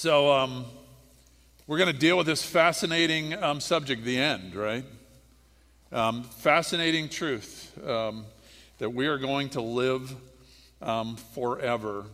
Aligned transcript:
So, 0.00 0.30
um, 0.30 0.64
we're 1.66 1.78
going 1.78 1.92
to 1.92 1.98
deal 1.98 2.16
with 2.16 2.28
this 2.28 2.40
fascinating 2.40 3.34
um, 3.42 3.60
subject, 3.60 4.04
the 4.04 4.16
end, 4.16 4.54
right? 4.54 4.84
Um, 5.90 6.22
fascinating 6.22 7.08
truth 7.08 7.76
um, 7.84 8.24
that 8.78 8.90
we 8.90 9.08
are 9.08 9.18
going 9.18 9.48
to 9.48 9.60
live 9.60 10.14
um, 10.80 11.16
forever. 11.34 12.04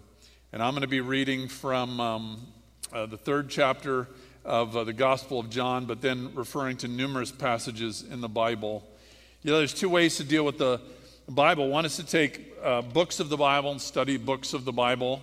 And 0.55 0.63
I'm 0.63 0.73
going 0.73 0.81
to 0.81 0.89
be 0.89 1.03
reading 1.03 1.47
from 1.47 2.01
um, 2.01 2.47
uh, 2.91 3.05
the 3.05 3.19
third 3.19 3.51
chapter 3.51 4.09
of 4.47 4.75
uh, 4.75 4.85
the 4.85 4.95
Gospel 4.95 5.39
of 5.39 5.51
John, 5.51 5.85
but 5.85 6.01
then 6.01 6.35
referring 6.35 6.79
to 6.79 6.89
numerous 6.89 7.33
passages 7.33 8.03
in 8.11 8.23
the 8.23 8.31
Bible. 8.31 8.83
You 9.43 9.51
know, 9.51 9.59
there's 9.59 9.75
two 9.75 9.91
ways 9.91 10.17
to 10.17 10.25
deal 10.25 10.47
with 10.47 10.57
the 10.57 10.81
Bible. 11.29 11.69
One 11.69 11.85
is 11.85 11.97
to 11.97 12.07
take 12.07 12.51
uh, 12.63 12.81
books 12.81 13.21
of 13.21 13.29
the 13.29 13.37
Bible 13.37 13.73
and 13.73 13.81
study 13.81 14.17
books 14.17 14.55
of 14.55 14.65
the 14.65 14.73
Bible 14.73 15.21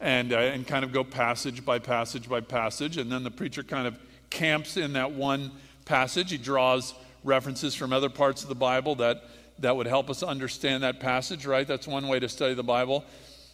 and, 0.00 0.32
uh, 0.32 0.38
and 0.38 0.66
kind 0.66 0.84
of 0.84 0.92
go 0.92 1.02
passage 1.04 1.64
by 1.64 1.78
passage 1.78 2.28
by 2.28 2.40
passage. 2.40 2.96
And 2.96 3.10
then 3.10 3.24
the 3.24 3.30
preacher 3.30 3.62
kind 3.62 3.86
of 3.86 3.98
camps 4.30 4.76
in 4.76 4.92
that 4.92 5.12
one 5.12 5.50
passage. 5.84 6.30
He 6.30 6.38
draws 6.38 6.94
references 7.24 7.74
from 7.74 7.92
other 7.92 8.08
parts 8.08 8.42
of 8.42 8.48
the 8.48 8.54
Bible 8.54 8.94
that, 8.96 9.24
that 9.58 9.76
would 9.76 9.86
help 9.86 10.08
us 10.10 10.22
understand 10.22 10.82
that 10.82 11.00
passage, 11.00 11.46
right? 11.46 11.66
That's 11.66 11.88
one 11.88 12.08
way 12.08 12.20
to 12.20 12.28
study 12.28 12.54
the 12.54 12.62
Bible. 12.62 13.04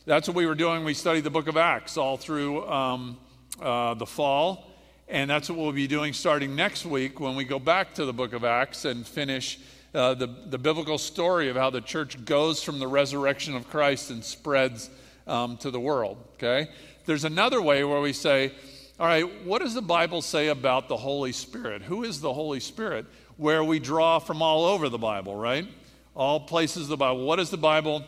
That's 0.07 0.29
what 0.29 0.37
we 0.37 0.47
were 0.47 0.55
doing. 0.55 0.85
We 0.85 0.95
studied 0.95 1.25
the 1.25 1.31
book 1.31 1.49
of 1.49 1.57
Acts 1.57 1.97
all 1.97 2.17
through 2.17 2.69
um, 2.69 3.17
uh, 3.61 3.95
the 3.95 4.07
fall. 4.07 4.71
And 5.09 5.31
that's 5.31 5.51
what 5.51 5.59
we'll 5.59 5.73
be 5.73 5.87
doing 5.87 6.13
starting 6.13 6.57
next 6.57 6.87
week 6.87 7.21
when 7.21 7.37
we 7.37 7.45
go 7.45 7.59
back 7.59 7.95
to 7.95 8.05
the 8.05 8.13
book 8.13 8.33
of 8.33 8.45
Acts 8.45 8.85
and 8.85 9.07
finish 9.07 9.59
uh, 9.95 10.15
the, 10.15 10.27
the 10.47 10.59
biblical 10.59 10.99
story 10.99 11.49
of 11.49 11.57
how 11.57 11.71
the 11.71 11.81
church 11.81 12.25
goes 12.25 12.63
from 12.63 12.79
the 12.79 12.87
resurrection 12.87 13.55
of 13.55 13.69
Christ 13.69 14.11
and 14.11 14.25
spreads 14.25 14.91
um, 15.27 15.57
to 15.59 15.71
the 15.71 15.81
world, 15.81 16.19
okay? 16.35 16.69
There's 17.07 17.25
another 17.25 17.61
way 17.61 17.85
where 17.85 18.01
we 18.01 18.13
say, 18.13 18.53
all 18.99 19.07
right, 19.07 19.45
what 19.45 19.61
does 19.61 19.75
the 19.75 19.83
Bible 19.83 20.23
say 20.23 20.49
about 20.49 20.89
the 20.89 20.97
Holy 20.97 21.33
Spirit? 21.33 21.83
Who 21.83 22.05
is 22.05 22.21
the 22.21 22.33
Holy 22.33 22.61
Spirit? 22.61 23.07
Where 23.37 23.65
we 23.65 23.79
draw 23.79 24.19
from 24.19 24.41
all 24.41 24.65
over 24.65 24.89
the 24.89 24.99
Bible, 24.99 25.35
right? 25.35 25.67
All 26.15 26.41
places 26.41 26.85
of 26.85 26.89
the 26.91 26.97
Bible. 26.97 27.25
What 27.25 27.37
does 27.37 27.51
the 27.51 27.57
Bible 27.57 28.05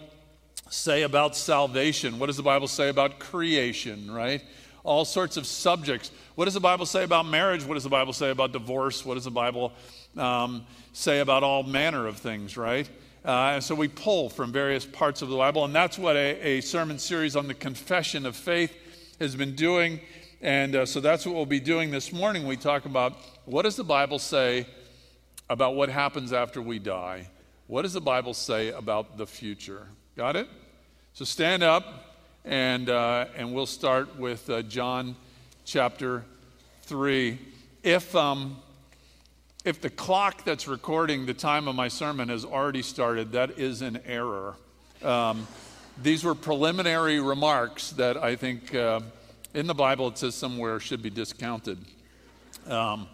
say 0.70 1.02
about 1.02 1.36
salvation? 1.36 2.18
What 2.18 2.26
does 2.26 2.36
the 2.36 2.42
Bible 2.42 2.68
say 2.68 2.88
about 2.88 3.18
creation, 3.18 4.10
right? 4.10 4.42
All 4.84 5.04
sorts 5.04 5.36
of 5.36 5.46
subjects. 5.46 6.12
What 6.36 6.44
does 6.44 6.54
the 6.54 6.60
Bible 6.60 6.86
say 6.86 7.02
about 7.02 7.26
marriage? 7.26 7.64
What 7.64 7.74
does 7.74 7.82
the 7.82 7.88
Bible 7.88 8.12
say 8.12 8.30
about 8.30 8.52
divorce? 8.52 9.04
What 9.04 9.14
does 9.14 9.24
the 9.24 9.30
Bible 9.30 9.72
um, 10.16 10.64
say 10.92 11.18
about 11.18 11.42
all 11.42 11.64
manner 11.64 12.06
of 12.06 12.18
things, 12.18 12.56
right? 12.56 12.88
Uh, 13.26 13.54
and 13.54 13.64
so 13.64 13.74
we 13.74 13.88
pull 13.88 14.30
from 14.30 14.52
various 14.52 14.86
parts 14.86 15.20
of 15.20 15.28
the 15.28 15.36
Bible, 15.36 15.64
and 15.64 15.74
that's 15.74 15.98
what 15.98 16.14
a, 16.14 16.40
a 16.40 16.60
sermon 16.60 16.96
series 16.96 17.34
on 17.34 17.48
the 17.48 17.54
confession 17.54 18.24
of 18.24 18.36
faith 18.36 18.72
has 19.18 19.34
been 19.34 19.56
doing. 19.56 19.98
And 20.40 20.76
uh, 20.76 20.86
so 20.86 21.00
that's 21.00 21.26
what 21.26 21.34
we'll 21.34 21.44
be 21.44 21.58
doing 21.58 21.90
this 21.90 22.12
morning. 22.12 22.46
We 22.46 22.56
talk 22.56 22.84
about 22.84 23.14
what 23.44 23.62
does 23.62 23.74
the 23.74 23.82
Bible 23.82 24.20
say 24.20 24.68
about 25.50 25.74
what 25.74 25.88
happens 25.88 26.32
after 26.32 26.62
we 26.62 26.78
die? 26.78 27.28
What 27.66 27.82
does 27.82 27.94
the 27.94 28.00
Bible 28.00 28.32
say 28.32 28.68
about 28.68 29.18
the 29.18 29.26
future? 29.26 29.88
Got 30.16 30.36
it? 30.36 30.48
So 31.12 31.24
stand 31.24 31.64
up, 31.64 31.84
and, 32.44 32.88
uh, 32.88 33.26
and 33.34 33.52
we'll 33.52 33.66
start 33.66 34.16
with 34.16 34.48
uh, 34.48 34.62
John 34.62 35.16
chapter 35.64 36.22
3. 36.82 37.40
If. 37.82 38.14
Um, 38.14 38.58
if 39.66 39.80
the 39.80 39.90
clock 39.90 40.44
that's 40.44 40.68
recording 40.68 41.26
the 41.26 41.34
time 41.34 41.66
of 41.66 41.74
my 41.74 41.88
sermon 41.88 42.28
has 42.28 42.44
already 42.44 42.82
started, 42.82 43.32
that 43.32 43.58
is 43.58 43.82
an 43.82 43.98
error. 44.06 44.54
Um, 45.02 45.48
these 46.00 46.22
were 46.22 46.36
preliminary 46.36 47.18
remarks 47.18 47.90
that 47.90 48.16
I 48.16 48.36
think 48.36 48.72
uh, 48.76 49.00
in 49.54 49.66
the 49.66 49.74
Bible 49.74 50.06
it 50.06 50.18
says 50.18 50.36
somewhere 50.36 50.78
should 50.78 51.02
be 51.02 51.10
discounted. 51.10 51.78
Um, 52.68 53.08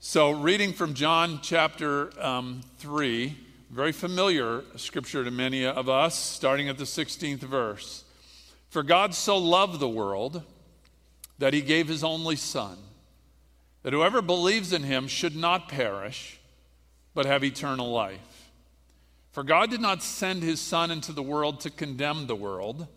so, 0.00 0.30
reading 0.30 0.72
from 0.72 0.94
John 0.94 1.40
chapter 1.42 2.10
um, 2.18 2.62
3, 2.78 3.36
very 3.70 3.92
familiar 3.92 4.64
scripture 4.76 5.22
to 5.22 5.30
many 5.30 5.66
of 5.66 5.90
us, 5.90 6.14
starting 6.14 6.70
at 6.70 6.78
the 6.78 6.84
16th 6.84 7.40
verse. 7.40 8.04
For 8.70 8.82
God 8.82 9.14
so 9.14 9.36
loved 9.36 9.80
the 9.80 9.88
world 9.88 10.42
that 11.38 11.52
he 11.52 11.60
gave 11.60 11.88
his 11.88 12.02
only 12.02 12.36
Son 12.36 12.78
that 13.84 13.92
whoever 13.92 14.22
believes 14.22 14.72
in 14.72 14.82
him 14.82 15.06
should 15.06 15.36
not 15.36 15.68
perish, 15.68 16.40
but 17.12 17.26
have 17.26 17.44
eternal 17.44 17.92
life. 17.92 18.50
For 19.30 19.44
God 19.44 19.70
did 19.70 19.80
not 19.80 20.02
send 20.02 20.42
his 20.42 20.58
Son 20.58 20.90
into 20.90 21.12
the 21.12 21.22
world 21.22 21.60
to 21.60 21.70
condemn 21.70 22.26
the 22.26 22.34
world, 22.34 22.88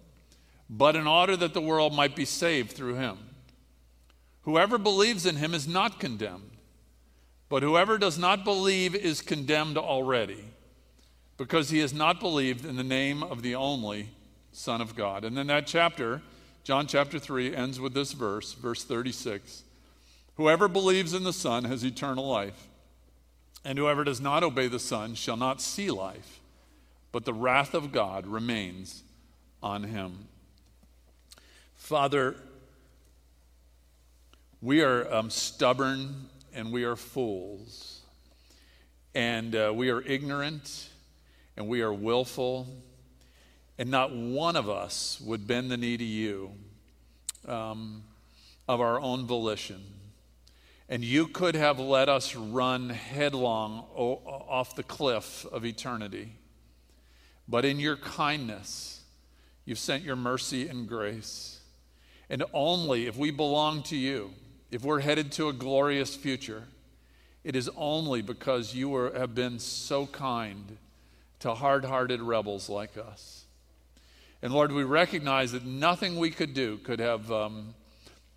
but 0.69 0.95
in 0.95 1.05
order 1.05 1.35
that 1.35 1.53
the 1.53 1.61
world 1.61 1.93
might 1.93 2.15
be 2.15 2.23
saved 2.23 2.71
through 2.71 2.95
him. 2.95 3.17
Whoever 4.43 4.77
believes 4.77 5.25
in 5.25 5.35
him 5.35 5.53
is 5.53 5.67
not 5.67 5.99
condemned, 5.99 6.51
but 7.49 7.63
whoever 7.63 7.97
does 7.97 8.17
not 8.17 8.45
believe 8.45 8.95
is 8.95 9.19
condemned 9.21 9.77
already, 9.77 10.45
because 11.35 11.69
he 11.69 11.79
has 11.79 11.93
not 11.93 12.21
believed 12.21 12.65
in 12.65 12.77
the 12.77 12.83
name 12.83 13.23
of 13.23 13.41
the 13.41 13.55
only 13.55 14.11
Son 14.53 14.79
of 14.79 14.95
God. 14.95 15.25
And 15.25 15.35
then 15.35 15.47
that 15.47 15.67
chapter, 15.67 16.21
John 16.63 16.87
chapter 16.87 17.19
3, 17.19 17.53
ends 17.53 17.77
with 17.77 17.93
this 17.93 18.13
verse, 18.13 18.53
verse 18.53 18.85
36. 18.85 19.63
Whoever 20.37 20.67
believes 20.67 21.15
in 21.15 21.23
the 21.23 21.33
Son 21.33 21.63
has 21.63 21.83
eternal 21.83 22.27
life, 22.27 22.67
and 23.65 23.77
whoever 23.77 24.03
does 24.03 24.21
not 24.21 24.43
obey 24.43 24.67
the 24.67 24.79
Son 24.79 25.15
shall 25.15 25.35
not 25.35 25.61
see 25.61 25.89
life, 25.89 26.39
but 27.11 27.25
the 27.25 27.33
wrath 27.33 27.73
of 27.73 27.91
God 27.91 28.27
remains 28.27 29.01
on 29.63 29.85
him. 29.85 30.27
Father, 31.73 32.35
we 34.61 34.83
are 34.83 35.11
um, 35.11 35.31
stubborn 35.31 36.29
and 36.53 36.71
we 36.71 36.83
are 36.83 36.95
fools, 36.95 38.01
and 39.15 39.55
uh, 39.55 39.71
we 39.73 39.89
are 39.89 40.01
ignorant 40.01 40.89
and 41.57 41.67
we 41.67 41.81
are 41.81 41.93
willful, 41.93 42.67
and 43.79 43.89
not 43.89 44.15
one 44.15 44.55
of 44.55 44.69
us 44.69 45.19
would 45.19 45.47
bend 45.47 45.71
the 45.71 45.77
knee 45.77 45.97
to 45.97 46.03
you 46.03 46.51
um, 47.47 48.03
of 48.67 48.79
our 48.79 48.99
own 49.01 49.25
volition. 49.25 49.96
And 50.89 51.03
you 51.03 51.27
could 51.27 51.55
have 51.55 51.79
let 51.79 52.07
us 52.07 52.35
run 52.35 52.89
headlong 52.89 53.85
off 53.95 54.75
the 54.75 54.83
cliff 54.83 55.45
of 55.51 55.65
eternity. 55.65 56.33
But 57.47 57.65
in 57.65 57.79
your 57.79 57.97
kindness, 57.97 59.01
you've 59.65 59.79
sent 59.79 60.03
your 60.03 60.15
mercy 60.15 60.67
and 60.67 60.87
grace. 60.87 61.59
And 62.29 62.43
only 62.53 63.07
if 63.07 63.17
we 63.17 63.31
belong 63.31 63.83
to 63.83 63.97
you, 63.97 64.31
if 64.71 64.83
we're 64.83 64.99
headed 64.99 65.31
to 65.33 65.49
a 65.49 65.53
glorious 65.53 66.15
future, 66.15 66.63
it 67.43 67.55
is 67.55 67.69
only 67.77 68.21
because 68.21 68.75
you 68.75 68.93
are, 68.95 69.17
have 69.17 69.33
been 69.33 69.59
so 69.59 70.05
kind 70.05 70.77
to 71.39 71.53
hard 71.53 71.85
hearted 71.85 72.21
rebels 72.21 72.69
like 72.69 72.97
us. 72.97 73.45
And 74.41 74.53
Lord, 74.53 74.71
we 74.71 74.83
recognize 74.83 75.53
that 75.53 75.65
nothing 75.65 76.17
we 76.17 76.29
could 76.29 76.53
do 76.53 76.77
could 76.77 76.99
have 76.99 77.31
um, 77.31 77.73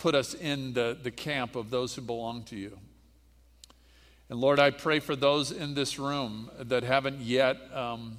put 0.01 0.15
us 0.15 0.33
in 0.33 0.73
the, 0.73 0.97
the 1.01 1.11
camp 1.11 1.57
of 1.57 1.69
those 1.69 1.95
who 1.95 2.01
belong 2.01 2.43
to 2.45 2.57
you. 2.57 2.79
And 4.31 4.41
Lord, 4.41 4.59
I 4.59 4.71
pray 4.71 4.99
for 4.99 5.15
those 5.15 5.53
in 5.53 5.75
this 5.75 5.99
room 5.99 6.51
that 6.59 6.85
haven't 6.85 7.21
yet, 7.21 7.59
um, 7.75 8.17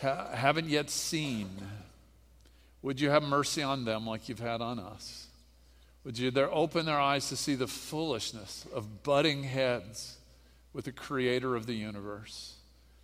ha- 0.00 0.28
haven't 0.32 0.68
yet 0.68 0.90
seen. 0.90 1.48
Would 2.82 3.00
you 3.00 3.10
have 3.10 3.24
mercy 3.24 3.62
on 3.62 3.84
them 3.84 4.06
like 4.06 4.28
you've 4.28 4.38
had 4.38 4.60
on 4.60 4.78
us? 4.78 5.26
Would 6.04 6.18
you 6.18 6.30
there 6.30 6.54
open 6.54 6.86
their 6.86 7.00
eyes 7.00 7.28
to 7.30 7.36
see 7.36 7.56
the 7.56 7.66
foolishness 7.66 8.66
of 8.72 9.02
butting 9.02 9.42
heads 9.42 10.18
with 10.72 10.84
the 10.84 10.92
creator 10.92 11.56
of 11.56 11.66
the 11.66 11.74
universe? 11.74 12.54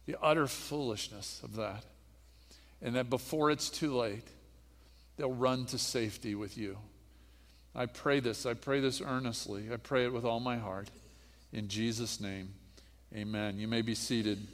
The 0.06 0.16
utter 0.22 0.46
foolishness 0.46 1.40
of 1.42 1.56
that. 1.56 1.84
And 2.80 2.94
that 2.94 3.10
before 3.10 3.50
it's 3.50 3.70
too 3.70 3.96
late, 3.96 4.28
they'll 5.16 5.32
run 5.32 5.64
to 5.66 5.78
safety 5.78 6.36
with 6.36 6.56
you. 6.56 6.78
I 7.74 7.86
pray 7.86 8.20
this. 8.20 8.46
I 8.46 8.54
pray 8.54 8.80
this 8.80 9.00
earnestly. 9.00 9.68
I 9.72 9.76
pray 9.76 10.04
it 10.04 10.12
with 10.12 10.24
all 10.24 10.40
my 10.40 10.56
heart. 10.56 10.90
In 11.52 11.68
Jesus' 11.68 12.20
name, 12.20 12.48
amen. 13.14 13.58
You 13.58 13.68
may 13.68 13.82
be 13.82 13.94
seated, 13.94 14.46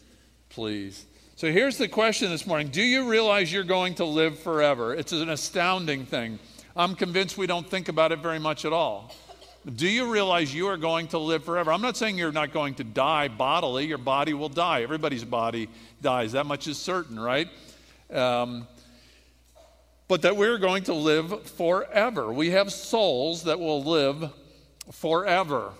please. 0.49 1.07
So 1.37 1.51
here's 1.51 1.79
the 1.79 1.89
question 1.89 2.31
this 2.31 2.47
morning 2.47 2.69
Do 2.69 2.83
you 2.83 3.09
realize 3.09 3.53
you're 3.53 3.65
going 3.65 3.95
to 3.97 4.05
live 4.05 4.39
forever? 4.39 4.95
It's 4.95 5.13
an 5.13 5.29
astounding 5.29 6.07
thing. 6.07 6.39
I'm 6.77 6.95
convinced 6.95 7.37
we 7.37 7.47
don't 7.47 7.69
think 7.69 7.89
about 7.89 8.13
it 8.13 8.21
very 8.21 8.39
much 8.39 8.65
at 8.65 8.73
all. 8.73 9.13
Do 9.75 9.89
you 9.89 10.11
realize 10.11 10.55
you 10.55 10.69
are 10.69 10.79
going 10.79 11.09
to 11.09 11.19
live 11.19 11.45
forever? 11.45 11.71
I'm 11.73 11.83
not 11.83 11.97
saying 11.97 12.17
you're 12.17 12.33
not 12.33 12.53
going 12.53 12.75
to 12.77 12.85
die 12.85 13.29
bodily, 13.29 13.87
your 13.87 13.99
body 13.99 14.33
will 14.33 14.49
die. 14.49 14.83
Everybody's 14.83 15.25
body 15.25 15.69
dies. 16.01 16.33
That 16.33 16.47
much 16.47 16.67
is 16.67 16.79
certain, 16.79 17.21
right? 17.21 17.49
Um, 18.11 18.67
but 20.11 20.23
that 20.23 20.37
we're 20.37 20.59
going 20.59 20.83
to 20.83 20.93
live 20.93 21.49
forever. 21.51 22.33
We 22.33 22.51
have 22.51 22.73
souls 22.73 23.45
that 23.45 23.61
will 23.61 23.85
live 23.85 24.33
forever. 24.91 25.71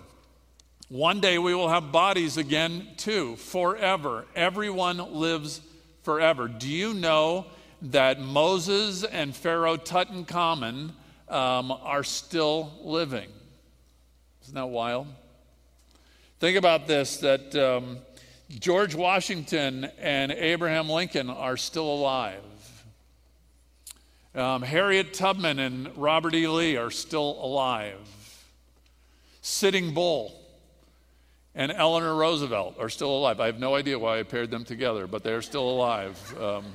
One 0.87 1.19
day 1.19 1.37
we 1.37 1.53
will 1.53 1.67
have 1.67 1.91
bodies 1.91 2.37
again, 2.37 2.87
too, 2.95 3.35
forever. 3.35 4.23
Everyone 4.33 4.99
lives 5.19 5.59
forever. 6.03 6.47
Do 6.47 6.69
you 6.69 6.93
know 6.93 7.45
that 7.81 8.21
Moses 8.21 9.03
and 9.03 9.35
Pharaoh 9.35 9.75
Tutankhamun 9.75 10.91
um, 11.27 11.71
are 11.83 12.05
still 12.05 12.71
living? 12.83 13.27
Isn't 14.43 14.55
that 14.55 14.67
wild? 14.67 15.07
Think 16.39 16.57
about 16.57 16.87
this 16.87 17.17
that 17.17 17.53
um, 17.57 17.97
George 18.47 18.95
Washington 18.95 19.91
and 19.99 20.31
Abraham 20.31 20.89
Lincoln 20.89 21.29
are 21.29 21.57
still 21.57 21.93
alive. 21.93 22.41
Um, 24.33 24.61
Harriet 24.61 25.13
Tubman 25.13 25.59
and 25.59 25.95
Robert 25.97 26.33
E. 26.33 26.47
Lee 26.47 26.77
are 26.77 26.91
still 26.91 27.37
alive. 27.41 27.97
Sitting 29.41 29.93
Bull 29.93 30.33
and 31.53 31.71
Eleanor 31.71 32.15
Roosevelt 32.15 32.75
are 32.79 32.89
still 32.89 33.09
alive. 33.09 33.39
I 33.39 33.47
have 33.47 33.59
no 33.59 33.75
idea 33.75 33.99
why 33.99 34.19
I 34.19 34.23
paired 34.23 34.49
them 34.49 34.63
together, 34.63 35.05
but 35.05 35.23
they're 35.23 35.41
still 35.41 35.69
alive. 35.69 36.39
Um, 36.39 36.65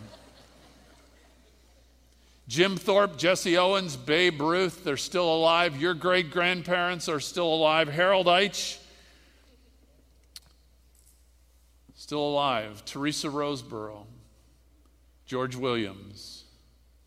Jim 2.48 2.76
Thorpe, 2.76 3.16
Jesse 3.16 3.56
Owens, 3.56 3.96
Babe 3.96 4.40
Ruth, 4.40 4.84
they're 4.84 4.96
still 4.96 5.34
alive. 5.34 5.80
Your 5.80 5.94
great 5.94 6.30
grandparents 6.30 7.08
are 7.08 7.20
still 7.20 7.52
alive. 7.52 7.88
Harold 7.88 8.26
Eich, 8.26 8.78
still 11.94 12.20
alive. 12.20 12.84
Teresa 12.84 13.28
Roseborough, 13.28 14.04
George 15.24 15.56
Williams, 15.56 16.35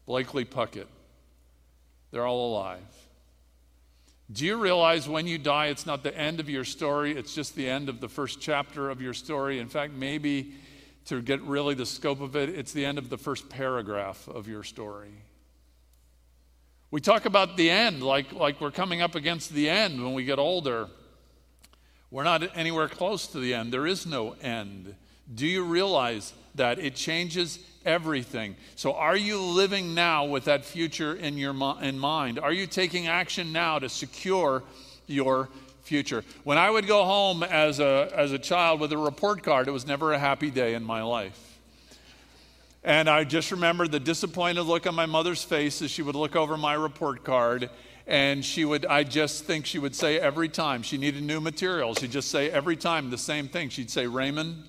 Blakely 0.10 0.44
Puckett, 0.44 0.88
they're 2.10 2.26
all 2.26 2.52
alive. 2.52 2.80
Do 4.32 4.44
you 4.44 4.58
realize 4.58 5.08
when 5.08 5.28
you 5.28 5.38
die, 5.38 5.68
it's 5.68 5.86
not 5.86 6.02
the 6.02 6.18
end 6.18 6.40
of 6.40 6.50
your 6.50 6.64
story, 6.64 7.12
it's 7.16 7.36
just 7.36 7.54
the 7.54 7.70
end 7.70 7.90
of 7.90 8.02
the 8.02 8.10
first 8.10 8.42
chapter 8.42 8.90
of 8.90 9.04
your 9.04 9.14
story? 9.14 9.60
In 9.60 9.68
fact, 9.68 9.94
maybe 9.94 10.56
to 11.06 11.22
get 11.22 11.44
really 11.44 11.76
the 11.76 11.86
scope 11.86 12.22
of 12.22 12.36
it, 12.36 12.50
it's 12.50 12.74
the 12.74 12.86
end 12.86 12.98
of 12.98 13.12
the 13.12 13.20
first 13.20 13.50
paragraph 13.50 14.28
of 14.28 14.48
your 14.48 14.64
story. 14.64 15.14
We 16.90 17.02
talk 17.02 17.26
about 17.26 17.56
the 17.56 17.70
end 17.70 18.02
like, 18.02 18.34
like 18.34 18.60
we're 18.60 18.72
coming 18.72 19.04
up 19.04 19.14
against 19.14 19.54
the 19.54 19.70
end 19.70 20.04
when 20.04 20.16
we 20.16 20.24
get 20.24 20.40
older. 20.40 20.88
We're 22.10 22.24
not 22.24 22.58
anywhere 22.58 22.88
close 22.88 23.28
to 23.28 23.40
the 23.40 23.54
end. 23.54 23.72
There 23.72 23.86
is 23.86 24.08
no 24.08 24.32
end. 24.42 24.96
Do 25.32 25.46
you 25.46 25.64
realize 25.64 26.34
that? 26.56 26.80
It 26.80 26.96
changes 26.96 27.60
everything. 27.86 28.56
So, 28.76 28.94
are 28.94 29.16
you 29.16 29.40
living 29.42 29.94
now 29.94 30.26
with 30.26 30.46
that 30.46 30.66
future 30.66 31.16
in, 31.16 31.38
your, 31.38 31.56
in 31.82 32.00
mind? 32.00 32.40
Are 32.40 32.54
you 32.54 32.68
taking 32.68 33.08
action 33.08 33.52
now 33.52 33.80
to 33.80 33.90
secure 33.90 34.64
your 35.08 35.50
future? 35.84 36.24
When 36.44 36.58
I 36.58 36.70
would 36.70 36.88
go 36.88 37.04
home 37.04 37.44
as 37.44 37.80
a, 37.80 38.12
as 38.16 38.32
a 38.32 38.40
child 38.40 38.80
with 38.80 38.92
a 38.92 38.98
report 38.98 39.44
card, 39.44 39.68
it 39.68 39.72
was 39.72 39.88
never 39.88 40.14
a 40.14 40.20
happy 40.20 40.52
day 40.52 40.74
in 40.74 40.84
my 40.84 41.02
life. 41.02 41.50
And 42.84 43.10
I 43.10 43.26
just 43.26 43.52
remember 43.52 43.88
the 43.88 44.00
disappointed 44.00 44.64
look 44.64 44.88
on 44.88 44.96
my 44.96 45.06
mother's 45.06 45.44
face 45.44 45.82
as 45.82 45.92
she 45.92 46.02
would 46.02 46.16
look 46.16 46.36
over 46.36 46.56
my 46.58 46.74
report 46.74 47.24
card. 47.24 47.70
And 48.08 48.44
she 48.44 48.66
would, 48.66 48.86
I 48.86 49.04
just 49.04 49.44
think 49.44 49.66
she 49.66 49.78
would 49.78 49.96
say 49.96 50.20
every 50.20 50.50
time 50.50 50.82
she 50.82 50.98
needed 50.98 51.22
new 51.22 51.40
material, 51.42 51.94
she'd 51.94 52.12
just 52.12 52.32
say 52.32 52.50
every 52.50 52.76
time 52.76 53.12
the 53.12 53.18
same 53.18 53.48
thing. 53.48 53.70
She'd 53.70 53.92
say, 53.92 54.08
Raymond, 54.08 54.64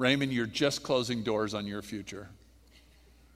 Raymond, 0.00 0.32
you're 0.32 0.46
just 0.46 0.82
closing 0.82 1.22
doors 1.22 1.52
on 1.52 1.66
your 1.66 1.82
future. 1.82 2.28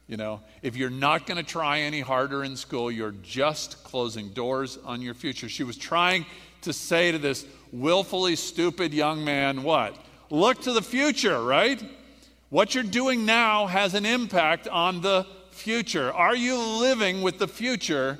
You 0.07 0.17
know, 0.17 0.41
if 0.63 0.75
you're 0.75 0.89
not 0.89 1.27
going 1.27 1.37
to 1.37 1.43
try 1.43 1.81
any 1.81 2.01
harder 2.01 2.43
in 2.43 2.57
school, 2.57 2.91
you're 2.91 3.13
just 3.23 3.83
closing 3.83 4.29
doors 4.29 4.79
on 4.83 5.01
your 5.01 5.13
future. 5.13 5.47
She 5.47 5.63
was 5.63 5.77
trying 5.77 6.25
to 6.61 6.73
say 6.73 7.11
to 7.11 7.19
this 7.19 7.45
willfully 7.71 8.35
stupid 8.35 8.93
young 8.93 9.23
man, 9.23 9.61
what? 9.61 9.95
Look 10.31 10.61
to 10.63 10.73
the 10.73 10.81
future, 10.81 11.41
right? 11.41 11.83
What 12.49 12.73
you're 12.73 12.83
doing 12.83 13.25
now 13.25 13.67
has 13.67 13.93
an 13.93 14.05
impact 14.05 14.67
on 14.67 15.01
the 15.01 15.27
future. 15.51 16.11
Are 16.11 16.35
you 16.35 16.57
living 16.57 17.21
with 17.21 17.37
the 17.37 17.47
future 17.47 18.19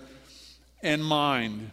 in 0.83 1.01
mind? 1.01 1.71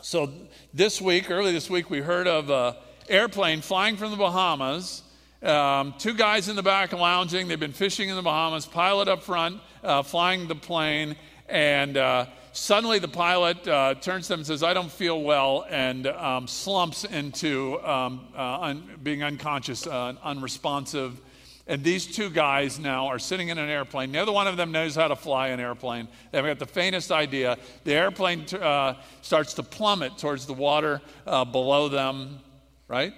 So, 0.00 0.30
this 0.72 1.00
week, 1.00 1.30
early 1.30 1.52
this 1.52 1.68
week, 1.68 1.90
we 1.90 2.00
heard 2.00 2.26
of 2.26 2.50
an 2.50 2.74
airplane 3.08 3.60
flying 3.60 3.96
from 3.96 4.10
the 4.10 4.16
Bahamas. 4.16 5.02
Um, 5.42 5.94
two 5.98 6.14
guys 6.14 6.48
in 6.48 6.54
the 6.54 6.62
back 6.62 6.92
lounging. 6.92 7.48
They've 7.48 7.58
been 7.58 7.72
fishing 7.72 8.08
in 8.08 8.14
the 8.14 8.22
Bahamas. 8.22 8.64
Pilot 8.64 9.08
up 9.08 9.24
front, 9.24 9.60
uh, 9.82 10.02
flying 10.02 10.46
the 10.46 10.54
plane. 10.54 11.16
And 11.48 11.96
uh, 11.96 12.26
suddenly 12.52 13.00
the 13.00 13.08
pilot 13.08 13.66
uh, 13.66 13.94
turns 13.94 14.26
to 14.26 14.34
them 14.34 14.40
and 14.40 14.46
says, 14.46 14.62
I 14.62 14.72
don't 14.72 14.90
feel 14.90 15.20
well, 15.20 15.66
and 15.68 16.06
um, 16.06 16.46
slumps 16.46 17.04
into 17.04 17.80
um, 17.82 18.28
uh, 18.36 18.60
un- 18.60 18.98
being 19.02 19.24
unconscious, 19.24 19.86
uh, 19.86 20.14
unresponsive 20.22 21.20
and 21.68 21.84
these 21.84 22.06
two 22.06 22.28
guys 22.28 22.80
now 22.80 23.06
are 23.06 23.20
sitting 23.20 23.48
in 23.48 23.56
an 23.56 23.68
airplane. 23.68 24.10
Neither 24.10 24.32
one 24.32 24.48
of 24.48 24.56
them 24.56 24.72
knows 24.72 24.96
how 24.96 25.06
to 25.06 25.14
fly 25.14 25.48
an 25.48 25.60
airplane. 25.60 26.08
They 26.30 26.38
haven't 26.38 26.58
got 26.58 26.58
the 26.58 26.72
faintest 26.72 27.12
idea. 27.12 27.56
The 27.84 27.94
airplane 27.94 28.46
uh, 28.52 28.94
starts 29.22 29.54
to 29.54 29.62
plummet 29.62 30.18
towards 30.18 30.44
the 30.44 30.54
water 30.54 31.00
below 31.24 31.88
them, 31.88 32.40
right? 32.88 33.14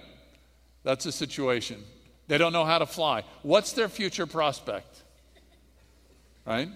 That's 0.83 1.05
the 1.05 1.11
situation. 1.11 1.83
They 2.27 2.37
don't 2.37 2.53
know 2.53 2.65
how 2.65 2.79
to 2.79 2.85
fly. 2.85 3.23
What's 3.43 3.73
their 3.73 3.89
future 3.89 4.25
prospect? 4.25 5.03
Right? 6.45 6.69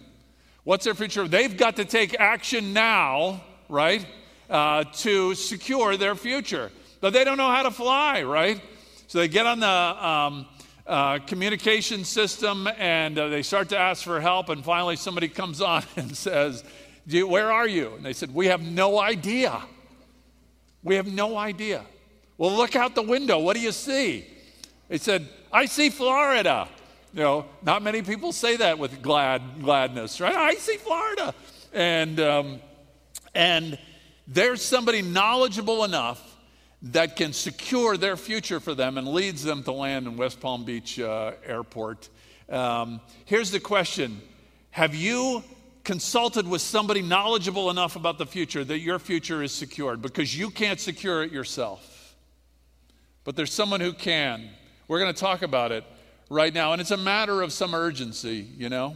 What's 0.63 0.85
their 0.85 0.93
future? 0.93 1.27
They've 1.27 1.55
got 1.55 1.77
to 1.77 1.85
take 1.85 2.19
action 2.19 2.73
now, 2.73 3.43
right, 3.67 4.05
uh, 4.49 4.83
to 4.83 5.33
secure 5.35 5.97
their 5.97 6.15
future. 6.15 6.71
But 7.01 7.13
they 7.13 7.23
don't 7.23 7.37
know 7.37 7.49
how 7.49 7.63
to 7.63 7.71
fly, 7.71 8.23
right? 8.23 8.61
So 9.07 9.19
they 9.19 9.27
get 9.27 9.45
on 9.45 9.59
the. 9.59 9.67
Um, 9.67 10.47
uh, 10.89 11.19
communication 11.19 12.03
system 12.03 12.67
and 12.79 13.19
uh, 13.19 13.27
they 13.27 13.43
start 13.43 13.69
to 13.69 13.77
ask 13.77 14.03
for 14.03 14.19
help. 14.19 14.49
And 14.49 14.65
finally, 14.65 14.95
somebody 14.95 15.27
comes 15.27 15.61
on 15.61 15.83
and 15.95 16.17
says, 16.17 16.63
Where 17.07 17.51
are 17.51 17.67
you? 17.67 17.93
And 17.93 18.03
they 18.03 18.13
said, 18.13 18.33
We 18.33 18.47
have 18.47 18.61
no 18.63 18.99
idea. 18.99 19.61
We 20.81 20.95
have 20.95 21.05
no 21.05 21.37
idea. 21.37 21.85
Well, 22.39 22.51
look 22.51 22.75
out 22.75 22.95
the 22.95 23.03
window. 23.03 23.37
What 23.37 23.55
do 23.55 23.61
you 23.61 23.71
see? 23.71 24.25
They 24.89 24.97
said, 24.97 25.29
I 25.53 25.65
see 25.67 25.89
Florida. 25.91 26.67
You 27.13 27.21
know, 27.21 27.45
not 27.61 27.81
many 27.83 28.01
people 28.01 28.31
say 28.31 28.57
that 28.57 28.77
with 28.77 29.01
glad 29.01 29.61
gladness, 29.61 30.19
right? 30.19 30.35
I 30.35 30.55
see 30.55 30.77
Florida. 30.77 31.33
And, 31.73 32.19
um, 32.19 32.59
and 33.33 33.79
there's 34.27 34.63
somebody 34.63 35.01
knowledgeable 35.01 35.83
enough 35.83 36.25
that 36.81 37.15
can 37.15 37.33
secure 37.33 37.97
their 37.97 38.17
future 38.17 38.59
for 38.59 38.73
them 38.73 38.97
and 38.97 39.07
leads 39.07 39.43
them 39.43 39.63
to 39.63 39.71
land 39.71 40.07
in 40.07 40.17
West 40.17 40.39
Palm 40.39 40.65
Beach 40.65 40.99
uh, 40.99 41.33
Airport. 41.45 42.09
Um, 42.47 42.99
here's 43.25 43.51
the 43.51 43.59
question 43.59 44.21
Have 44.71 44.95
you 44.95 45.43
consulted 45.83 46.47
with 46.47 46.61
somebody 46.61 47.01
knowledgeable 47.01 47.69
enough 47.69 47.95
about 47.95 48.17
the 48.17 48.25
future 48.25 48.63
that 48.63 48.79
your 48.79 48.97
future 48.97 49.43
is 49.43 49.51
secured? 49.51 50.01
Because 50.01 50.35
you 50.37 50.49
can't 50.49 50.79
secure 50.79 51.23
it 51.23 51.31
yourself. 51.31 52.15
But 53.23 53.35
there's 53.35 53.53
someone 53.53 53.81
who 53.81 53.93
can. 53.93 54.49
We're 54.89 54.99
going 54.99 55.13
to 55.13 55.19
talk 55.19 55.43
about 55.43 55.71
it 55.71 55.83
right 56.31 56.51
now. 56.51 56.73
And 56.73 56.81
it's 56.81 56.89
a 56.89 56.97
matter 56.97 57.43
of 57.43 57.53
some 57.53 57.75
urgency, 57.75 58.47
you 58.57 58.69
know? 58.69 58.95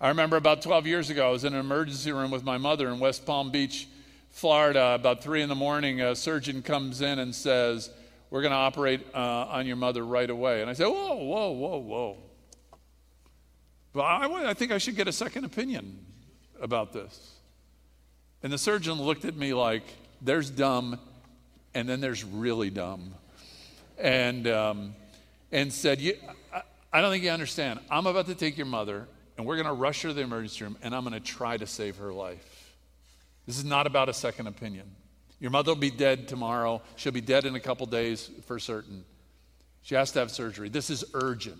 I 0.00 0.08
remember 0.08 0.36
about 0.36 0.62
12 0.62 0.86
years 0.86 1.10
ago, 1.10 1.28
I 1.28 1.32
was 1.32 1.42
in 1.42 1.54
an 1.54 1.60
emergency 1.60 2.12
room 2.12 2.30
with 2.30 2.44
my 2.44 2.56
mother 2.56 2.88
in 2.88 3.00
West 3.00 3.26
Palm 3.26 3.50
Beach 3.50 3.88
Florida, 4.30 4.94
about 4.94 5.22
three 5.22 5.42
in 5.42 5.48
the 5.48 5.54
morning, 5.56 6.00
a 6.00 6.14
surgeon 6.14 6.62
comes 6.62 7.00
in 7.00 7.18
and 7.18 7.34
says, 7.34 7.90
We're 8.30 8.42
going 8.42 8.52
to 8.52 8.56
operate 8.56 9.00
uh, 9.12 9.18
on 9.18 9.66
your 9.66 9.76
mother 9.76 10.04
right 10.04 10.28
away. 10.28 10.60
And 10.60 10.70
I 10.70 10.72
said, 10.72 10.86
Whoa, 10.86 11.14
whoa, 11.14 11.50
whoa, 11.50 11.78
whoa. 11.78 12.16
But 13.92 14.02
I, 14.02 14.50
I 14.50 14.54
think 14.54 14.70
I 14.72 14.78
should 14.78 14.96
get 14.96 15.06
a 15.08 15.12
second 15.12 15.44
opinion 15.44 16.04
about 16.60 16.92
this. 16.92 17.38
And 18.42 18.52
the 18.52 18.58
surgeon 18.58 19.00
looked 19.00 19.24
at 19.24 19.36
me 19.36 19.54
like, 19.54 19.84
There's 20.20 20.50
dumb, 20.50 20.98
and 21.74 21.88
then 21.88 22.00
there's 22.00 22.24
really 22.24 22.70
dumb. 22.70 23.14
And, 23.98 24.46
um, 24.48 24.94
and 25.52 25.72
said, 25.72 26.00
I, 26.52 26.62
I 26.92 27.00
don't 27.00 27.10
think 27.10 27.24
you 27.24 27.30
understand. 27.30 27.80
I'm 27.90 28.06
about 28.06 28.26
to 28.26 28.34
take 28.34 28.56
your 28.56 28.66
mother, 28.66 29.06
and 29.36 29.46
we're 29.46 29.56
going 29.56 29.66
to 29.66 29.72
rush 29.72 30.02
her 30.02 30.08
to 30.08 30.14
the 30.14 30.22
emergency 30.22 30.64
room, 30.64 30.76
and 30.82 30.94
I'm 30.94 31.02
going 31.04 31.14
to 31.14 31.20
try 31.20 31.56
to 31.56 31.66
save 31.66 31.96
her 31.98 32.12
life. 32.12 32.76
This 33.46 33.58
is 33.58 33.64
not 33.64 33.86
about 33.86 34.08
a 34.08 34.14
second 34.14 34.46
opinion. 34.46 34.90
Your 35.40 35.50
mother 35.50 35.72
will 35.72 35.80
be 35.80 35.90
dead 35.90 36.28
tomorrow. 36.28 36.82
She'll 36.96 37.12
be 37.12 37.20
dead 37.20 37.44
in 37.44 37.54
a 37.54 37.60
couple 37.60 37.86
days 37.86 38.30
for 38.46 38.58
certain. 38.58 39.04
She 39.82 39.94
has 39.94 40.10
to 40.12 40.20
have 40.20 40.30
surgery. 40.30 40.68
This 40.68 40.88
is 40.90 41.04
urgent. 41.14 41.58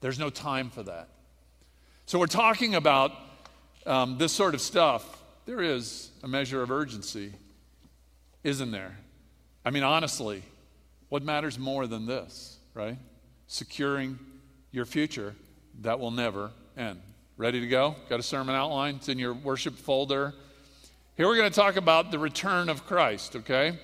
There's 0.00 0.18
no 0.18 0.30
time 0.30 0.70
for 0.70 0.82
that. 0.84 1.08
So, 2.06 2.18
we're 2.20 2.26
talking 2.26 2.76
about 2.76 3.12
um, 3.84 4.18
this 4.18 4.32
sort 4.32 4.54
of 4.54 4.60
stuff. 4.60 5.22
There 5.46 5.60
is 5.60 6.10
a 6.22 6.28
measure 6.28 6.62
of 6.62 6.70
urgency 6.70 7.32
isn't 8.46 8.70
there? 8.70 8.96
I 9.64 9.70
mean, 9.70 9.82
honestly, 9.82 10.40
what 11.08 11.22
matters 11.22 11.58
more 11.58 11.86
than 11.86 12.06
this, 12.06 12.58
right? 12.74 12.98
Securing 13.46 14.18
your 14.72 14.84
future 14.84 15.34
that 15.82 16.00
will 16.00 16.10
never 16.10 16.50
end. 16.76 17.00
Ready 17.36 17.60
to 17.60 17.66
go? 17.66 17.96
Got 18.08 18.20
a 18.20 18.22
sermon 18.22 18.54
outline? 18.54 18.96
It's 18.96 19.08
in 19.08 19.18
your 19.18 19.34
worship 19.34 19.74
folder. 19.74 20.34
Here 21.16 21.26
we're 21.26 21.36
going 21.36 21.50
to 21.50 21.54
talk 21.54 21.76
about 21.76 22.10
the 22.10 22.18
return 22.18 22.68
of 22.68 22.86
Christ, 22.86 23.36
okay? 23.36 23.78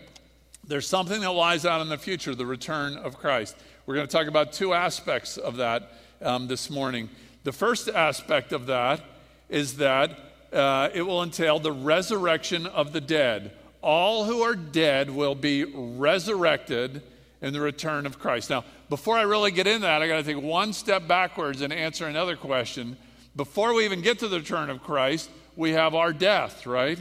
There's 0.67 0.87
something 0.87 1.21
that 1.21 1.31
lies 1.33 1.67
out 1.67 1.81
in 1.81 1.89
the 1.89 1.99
future, 1.99 2.35
the 2.35 2.47
return 2.47 2.97
of 2.97 3.19
Christ. 3.19 3.57
We're 3.87 3.95
going 3.95 4.07
to 4.07 4.13
talk 4.13 4.27
about 4.27 4.53
two 4.53 4.75
aspects 4.75 5.37
of 5.37 5.57
that 5.57 5.93
um, 6.21 6.47
this 6.47 6.71
morning. 6.71 7.09
The 7.45 7.53
first 7.53 7.89
aspect 7.89 8.53
of 8.53 8.67
that 8.67 9.03
is 9.49 9.79
that 9.79 10.19
uh, 10.53 10.89
it 10.95 11.03
will 11.03 11.23
entail 11.23 11.59
the 11.59 11.73
resurrection 11.73 12.67
of 12.67 12.93
the 12.93 13.01
dead. 13.01 13.53
All 13.81 14.25
who 14.25 14.43
are 14.43 14.55
dead 14.55 15.11
will 15.11 15.35
be 15.35 15.65
resurrected 15.65 17.03
in 17.43 17.53
the 17.53 17.61
return 17.61 18.07
of 18.07 18.19
Christ. 18.19 18.49
Now, 18.49 18.65
before 18.89 19.19
I 19.19 19.23
really 19.23 19.51
get 19.51 19.67
into 19.67 19.83
that, 19.83 20.01
I 20.01 20.09
got 20.09 20.17
to 20.17 20.23
take 20.23 20.43
one 20.43 20.73
step 20.73 21.07
backwards 21.09 21.61
and 21.61 21.73
answer 21.73 22.07
another 22.07 22.37
question. 22.37 22.97
Before 23.35 23.75
we 23.75 23.85
even 23.85 24.01
get 24.01 24.21
to 24.21 24.29
the 24.29 24.39
return 24.39 24.71
of 24.71 24.83
Christ, 24.83 25.29
we 25.57 25.73
have 25.73 25.95
our 25.95 26.13
death, 26.13 26.67
right? 26.67 26.99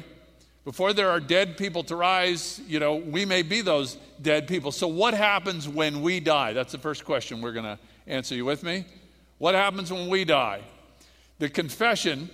Before 0.66 0.94
there 0.94 1.10
are 1.10 1.20
dead 1.20 1.58
people 1.58 1.84
to 1.86 1.96
rise, 1.96 2.60
you 2.68 2.80
know, 2.80 2.96
we 2.96 3.24
may 3.24 3.44
be 3.44 3.62
those 3.62 3.98
dead 4.22 4.48
people. 4.48 4.72
So, 4.72 4.88
what 4.88 5.14
happens 5.14 5.70
when 5.70 6.02
we 6.02 6.20
die? 6.20 6.54
That's 6.54 6.72
the 6.72 6.78
first 6.78 7.06
question 7.06 7.42
we're 7.42 7.52
going 7.52 7.66
to 7.66 7.80
answer. 8.08 8.36
You 8.36 8.46
with 8.46 8.64
me? 8.64 8.86
What 9.38 9.56
happens 9.56 9.92
when 9.92 10.08
we 10.08 10.24
die? 10.24 10.62
The 11.40 11.50
confession, 11.50 12.30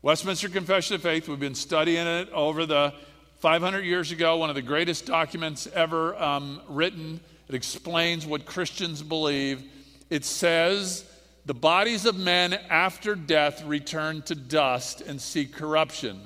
Westminster 0.00 0.48
Confession 0.48 0.96
of 0.96 1.02
Faith, 1.02 1.28
we've 1.28 1.38
been 1.38 1.54
studying 1.54 2.06
it 2.06 2.28
over 2.30 2.66
the 2.66 2.94
500 3.38 3.80
years 3.80 4.12
ago, 4.12 4.36
one 4.36 4.50
of 4.50 4.54
the 4.54 4.62
greatest 4.62 5.06
documents 5.06 5.66
ever 5.74 6.14
um, 6.22 6.60
written. 6.68 7.20
It 7.52 7.56
explains 7.56 8.24
what 8.24 8.46
Christians 8.46 9.02
believe. 9.02 9.62
It 10.08 10.24
says, 10.24 11.04
the 11.44 11.52
bodies 11.52 12.06
of 12.06 12.16
men 12.16 12.54
after 12.70 13.14
death 13.14 13.62
return 13.64 14.22
to 14.22 14.34
dust 14.34 15.02
and 15.02 15.20
see 15.20 15.44
corruption. 15.44 16.18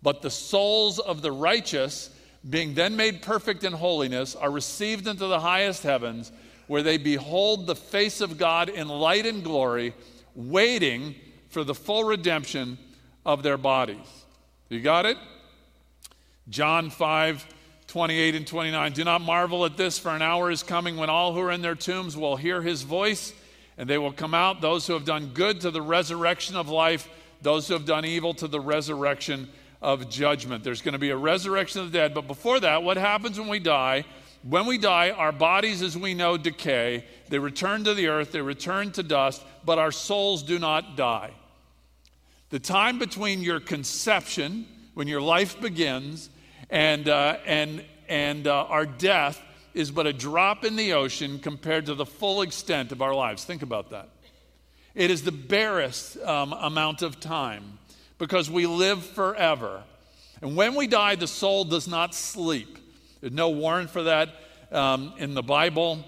But 0.00 0.22
the 0.22 0.30
souls 0.30 1.00
of 1.00 1.22
the 1.22 1.32
righteous, 1.32 2.10
being 2.48 2.74
then 2.74 2.94
made 2.94 3.20
perfect 3.20 3.64
in 3.64 3.72
holiness, 3.72 4.36
are 4.36 4.50
received 4.52 5.08
into 5.08 5.26
the 5.26 5.40
highest 5.40 5.82
heavens, 5.82 6.30
where 6.68 6.84
they 6.84 6.98
behold 6.98 7.66
the 7.66 7.74
face 7.74 8.20
of 8.20 8.38
God 8.38 8.68
in 8.68 8.86
light 8.86 9.26
and 9.26 9.42
glory, 9.42 9.92
waiting 10.36 11.16
for 11.48 11.64
the 11.64 11.74
full 11.74 12.04
redemption 12.04 12.78
of 13.26 13.42
their 13.42 13.58
bodies. 13.58 14.24
You 14.68 14.80
got 14.80 15.04
it? 15.04 15.18
John 16.48 16.90
5 16.90 17.44
28 17.90 18.36
and 18.36 18.46
29. 18.46 18.92
Do 18.92 19.02
not 19.02 19.20
marvel 19.20 19.64
at 19.64 19.76
this, 19.76 19.98
for 19.98 20.10
an 20.10 20.22
hour 20.22 20.48
is 20.48 20.62
coming 20.62 20.96
when 20.96 21.10
all 21.10 21.34
who 21.34 21.40
are 21.40 21.50
in 21.50 21.60
their 21.60 21.74
tombs 21.74 22.16
will 22.16 22.36
hear 22.36 22.62
his 22.62 22.82
voice, 22.82 23.32
and 23.76 23.90
they 23.90 23.98
will 23.98 24.12
come 24.12 24.32
out, 24.32 24.60
those 24.60 24.86
who 24.86 24.92
have 24.92 25.04
done 25.04 25.32
good 25.34 25.62
to 25.62 25.72
the 25.72 25.82
resurrection 25.82 26.54
of 26.54 26.68
life, 26.68 27.08
those 27.42 27.66
who 27.66 27.74
have 27.74 27.86
done 27.86 28.04
evil 28.04 28.32
to 28.34 28.46
the 28.46 28.60
resurrection 28.60 29.48
of 29.82 30.08
judgment. 30.08 30.62
There's 30.62 30.82
going 30.82 30.92
to 30.92 31.00
be 31.00 31.10
a 31.10 31.16
resurrection 31.16 31.80
of 31.80 31.90
the 31.90 31.98
dead. 31.98 32.14
But 32.14 32.28
before 32.28 32.60
that, 32.60 32.84
what 32.84 32.96
happens 32.96 33.40
when 33.40 33.48
we 33.48 33.58
die? 33.58 34.04
When 34.44 34.66
we 34.66 34.78
die, 34.78 35.10
our 35.10 35.32
bodies, 35.32 35.82
as 35.82 35.98
we 35.98 36.14
know, 36.14 36.36
decay. 36.36 37.04
They 37.28 37.40
return 37.40 37.82
to 37.84 37.94
the 37.94 38.06
earth, 38.06 38.30
they 38.30 38.40
return 38.40 38.92
to 38.92 39.02
dust, 39.02 39.42
but 39.64 39.80
our 39.80 39.90
souls 39.90 40.44
do 40.44 40.60
not 40.60 40.96
die. 40.96 41.32
The 42.50 42.60
time 42.60 43.00
between 43.00 43.42
your 43.42 43.58
conception, 43.58 44.66
when 44.94 45.08
your 45.08 45.20
life 45.20 45.60
begins, 45.60 46.30
and, 46.70 47.08
uh, 47.08 47.36
and, 47.44 47.84
and 48.08 48.46
uh, 48.46 48.64
our 48.64 48.86
death 48.86 49.40
is 49.74 49.90
but 49.90 50.06
a 50.06 50.12
drop 50.12 50.64
in 50.64 50.76
the 50.76 50.94
ocean 50.94 51.38
compared 51.38 51.86
to 51.86 51.94
the 51.94 52.06
full 52.06 52.42
extent 52.42 52.92
of 52.92 53.02
our 53.02 53.14
lives. 53.14 53.44
Think 53.44 53.62
about 53.62 53.90
that. 53.90 54.08
It 54.94 55.10
is 55.10 55.22
the 55.22 55.32
barest 55.32 56.18
um, 56.18 56.52
amount 56.52 57.02
of 57.02 57.20
time 57.20 57.78
because 58.18 58.50
we 58.50 58.66
live 58.66 59.04
forever. 59.04 59.82
And 60.42 60.56
when 60.56 60.74
we 60.74 60.86
die, 60.86 61.14
the 61.14 61.26
soul 61.26 61.64
does 61.64 61.86
not 61.86 62.14
sleep. 62.14 62.78
There's 63.20 63.32
no 63.32 63.50
warrant 63.50 63.90
for 63.90 64.04
that 64.04 64.30
um, 64.72 65.14
in 65.18 65.34
the 65.34 65.42
Bible. 65.42 66.04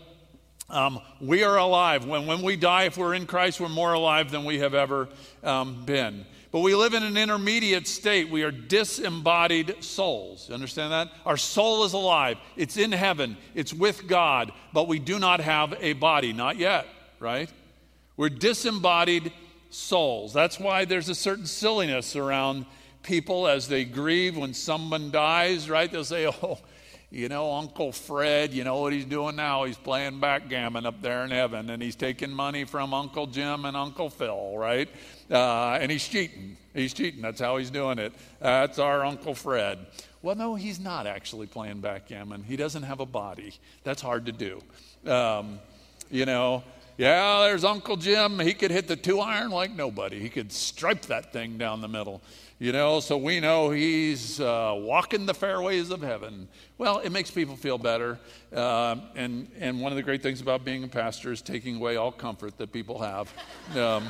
Um, 0.69 1.01
we 1.21 1.45
are 1.45 1.59
alive. 1.59 2.07
When, 2.07 2.27
when 2.27 2.43
we 2.43 2.57
die, 2.57 2.85
if 2.85 2.97
we're 2.97 3.15
in 3.15 3.27
Christ, 3.27 3.61
we're 3.61 3.69
more 3.69 3.93
alive 3.93 4.31
than 4.31 4.45
we 4.45 4.61
have 4.61 4.75
ever 4.75 5.09
um, 5.45 5.85
been. 5.85 6.25
But 6.53 6.61
we 6.61 6.75
live 6.75 6.93
in 6.93 7.03
an 7.03 7.17
intermediate 7.17 7.89
state. 7.89 8.29
We 8.29 8.43
are 8.43 8.51
disembodied 8.51 9.83
souls. 9.83 10.49
You 10.49 10.55
understand 10.55 10.93
that? 10.93 11.11
Our 11.25 11.39
soul 11.39 11.85
is 11.85 11.95
alive, 11.95 12.37
it's 12.57 12.77
in 12.77 12.93
heaven, 12.93 13.39
it's 13.55 13.73
with 13.73 14.07
God, 14.07 14.53
but 14.73 14.87
we 14.87 14.99
do 14.99 15.19
not 15.19 15.41
have 15.41 15.75
a 15.81 15.95
body. 15.95 16.35
Not 16.35 16.59
yet, 16.59 16.87
right? 17.19 17.51
We're 18.19 18.29
disembodied 18.29 19.33
souls. 19.71 20.35
That's 20.35 20.61
why 20.61 20.85
there's 20.85 21.09
a 21.09 21.15
certain 21.15 21.47
silliness 21.47 22.15
around 22.15 22.67
people 23.03 23.49
as 23.49 23.67
they 23.67 23.85
grieve 23.85 24.37
when 24.37 24.53
someone 24.53 25.11
dies, 25.11 25.71
right? 25.71 25.91
They'll 25.91 26.05
say, 26.05 26.27
Oh, 26.43 26.59
you 27.13 27.29
know, 27.29 27.53
Uncle 27.53 27.93
Fred, 27.93 28.55
you 28.55 28.65
know 28.65 28.79
what 28.79 28.95
he's 28.95 29.05
doing 29.05 29.37
now? 29.37 29.65
He's 29.65 29.77
playing 29.77 30.19
backgammon 30.19 30.87
up 30.87 31.03
there 31.03 31.25
in 31.27 31.31
heaven, 31.31 31.69
and 31.69 31.83
he's 31.83 31.95
taking 31.95 32.31
money 32.31 32.65
from 32.65 32.95
Uncle 32.95 33.27
Jim 33.27 33.67
and 33.67 33.77
Uncle 33.77 34.09
Phil, 34.09 34.57
right? 34.57 34.89
Uh, 35.31 35.73
and 35.73 35.93
he's 35.93 36.09
cheating. 36.09 36.57
He's 36.73 36.95
cheating. 36.95 37.21
That's 37.21 37.39
how 37.39 37.59
he's 37.59 37.69
doing 37.69 37.99
it. 37.99 38.15
That's 38.41 38.79
our 38.79 39.05
Uncle 39.05 39.35
Fred. 39.35 39.79
Well, 40.23 40.37
no, 40.37 40.55
he's 40.55 40.81
not 40.81 41.07
actually 41.07 41.49
playing 41.49 41.81
backgammon. 41.83 42.45
He 42.45 42.57
doesn't 42.57 42.85
have 42.85 43.01
a 43.01 43.07
body. 43.07 43.53
That's 43.85 44.01
hard 44.01 44.25
to 44.25 44.33
do. 44.33 44.63
Um, 45.05 45.59
you 46.11 46.25
know, 46.25 46.65
yeah, 46.97 47.41
there's 47.43 47.65
Uncle 47.65 47.97
Jim. 47.97 48.39
He 48.39 48.55
could 48.55 48.71
hit 48.71 48.89
the 48.89 48.97
two 48.97 49.21
iron 49.21 49.51
like 49.51 49.75
nobody. 49.75 50.19
He 50.19 50.31
could 50.31 50.51
stripe 50.51 51.03
that 51.03 51.31
thing 51.31 51.59
down 51.59 51.83
the 51.83 51.89
middle 51.89 52.23
you 52.63 52.71
know, 52.71 53.01
so 53.01 53.17
we 53.17 53.41
know 53.41 53.71
he's 53.73 54.39
uh, 54.39 54.73
walking 54.77 55.27
the 55.27 55.35
fairways 55.35 55.91
of 55.91 56.01
heaven. 56.01 56.47
Well, 56.79 57.01
it 57.01 57.11
makes 57.11 57.29
people 57.29 57.57
feel 57.57 57.77
better. 57.77 58.21
Uh, 58.55 58.99
and, 59.17 59.51
and 59.59 59.81
one 59.81 59.91
of 59.91 59.97
the 59.97 60.03
great 60.05 60.23
things 60.23 60.41
about 60.41 60.65
being 60.65 60.85
a 60.85 60.87
pastor 60.87 61.33
is 61.33 61.43
taking 61.43 61.75
away 61.75 61.97
all 61.97 62.13
comfort 62.13 62.59
that 62.59 62.73
people 62.73 63.01
have. 63.01 63.35
Um, 63.77 64.07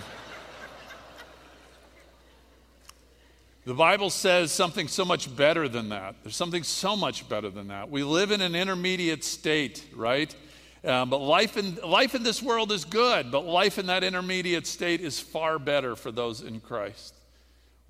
the 3.65 3.73
Bible 3.73 4.11
says 4.11 4.53
something 4.53 4.87
so 4.87 5.07
much 5.07 5.35
better 5.35 5.67
than 5.67 5.89
that. 5.89 6.17
There's 6.23 6.37
something 6.37 6.63
so 6.63 6.95
much 6.95 7.27
better 7.31 7.49
than 7.49 7.69
that. 7.69 7.89
We 7.89 8.03
live 8.05 8.33
in 8.33 8.43
an 8.43 8.55
intermediate 8.55 9.25
state, 9.25 9.83
right? 9.97 10.37
Um, 10.85 11.09
but 11.09 11.23
life 11.23 11.57
in, 11.57 11.77
life 11.77 12.15
in 12.15 12.23
this 12.23 12.43
world 12.43 12.71
is 12.71 12.85
good, 12.85 13.31
but 13.31 13.47
life 13.47 13.79
in 13.79 13.87
that 13.87 14.05
intermediate 14.05 14.67
state 14.67 15.01
is 15.01 15.19
far 15.19 15.59
better 15.59 15.97
for 15.97 16.13
those 16.13 16.43
in 16.43 16.61
Christ. 16.61 17.15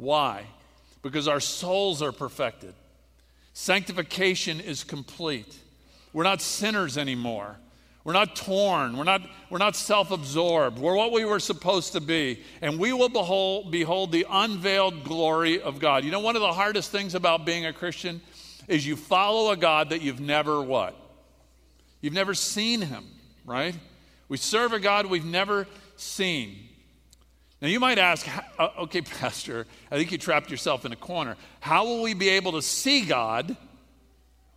Why? 0.02 0.46
Because 1.00 1.28
our 1.28 1.38
souls 1.38 2.02
are 2.02 2.10
perfected. 2.10 2.74
Sanctification 3.54 4.60
is 4.60 4.82
complete. 4.82 5.56
We're 6.12 6.24
not 6.24 6.42
sinners 6.42 6.98
anymore. 6.98 7.56
We're 8.02 8.12
not 8.12 8.34
torn. 8.34 8.96
We're 8.96 9.04
not, 9.04 9.22
we're 9.48 9.58
not 9.58 9.76
self 9.76 10.10
absorbed. 10.10 10.80
We're 10.80 10.96
what 10.96 11.12
we 11.12 11.24
were 11.24 11.38
supposed 11.38 11.92
to 11.92 12.00
be. 12.00 12.42
And 12.60 12.80
we 12.80 12.92
will 12.92 13.10
behold, 13.10 13.70
behold 13.70 14.10
the 14.10 14.26
unveiled 14.28 15.04
glory 15.04 15.62
of 15.62 15.78
God. 15.78 16.04
You 16.04 16.10
know, 16.10 16.18
one 16.18 16.34
of 16.34 16.42
the 16.42 16.52
hardest 16.52 16.90
things 16.90 17.14
about 17.14 17.46
being 17.46 17.64
a 17.64 17.72
Christian 17.72 18.20
is 18.66 18.84
you 18.84 18.96
follow 18.96 19.52
a 19.52 19.56
God 19.56 19.90
that 19.90 20.02
you've 20.02 20.20
never 20.20 20.60
what? 20.60 20.96
You've 22.00 22.12
never 22.12 22.34
seen 22.34 22.80
him, 22.80 23.04
right? 23.46 23.76
We 24.28 24.36
serve 24.36 24.72
a 24.72 24.80
God 24.80 25.06
we've 25.06 25.24
never 25.24 25.68
seen. 25.94 26.58
Now, 27.62 27.68
you 27.68 27.78
might 27.78 27.98
ask, 27.98 28.26
uh, 28.58 28.70
okay, 28.80 29.00
Pastor, 29.20 29.68
I 29.88 29.96
think 29.96 30.10
you 30.10 30.18
trapped 30.18 30.50
yourself 30.50 30.84
in 30.84 30.90
a 30.90 30.96
corner. 30.96 31.36
How 31.60 31.84
will 31.84 32.02
we 32.02 32.12
be 32.12 32.30
able 32.30 32.52
to 32.52 32.62
see 32.62 33.02
God 33.02 33.56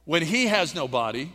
when 0.06 0.24
He 0.24 0.48
has 0.48 0.74
no 0.74 0.88
body? 0.88 1.32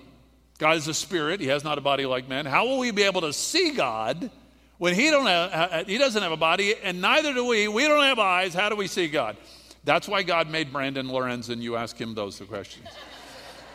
God 0.59 0.77
is 0.77 0.89
a 0.89 0.95
spirit, 0.95 1.41
He 1.41 1.47
has 1.47 1.62
not 1.62 1.79
a 1.79 1.81
body 1.81 2.07
like 2.07 2.29
man. 2.29 2.45
How 2.45 2.67
will 2.67 2.79
we 2.79 2.91
be 2.91 3.05
able 3.05 3.21
to 3.21 3.33
see 3.33 3.71
God 3.71 4.33
when 4.79 4.95
He, 4.95 5.12
don't 5.12 5.27
have, 5.27 5.87
he 5.87 5.97
doesn't 5.97 6.21
have 6.21 6.33
a 6.33 6.37
body, 6.37 6.75
and 6.83 7.00
neither 7.00 7.33
do 7.33 7.47
we? 7.47 7.69
We 7.69 7.87
don't 7.87 8.03
have 8.03 8.19
eyes. 8.19 8.53
How 8.53 8.69
do 8.69 8.75
we 8.75 8.89
see 8.89 9.07
God? 9.07 9.37
That's 9.85 10.09
why 10.09 10.25
God 10.25 10.50
made 10.50 10.73
Brandon 10.73 11.09
Lorenz, 11.09 11.50
and 11.50 11.62
you 11.62 11.77
ask 11.77 11.97
him 11.99 12.15
those 12.15 12.41
questions. 12.41 12.89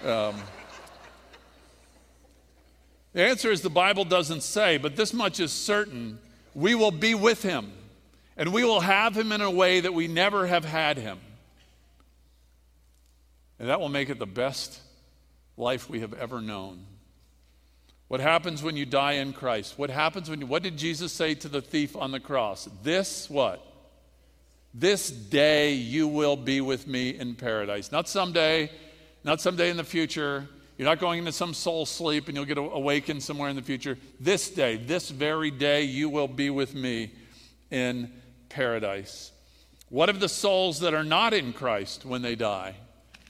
Um, 0.03 0.35
the 3.13 3.23
answer 3.23 3.49
is 3.49 3.61
the 3.61 3.71
Bible 3.71 4.03
doesn't 4.03 4.41
say, 4.41 4.77
but 4.77 4.95
this 4.95 5.13
much 5.13 5.39
is 5.39 5.51
certain 5.51 6.19
we 6.53 6.75
will 6.75 6.91
be 6.91 7.15
with 7.15 7.41
him 7.41 7.71
and 8.37 8.51
we 8.53 8.63
will 8.63 8.81
have 8.81 9.15
him 9.15 9.31
in 9.31 9.41
a 9.41 9.51
way 9.51 9.79
that 9.79 9.93
we 9.93 10.07
never 10.07 10.47
have 10.47 10.65
had 10.65 10.97
him. 10.97 11.19
And 13.59 13.69
that 13.69 13.79
will 13.79 13.89
make 13.89 14.09
it 14.09 14.19
the 14.19 14.25
best 14.25 14.79
life 15.57 15.89
we 15.89 16.01
have 16.01 16.13
ever 16.13 16.41
known. 16.41 16.85
What 18.07 18.19
happens 18.19 18.61
when 18.61 18.77
you 18.77 18.85
die 18.85 19.13
in 19.13 19.33
Christ? 19.33 19.79
What 19.79 19.89
happens 19.89 20.29
when 20.29 20.41
you, 20.41 20.45
what 20.45 20.61
did 20.61 20.77
Jesus 20.77 21.11
say 21.11 21.33
to 21.35 21.47
the 21.47 21.61
thief 21.61 21.95
on 21.95 22.11
the 22.11 22.19
cross? 22.19 22.69
This 22.83 23.29
what? 23.29 23.65
This 24.73 25.09
day 25.09 25.73
you 25.73 26.07
will 26.07 26.35
be 26.35 26.59
with 26.61 26.85
me 26.85 27.09
in 27.09 27.35
paradise. 27.35 27.91
Not 27.91 28.09
someday, 28.09 28.69
not 29.23 29.39
someday 29.39 29.69
in 29.69 29.77
the 29.77 29.83
future. 29.83 30.47
You're 30.77 30.87
not 30.87 30.99
going 30.99 31.19
into 31.19 31.31
some 31.31 31.53
soul 31.53 31.85
sleep 31.85 32.27
and 32.27 32.35
you'll 32.35 32.45
get 32.45 32.57
awakened 32.57 33.23
somewhere 33.23 33.49
in 33.49 33.55
the 33.55 33.61
future. 33.61 33.97
This 34.19 34.49
day, 34.49 34.75
this 34.75 35.09
very 35.09 35.49
day, 35.49 35.83
you 35.83 36.09
will 36.09 36.27
be 36.27 36.49
with 36.49 36.75
me 36.75 37.13
in 37.71 38.11
paradise. 38.55 39.33
What 39.89 40.09
of 40.09 40.21
the 40.21 40.29
souls 40.29 40.79
that 40.79 40.93
are 40.93 41.03
not 41.03 41.33
in 41.33 41.51
Christ 41.51 42.05
when 42.05 42.21
they 42.21 42.35
die? 42.35 42.75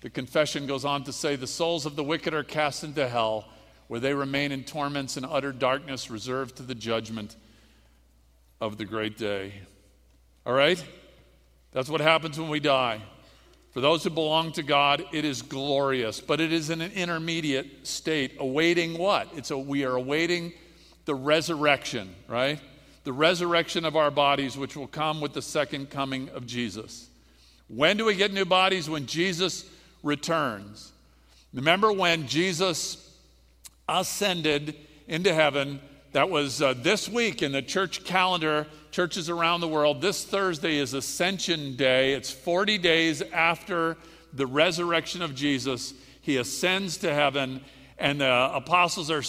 The 0.01 0.10
confession 0.12 0.67
goes 0.67 0.86
on 0.86 1.03
to 1.05 1.12
say, 1.12 1.36
The 1.36 1.48
souls 1.48 1.88
of 1.88 1.96
the 1.96 2.03
wicked 2.03 2.36
are 2.36 2.44
cast 2.44 2.84
into 2.84 3.10
hell, 3.10 3.48
where 3.88 4.00
they 4.00 4.13
remain 4.13 4.51
in 4.51 4.63
torments 4.63 5.17
and 5.17 5.25
utter 5.25 5.51
darkness, 5.51 6.12
reserved 6.12 6.58
to 6.58 6.63
the 6.63 6.75
judgment 6.75 7.36
of 8.62 8.77
the 8.77 8.86
great 8.86 9.17
day. 9.17 9.53
All 10.46 10.53
right? 10.53 10.82
That's 11.72 11.89
what 11.89 12.01
happens 12.01 12.39
when 12.39 12.50
we 12.50 12.60
die. 12.60 13.01
For 13.72 13.82
those 13.82 14.03
who 14.03 14.12
belong 14.12 14.51
to 14.53 14.63
God, 14.63 15.03
it 15.12 15.25
is 15.25 15.41
glorious, 15.41 16.22
but 16.22 16.39
it 16.39 16.53
is 16.53 16.70
in 16.70 16.82
an 16.82 16.91
intermediate 16.91 17.88
state, 17.88 18.36
awaiting 18.39 18.98
what? 18.98 19.27
It's 19.36 19.50
a, 19.50 19.58
we 19.58 19.86
are 19.86 19.96
awaiting 19.96 20.53
the 21.05 21.15
resurrection, 21.15 22.15
right? 22.27 22.62
The 23.05 23.13
resurrection 23.13 23.85
of 23.85 23.95
our 23.95 24.12
bodies, 24.12 24.57
which 24.57 24.75
will 24.75 24.88
come 24.88 25.21
with 25.21 25.33
the 25.33 25.41
second 25.41 25.89
coming 25.89 26.29
of 26.29 26.45
Jesus. 26.45 27.07
When 27.67 27.97
do 27.97 28.05
we 28.05 28.15
get 28.15 28.33
new 28.33 28.45
bodies? 28.45 28.89
When 28.89 29.05
Jesus 29.05 29.65
returns. 30.03 30.91
Remember 31.53 31.91
when 31.91 32.27
Jesus 32.27 33.17
ascended 33.88 34.75
into 35.07 35.33
heaven? 35.33 35.79
That 36.12 36.29
was 36.29 36.62
uh, 36.62 36.74
this 36.74 37.07
week 37.07 37.41
in 37.41 37.51
the 37.51 37.62
church 37.62 38.03
calendar 38.03 38.67
churches 38.95 39.29
around 39.29 39.59
the 39.59 39.67
world, 39.67 40.00
this 40.00 40.24
Thursday 40.24 40.77
is 40.77 40.93
Ascension 40.93 41.75
Day. 41.75 42.13
It's 42.13 42.31
40 42.31 42.77
days 42.77 43.21
after 43.21 43.97
the 44.31 44.47
resurrection 44.47 45.21
of 45.21 45.35
Jesus. 45.35 45.93
He 46.21 46.38
ascends 46.38 46.97
to 46.97 47.13
heaven, 47.13 47.59
and 47.97 48.21
the 48.21 48.51
apostles 48.53 49.12
are 49.12 49.21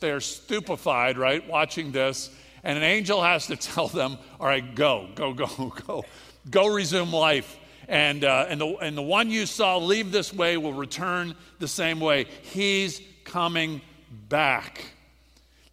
they're 0.00 0.20
stupefied, 0.20 1.16
right, 1.16 1.46
watching 1.48 1.92
this. 1.92 2.30
And 2.62 2.76
an 2.76 2.84
angel 2.84 3.22
has 3.22 3.46
to 3.46 3.56
tell 3.56 3.88
them, 3.88 4.18
all 4.38 4.46
right, 4.46 4.74
go, 4.74 5.08
go, 5.14 5.32
go, 5.32 5.72
go, 5.86 6.04
go 6.50 6.66
resume 6.66 7.12
life. 7.12 7.56
And, 7.88 8.24
uh, 8.24 8.46
and, 8.48 8.60
the, 8.60 8.66
and 8.76 8.96
the 8.96 9.02
one 9.02 9.30
you 9.30 9.46
saw 9.46 9.76
leave 9.78 10.12
this 10.12 10.32
way 10.32 10.56
will 10.56 10.72
return 10.72 11.34
the 11.58 11.66
same 11.66 11.98
way. 11.98 12.26
He's 12.42 13.00
coming 13.24 13.80
back. 14.28 14.84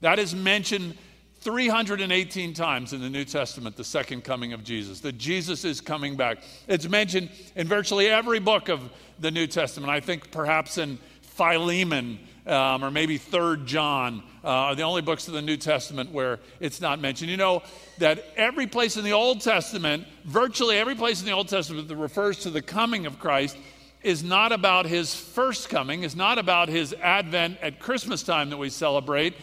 That 0.01 0.17
is 0.17 0.33
mentioned 0.33 0.97
318 1.41 2.53
times 2.53 2.93
in 2.93 3.01
the 3.01 3.09
New 3.09 3.23
Testament, 3.23 3.75
the 3.75 3.83
second 3.83 4.23
coming 4.23 4.53
of 4.53 4.63
Jesus, 4.63 4.99
that 5.01 5.17
Jesus 5.17 5.63
is 5.63 5.79
coming 5.79 6.15
back. 6.15 6.39
It's 6.67 6.89
mentioned 6.89 7.29
in 7.55 7.67
virtually 7.67 8.07
every 8.07 8.39
book 8.39 8.69
of 8.69 8.81
the 9.19 9.31
New 9.31 9.47
Testament. 9.47 9.91
I 9.91 9.99
think 9.99 10.31
perhaps 10.31 10.77
in 10.77 10.97
Philemon 11.21 12.19
um, 12.47 12.83
or 12.83 12.91
maybe 12.91 13.17
Third 13.17 13.65
John 13.65 14.23
uh, 14.43 14.47
are 14.47 14.75
the 14.75 14.83
only 14.83 15.01
books 15.01 15.27
of 15.27 15.33
the 15.33 15.41
New 15.41 15.57
Testament 15.57 16.11
where 16.11 16.39
it's 16.59 16.81
not 16.81 16.99
mentioned. 16.99 17.29
You 17.29 17.37
know 17.37 17.63
that 17.97 18.23
every 18.35 18.67
place 18.67 18.97
in 18.97 19.03
the 19.03 19.13
Old 19.13 19.41
Testament, 19.41 20.07
virtually 20.25 20.77
every 20.77 20.95
place 20.95 21.19
in 21.19 21.25
the 21.25 21.33
Old 21.33 21.49
Testament 21.49 21.87
that 21.87 21.95
refers 21.95 22.39
to 22.39 22.49
the 22.49 22.61
coming 22.61 23.05
of 23.05 23.19
Christ, 23.19 23.57
is 24.03 24.23
not 24.23 24.51
about 24.51 24.85
his 24.85 25.13
first 25.13 25.69
coming, 25.69 26.03
is 26.03 26.15
not 26.15 26.37
about 26.37 26.69
his 26.69 26.93
advent 26.93 27.57
at 27.61 27.79
Christmas 27.79 28.23
time 28.23 28.49
that 28.51 28.57
we 28.57 28.69
celebrate 28.69 29.35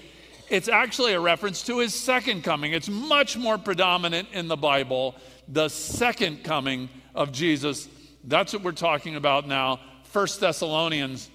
it's 0.50 0.68
actually 0.68 1.14
a 1.14 1.20
reference 1.20 1.62
to 1.62 1.78
his 1.78 1.94
second 1.94 2.44
coming. 2.44 2.72
It's 2.72 2.88
much 2.88 3.36
more 3.36 3.58
predominant 3.58 4.28
in 4.32 4.48
the 4.48 4.56
Bible, 4.56 5.14
the 5.48 5.68
second 5.68 6.44
coming 6.44 6.88
of 7.14 7.32
Jesus. 7.32 7.88
That's 8.24 8.52
what 8.52 8.62
we're 8.62 8.72
talking 8.72 9.16
about 9.16 9.48
now. 9.48 9.80
First 10.04 10.40
Thessalonians 10.40 11.30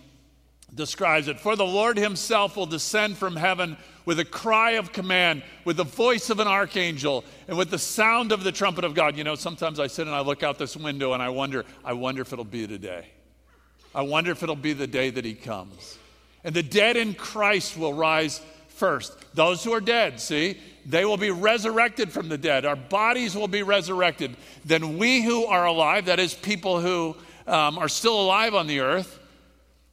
describes 0.74 1.28
it. 1.28 1.40
For 1.40 1.56
the 1.56 1.66
Lord 1.66 1.98
himself 1.98 2.56
will 2.56 2.66
descend 2.66 3.18
from 3.18 3.36
heaven 3.36 3.78
with 4.06 4.20
a 4.20 4.26
cry 4.26 4.72
of 4.72 4.92
command, 4.92 5.44
with 5.66 5.78
the 5.78 5.84
voice 5.84 6.30
of 6.30 6.40
an 6.40 6.48
archangel, 6.48 7.24
and 7.48 7.58
with 7.58 7.70
the 7.70 7.78
sound 7.78 8.32
of 8.32 8.44
the 8.44 8.52
trumpet 8.52 8.84
of 8.84 8.96
God. 8.96 9.18
You 9.18 9.24
know, 9.24 9.36
sometimes 9.36 9.80
I 9.80 9.88
sit 9.88 10.08
and 10.08 10.16
I 10.16 10.22
look 10.22 10.44
out 10.44 10.58
this 10.58 10.76
window 10.76 11.14
and 11.14 11.22
I 11.22 11.30
wonder, 11.30 11.66
I 11.84 11.94
wonder 11.94 12.22
if 12.22 12.34
it'll 12.34 12.46
be 12.46 12.66
today. 12.66 13.06
I 13.94 14.02
wonder 14.02 14.32
if 14.32 14.44
it'll 14.44 14.56
be 14.56 14.74
the 14.74 14.88
day 14.88 15.10
that 15.10 15.26
he 15.26 15.34
comes. 15.34 15.98
And 16.44 16.56
the 16.56 16.64
dead 16.64 16.96
in 16.96 17.14
Christ 17.14 17.78
will 17.78 17.94
rise 17.94 18.42
first. 18.70 19.14
Those 19.36 19.64
who 19.64 19.74
are 19.74 19.82
dead, 19.82 20.20
see, 20.20 20.58
they 20.86 21.06
will 21.06 21.18
be 21.18 21.32
resurrected 21.32 22.12
from 22.12 22.30
the 22.30 22.38
dead. 22.38 22.66
Our 22.66 22.76
bodies 22.76 23.36
will 23.36 23.48
be 23.48 23.62
resurrected. 23.62 24.36
Then 24.64 24.98
we 24.98 25.22
who 25.22 25.46
are 25.46 25.66
alive, 25.66 26.06
that 26.06 26.20
is, 26.20 26.34
people 26.34 26.80
who 26.80 27.16
um, 27.46 27.78
are 27.78 27.90
still 27.90 28.20
alive 28.20 28.56
on 28.56 28.68
the 28.68 28.80
earth, 28.80 29.19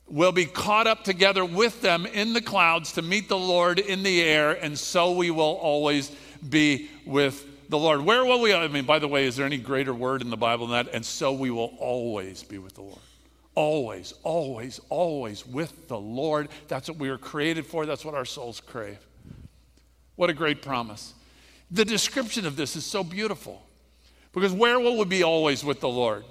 will 0.09 0.33
be 0.33 0.47
caught 0.47 0.87
up 0.87 1.03
together 1.05 1.45
with 1.45 1.83
them 1.83 2.07
in 2.07 2.33
the 2.33 2.41
clouds 2.41 2.93
to 2.93 3.03
meet 3.03 3.29
the 3.29 3.39
Lord 3.39 3.79
in 3.79 4.03
the 4.03 4.23
air, 4.23 4.53
and 4.53 4.79
so 4.79 5.13
we 5.13 5.31
will 5.31 5.43
always 5.61 6.11
be 6.49 6.91
with 7.05 7.45
the 7.69 7.79
Lord. 7.79 8.03
Where 8.03 8.25
will 8.25 8.41
we? 8.41 8.55
I 8.55 8.69
mean, 8.69 8.85
by 8.85 8.99
the 8.99 9.09
way, 9.09 9.27
is 9.27 9.37
there 9.37 9.47
any 9.47 9.59
greater 9.59 9.93
word 9.93 10.23
in 10.23 10.31
the 10.31 10.37
Bible 10.37 10.69
than 10.69 10.85
that? 10.87 10.95
And 10.95 11.05
so 11.05 11.33
we 11.33 11.51
will 11.51 11.75
always 11.79 12.43
be 12.43 12.59
with 12.59 12.75
the 12.75 12.83
Lord. 12.83 13.01
Always, 13.55 14.13
always, 14.23 14.81
always 14.91 15.47
with 15.47 15.89
the 15.89 15.99
Lord. 15.99 16.49
That's 16.69 16.89
what 16.89 16.99
we 16.99 17.11
were 17.11 17.19
created 17.19 17.67
for. 17.67 17.87
That's 17.87 18.05
what 18.05 18.15
our 18.15 18.25
souls 18.25 18.61
crave. 18.61 18.99
What 20.15 20.31
a 20.31 20.35
great 20.35 20.63
promise. 20.63 21.15
The 21.71 21.85
description 21.85 22.47
of 22.47 22.57
this 22.57 22.77
is 22.77 22.85
so 22.85 23.03
beautiful 23.03 23.63
because 24.33 24.53
where 24.53 24.79
will 24.79 24.99
we 24.99 25.05
be 25.05 25.23
always 25.25 25.65
with 25.65 25.81
the 25.81 25.89
Lord? 25.89 26.25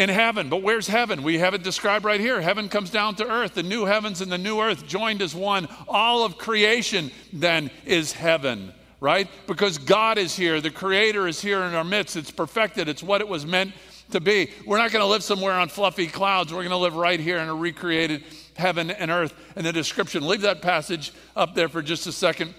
In 0.00 0.08
heaven. 0.08 0.48
But 0.48 0.62
where's 0.62 0.86
heaven? 0.86 1.22
We 1.22 1.40
have 1.40 1.52
it 1.52 1.62
described 1.62 2.06
right 2.06 2.20
here. 2.20 2.40
Heaven 2.40 2.70
comes 2.70 2.88
down 2.88 3.16
to 3.16 3.30
earth. 3.30 3.52
The 3.52 3.62
new 3.62 3.84
heavens 3.84 4.22
and 4.22 4.32
the 4.32 4.38
new 4.38 4.58
earth 4.58 4.86
joined 4.86 5.20
as 5.20 5.34
one. 5.34 5.68
All 5.86 6.24
of 6.24 6.38
creation 6.38 7.10
then 7.34 7.70
is 7.84 8.14
heaven, 8.14 8.72
right? 8.98 9.28
Because 9.46 9.76
God 9.76 10.16
is 10.16 10.34
here. 10.34 10.58
The 10.62 10.70
Creator 10.70 11.28
is 11.28 11.42
here 11.42 11.64
in 11.64 11.74
our 11.74 11.84
midst. 11.84 12.16
It's 12.16 12.30
perfected. 12.30 12.88
It's 12.88 13.02
what 13.02 13.20
it 13.20 13.28
was 13.28 13.44
meant 13.44 13.74
to 14.12 14.20
be. 14.20 14.50
We're 14.64 14.78
not 14.78 14.90
going 14.90 15.02
to 15.02 15.06
live 15.06 15.22
somewhere 15.22 15.52
on 15.52 15.68
fluffy 15.68 16.06
clouds. 16.06 16.50
We're 16.50 16.60
going 16.60 16.70
to 16.70 16.78
live 16.78 16.96
right 16.96 17.20
here 17.20 17.36
in 17.36 17.50
a 17.50 17.54
recreated 17.54 18.24
heaven 18.56 18.90
and 18.90 19.10
earth. 19.10 19.34
And 19.54 19.66
the 19.66 19.72
description, 19.72 20.26
leave 20.26 20.40
that 20.40 20.62
passage 20.62 21.12
up 21.36 21.54
there 21.54 21.68
for 21.68 21.82
just 21.82 22.06
a 22.06 22.12
second. 22.12 22.54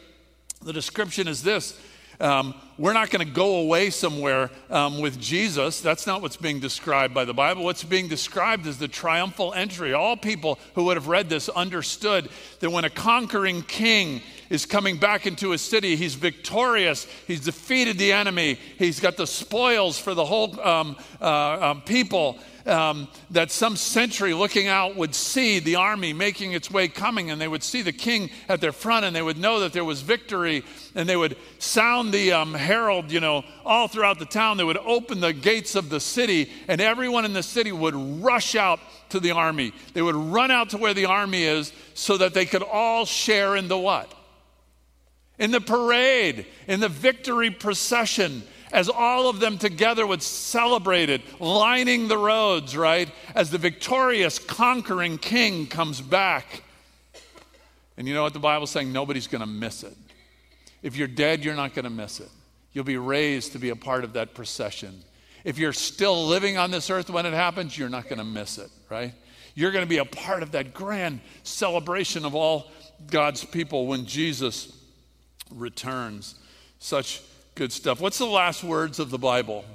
The 0.62 0.74
description 0.74 1.28
is 1.28 1.42
this 1.42 1.82
um, 2.22 2.54
we're 2.78 2.94
not 2.94 3.10
going 3.10 3.26
to 3.26 3.32
go 3.32 3.58
away 3.58 3.90
somewhere 3.90 4.50
um, 4.70 5.02
with 5.02 5.20
Jesus. 5.20 5.82
That's 5.82 6.08
not 6.08 6.22
what's 6.22 6.38
being 6.38 6.60
described 6.60 7.14
by 7.14 7.26
the 7.26 7.34
Bible. 7.34 7.64
What's 7.64 7.84
being 7.84 8.08
described 8.08 8.66
is 8.66 8.78
the 8.78 8.88
triumphal 8.88 9.54
entry. 9.54 9.94
All 9.94 10.16
people 10.18 10.58
who 10.76 10.86
would 10.86 10.98
have 10.98 11.08
read 11.08 11.30
this 11.30 11.50
understood 11.50 12.30
that 12.60 12.70
when 12.70 12.86
a 12.86 12.90
conquering 12.90 13.62
king 13.64 14.22
is 14.50 14.66
coming 14.66 14.98
back 14.98 15.28
into 15.28 15.54
a 15.54 15.58
city, 15.58 15.96
he's 15.96 16.16
victorious, 16.16 17.08
he's 17.28 17.42
defeated 17.42 17.98
the 17.98 18.12
enemy, 18.14 18.58
he's 18.78 19.00
got 19.00 19.18
the 19.18 19.28
spoils 19.28 20.00
for 20.00 20.14
the 20.14 20.26
whole 20.26 20.60
um, 20.62 20.98
uh, 21.22 21.72
um, 21.72 21.82
people 21.82 22.40
um, 22.66 23.08
that 23.32 23.52
some 23.52 23.76
sentry 23.76 24.34
looking 24.34 24.68
out 24.68 24.96
would 24.96 25.16
see 25.16 25.60
the 25.60 25.76
army 25.76 26.14
making 26.14 26.54
its 26.54 26.70
way 26.70 26.88
coming, 26.88 27.32
and 27.32 27.40
they 27.40 27.48
would 27.48 27.64
see 27.64 27.82
the 27.82 27.92
king 27.92 28.30
at 28.48 28.62
their 28.62 28.72
front, 28.72 29.06
and 29.06 29.16
they 29.16 29.22
would 29.22 29.38
know 29.38 29.60
that 29.62 29.74
there 29.74 29.86
was 29.86 30.02
victory, 30.02 30.64
and 30.96 31.08
they 31.08 31.16
would 31.16 31.38
sound 31.60 32.14
the 32.14 32.32
um, 32.32 32.54
herald, 32.54 33.12
you 33.12 33.20
know, 33.20 33.44
all 33.66 33.88
throughout 33.88 34.20
the 34.20 34.26
town. 34.26 34.58
They 34.58 34.64
would 34.64 34.78
open 34.78 35.20
the 35.20 35.34
gates 35.34 35.76
of 35.76 35.90
the 35.90 36.00
city, 36.00 36.52
and 36.68 36.82
everyone 36.82 37.26
in 37.26 37.34
the 37.34 37.44
city 37.44 37.72
would 37.72 37.96
rush 37.96 38.56
out 38.56 38.80
to 39.10 39.20
the 39.20 39.32
army. 39.32 39.74
They 39.94 40.02
would 40.02 40.16
run 40.16 40.52
out 40.52 40.70
to 40.72 40.78
where 40.78 40.94
the 40.94 41.06
army 41.06 41.44
is 41.44 41.74
so 41.94 42.18
that 42.18 42.34
they 42.34 42.46
could 42.46 42.64
all 42.64 43.06
share 43.06 43.56
in 43.56 43.68
the 43.68 43.78
what? 43.78 44.12
In 45.38 45.52
the 45.52 45.62
parade, 45.62 46.46
in 46.68 46.80
the 46.80 46.90
victory 46.90 47.50
procession 47.50 48.44
as 48.72 48.90
all 48.90 49.30
of 49.30 49.40
them 49.40 49.58
together 49.58 50.06
would 50.06 50.24
celebrate 50.24 51.10
it, 51.10 51.22
lining 51.42 52.08
the 52.08 52.18
roads, 52.18 52.76
right? 52.76 53.10
As 53.36 53.52
the 53.52 53.58
victorious, 53.58 54.40
conquering 54.40 55.18
king 55.18 55.68
comes 55.68 56.02
back. 56.02 56.64
And 57.98 58.08
you 58.08 58.14
know 58.14 58.24
what 58.24 58.34
the 58.34 58.40
Bible's 58.40 58.72
saying? 58.72 58.92
Nobody's 58.92 59.28
going 59.28 59.42
to 59.42 59.48
miss 59.48 59.84
it. 59.84 59.96
If 60.82 60.96
you're 60.96 61.08
dead, 61.08 61.44
you're 61.44 61.56
not 61.56 61.74
going 61.74 61.84
to 61.84 61.92
miss 61.92 62.20
it. 62.20 62.30
You'll 62.74 62.86
be 62.86 62.98
raised 62.98 63.52
to 63.52 63.60
be 63.60 63.70
a 63.70 63.76
part 63.76 64.04
of 64.04 64.14
that 64.14 64.34
procession. 64.34 65.04
If 65.44 65.58
you're 65.58 65.74
still 65.74 66.26
living 66.26 66.58
on 66.58 66.72
this 66.72 66.90
earth 66.90 67.10
when 67.10 67.26
it 67.26 67.34
happens, 67.34 67.78
you're 67.78 67.90
not 67.90 68.06
going 68.06 68.20
to 68.20 68.24
miss 68.24 68.58
it, 68.58 68.70
right? 68.90 69.14
You're 69.56 69.72
going 69.72 69.84
to 69.84 69.90
be 69.90 69.98
a 69.98 70.06
part 70.06 70.44
of 70.44 70.52
that 70.54 70.74
grand 70.74 71.20
celebration 71.44 72.26
of 72.26 72.36
all 72.36 72.72
God's 73.08 73.44
people 73.44 73.88
when 73.88 74.06
Jesus 74.06 74.78
returns. 75.52 76.36
Such 76.80 77.22
Good 77.56 77.74
stuff. 77.74 78.00
What's 78.00 78.18
the 78.18 78.26
last 78.26 78.64
words 78.64 78.98
of 79.00 79.10
the 79.10 79.18
Bible? 79.18 79.66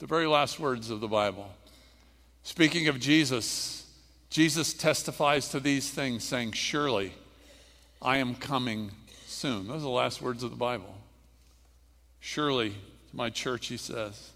The 0.00 0.06
very 0.06 0.26
last 0.26 0.58
words 0.58 0.90
of 0.90 1.00
the 1.00 1.08
Bible. 1.08 1.48
Speaking 2.42 2.88
of 2.88 2.98
Jesus, 2.98 3.86
Jesus 4.30 4.74
testifies 4.74 5.48
to 5.50 5.60
these 5.60 5.88
things, 5.90 6.24
saying, 6.24 6.52
Surely 6.52 7.12
I 8.02 8.16
am 8.16 8.34
coming 8.34 8.90
soon. 9.26 9.68
Those 9.68 9.78
are 9.78 9.80
the 9.80 9.88
last 9.90 10.20
words 10.20 10.42
of 10.42 10.50
the 10.50 10.56
Bible. 10.56 10.92
Surely, 12.18 12.70
to 12.70 13.16
my 13.16 13.30
church, 13.30 13.68
he 13.68 13.76
says, 13.76 14.30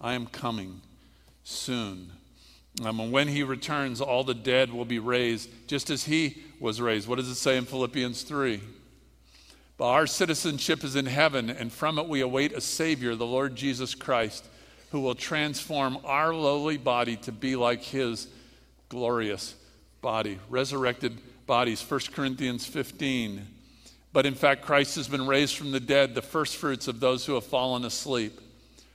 I 0.00 0.14
am 0.14 0.26
coming 0.26 0.80
soon. 1.44 2.10
Um, 2.84 2.98
and 2.98 3.12
when 3.12 3.28
he 3.28 3.44
returns, 3.44 4.00
all 4.00 4.24
the 4.24 4.34
dead 4.34 4.72
will 4.72 4.84
be 4.84 4.98
raised, 4.98 5.50
just 5.68 5.88
as 5.88 6.04
he 6.04 6.42
was 6.58 6.80
raised. 6.80 7.06
What 7.06 7.16
does 7.16 7.28
it 7.28 7.36
say 7.36 7.56
in 7.56 7.64
Philippians 7.64 8.22
3? 8.22 8.60
But 9.82 9.88
our 9.88 10.06
citizenship 10.06 10.84
is 10.84 10.94
in 10.94 11.06
heaven, 11.06 11.50
and 11.50 11.72
from 11.72 11.98
it 11.98 12.08
we 12.08 12.20
await 12.20 12.52
a 12.52 12.60
Savior, 12.60 13.16
the 13.16 13.26
Lord 13.26 13.56
Jesus 13.56 13.96
Christ, 13.96 14.48
who 14.92 15.00
will 15.00 15.16
transform 15.16 15.98
our 16.04 16.32
lowly 16.32 16.76
body 16.76 17.16
to 17.16 17.32
be 17.32 17.56
like 17.56 17.82
his 17.82 18.28
glorious 18.88 19.56
body. 20.00 20.38
Resurrected 20.48 21.18
bodies, 21.48 21.82
1 21.82 21.98
Corinthians 22.12 22.64
15. 22.64 23.44
But 24.12 24.24
in 24.24 24.36
fact, 24.36 24.62
Christ 24.62 24.94
has 24.94 25.08
been 25.08 25.26
raised 25.26 25.56
from 25.56 25.72
the 25.72 25.80
dead, 25.80 26.14
the 26.14 26.22
firstfruits 26.22 26.86
of 26.86 27.00
those 27.00 27.26
who 27.26 27.34
have 27.34 27.42
fallen 27.42 27.84
asleep. 27.84 28.40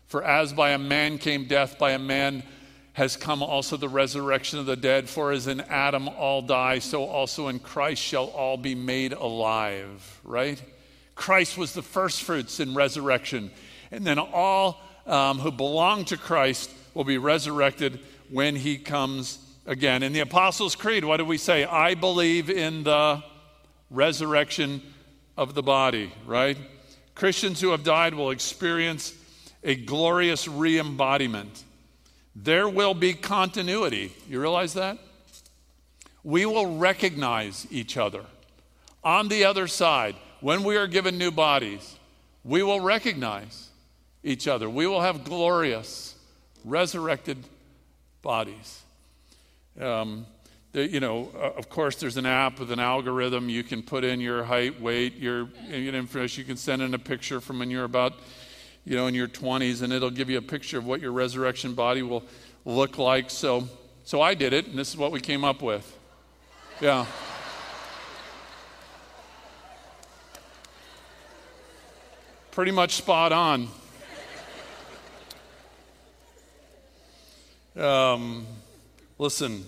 For 0.05 0.23
as 0.23 0.53
by 0.53 0.69
a 0.69 0.77
man 0.77 1.17
came 1.17 1.49
death, 1.49 1.77
by 1.77 1.91
a 1.91 1.99
man 1.99 2.43
has 2.93 3.17
come 3.17 3.43
also 3.43 3.75
the 3.75 3.89
resurrection 3.89 4.57
of 4.57 4.65
the 4.65 4.77
dead. 4.77 5.09
For 5.09 5.33
as 5.33 5.47
in 5.47 5.59
Adam 5.59 6.07
all 6.07 6.41
die, 6.41 6.79
so 6.79 7.03
also 7.03 7.49
in 7.49 7.59
Christ 7.59 8.01
shall 8.01 8.27
all 8.27 8.55
be 8.55 8.73
made 8.73 9.11
alive, 9.11 10.21
right? 10.23 10.63
Christ 11.17 11.57
was 11.57 11.73
the 11.73 11.81
firstfruits 11.81 12.61
in 12.61 12.73
resurrection. 12.73 13.51
And 13.91 14.05
then 14.05 14.19
all 14.19 14.81
um, 15.05 15.39
who 15.39 15.51
belong 15.51 16.05
to 16.05 16.17
Christ 16.17 16.71
will 16.93 17.03
be 17.03 17.17
resurrected 17.17 17.99
when 18.29 18.55
he 18.55 18.77
comes 18.77 19.39
again. 19.65 20.03
In 20.03 20.13
the 20.13 20.19
Apostles' 20.21 20.75
Creed, 20.75 21.03
what 21.03 21.17
do 21.17 21.25
we 21.25 21.37
say? 21.37 21.65
I 21.65 21.95
believe 21.95 22.49
in 22.49 22.83
the 22.83 23.23
resurrection 23.89 24.81
of 25.35 25.55
the 25.55 25.63
body, 25.63 26.13
right? 26.25 26.57
Christians 27.15 27.59
who 27.59 27.71
have 27.71 27.83
died 27.83 28.13
will 28.13 28.29
experience 28.29 29.13
a 29.63 29.75
glorious 29.75 30.47
re 30.47 30.79
embodiment. 30.79 31.63
There 32.35 32.69
will 32.69 32.93
be 32.93 33.13
continuity. 33.13 34.13
You 34.29 34.39
realize 34.39 34.73
that? 34.75 34.99
We 36.23 36.45
will 36.45 36.77
recognize 36.77 37.65
each 37.71 37.97
other. 37.97 38.23
On 39.03 39.29
the 39.29 39.45
other 39.45 39.67
side, 39.67 40.15
when 40.41 40.63
we 40.63 40.77
are 40.77 40.87
given 40.87 41.17
new 41.17 41.31
bodies, 41.31 41.95
we 42.43 42.63
will 42.63 42.79
recognize 42.79 43.69
each 44.23 44.47
other. 44.47 44.69
We 44.69 44.87
will 44.87 45.01
have 45.01 45.23
glorious, 45.23 46.15
resurrected 46.63 47.37
bodies. 48.21 48.81
Um, 49.79 50.25
the, 50.73 50.87
you 50.87 50.99
know, 50.99 51.29
uh, 51.35 51.57
of 51.57 51.69
course, 51.69 51.95
there's 51.95 52.17
an 52.17 52.25
app 52.25 52.59
with 52.59 52.71
an 52.71 52.79
algorithm. 52.79 53.49
You 53.49 53.63
can 53.63 53.81
put 53.81 54.03
in 54.03 54.19
your 54.19 54.43
height, 54.43 54.79
weight, 54.81 55.15
your, 55.15 55.49
your 55.69 55.93
information. 55.95 56.41
You 56.41 56.45
can 56.45 56.57
send 56.57 56.81
in 56.81 56.93
a 56.93 56.99
picture 56.99 57.39
from 57.39 57.59
when 57.59 57.69
you're 57.69 57.85
about, 57.85 58.13
you 58.85 58.95
know, 58.95 59.07
in 59.07 59.15
your 59.15 59.27
20s, 59.27 59.81
and 59.81 59.93
it'll 59.93 60.09
give 60.09 60.29
you 60.29 60.37
a 60.37 60.41
picture 60.41 60.77
of 60.77 60.85
what 60.85 61.01
your 61.01 61.11
resurrection 61.11 61.73
body 61.73 62.01
will 62.01 62.23
look 62.65 62.97
like. 62.97 63.29
So, 63.29 63.67
so 64.03 64.21
I 64.21 64.33
did 64.33 64.53
it, 64.53 64.67
and 64.67 64.77
this 64.77 64.89
is 64.89 64.97
what 64.97 65.11
we 65.11 65.19
came 65.19 65.43
up 65.43 65.61
with. 65.61 65.97
Yeah. 66.81 67.05
Pretty 72.57 72.71
much 72.71 72.95
spot 72.95 73.31
on. 73.31 73.67
Um, 77.77 78.47
listen, 79.19 79.63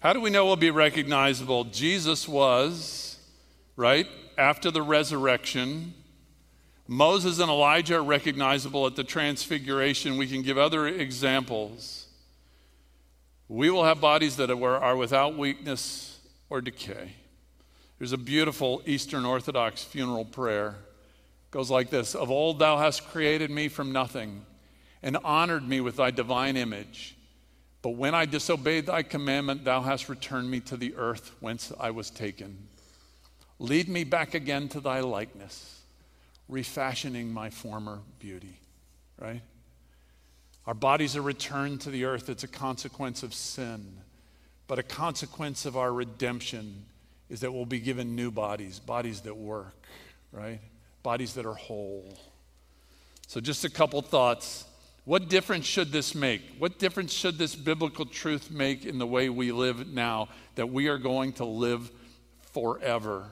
how 0.00 0.14
do 0.14 0.20
we 0.22 0.30
know 0.30 0.46
we'll 0.46 0.56
be 0.56 0.70
recognizable? 0.70 1.64
Jesus 1.64 2.26
was, 2.26 3.18
right, 3.76 4.06
after 4.38 4.70
the 4.70 4.80
resurrection. 4.80 5.92
Moses 6.88 7.38
and 7.40 7.50
Elijah 7.50 7.96
are 7.96 8.02
recognizable 8.02 8.86
at 8.86 8.96
the 8.96 9.04
transfiguration. 9.04 10.16
We 10.16 10.28
can 10.28 10.40
give 10.40 10.56
other 10.56 10.86
examples. 10.86 12.06
We 13.48 13.68
will 13.68 13.84
have 13.84 14.00
bodies 14.00 14.36
that 14.36 14.50
are 14.50 14.96
without 14.96 15.36
weakness 15.36 16.20
or 16.48 16.62
decay. 16.62 17.16
There's 17.98 18.12
a 18.12 18.16
beautiful 18.16 18.80
Eastern 18.86 19.26
Orthodox 19.26 19.84
funeral 19.84 20.24
prayer. 20.24 20.76
Goes 21.52 21.70
like 21.70 21.90
this 21.90 22.16
Of 22.16 22.32
old 22.32 22.58
thou 22.58 22.78
hast 22.78 23.08
created 23.08 23.50
me 23.50 23.68
from 23.68 23.92
nothing 23.92 24.44
and 25.02 25.16
honored 25.22 25.68
me 25.68 25.80
with 25.80 25.96
thy 25.96 26.10
divine 26.10 26.56
image. 26.56 27.16
But 27.82 27.90
when 27.90 28.14
I 28.14 28.26
disobeyed 28.26 28.86
thy 28.86 29.02
commandment, 29.02 29.64
thou 29.64 29.82
hast 29.82 30.08
returned 30.08 30.50
me 30.50 30.60
to 30.60 30.76
the 30.76 30.94
earth 30.96 31.32
whence 31.40 31.72
I 31.78 31.90
was 31.90 32.10
taken. 32.10 32.56
Lead 33.58 33.88
me 33.88 34.04
back 34.04 34.34
again 34.34 34.68
to 34.68 34.80
thy 34.80 35.00
likeness, 35.00 35.80
refashioning 36.48 37.32
my 37.32 37.50
former 37.50 38.00
beauty. 38.18 38.58
Right? 39.20 39.42
Our 40.66 40.74
bodies 40.74 41.16
are 41.16 41.22
returned 41.22 41.80
to 41.82 41.90
the 41.90 42.04
earth. 42.04 42.28
It's 42.28 42.44
a 42.44 42.48
consequence 42.48 43.22
of 43.22 43.34
sin. 43.34 43.98
But 44.68 44.78
a 44.78 44.84
consequence 44.84 45.66
of 45.66 45.76
our 45.76 45.92
redemption 45.92 46.84
is 47.28 47.40
that 47.40 47.52
we'll 47.52 47.66
be 47.66 47.80
given 47.80 48.14
new 48.14 48.30
bodies, 48.30 48.78
bodies 48.78 49.22
that 49.22 49.36
work, 49.36 49.74
right? 50.30 50.60
Bodies 51.02 51.34
that 51.34 51.46
are 51.46 51.54
whole. 51.54 52.18
So, 53.26 53.40
just 53.40 53.64
a 53.64 53.70
couple 53.70 54.00
thoughts 54.02 54.66
what 55.04 55.28
difference 55.28 55.66
should 55.66 55.90
this 55.90 56.14
make? 56.14 56.42
What 56.58 56.78
difference 56.78 57.12
should 57.12 57.36
this 57.36 57.56
biblical 57.56 58.06
truth 58.06 58.50
make 58.50 58.84
in 58.84 58.98
the 58.98 59.06
way 59.06 59.28
we 59.28 59.50
live 59.50 59.88
now 59.88 60.28
that 60.54 60.70
we 60.70 60.86
are 60.86 60.98
going 60.98 61.32
to 61.34 61.44
live 61.44 61.90
forever 62.52 63.26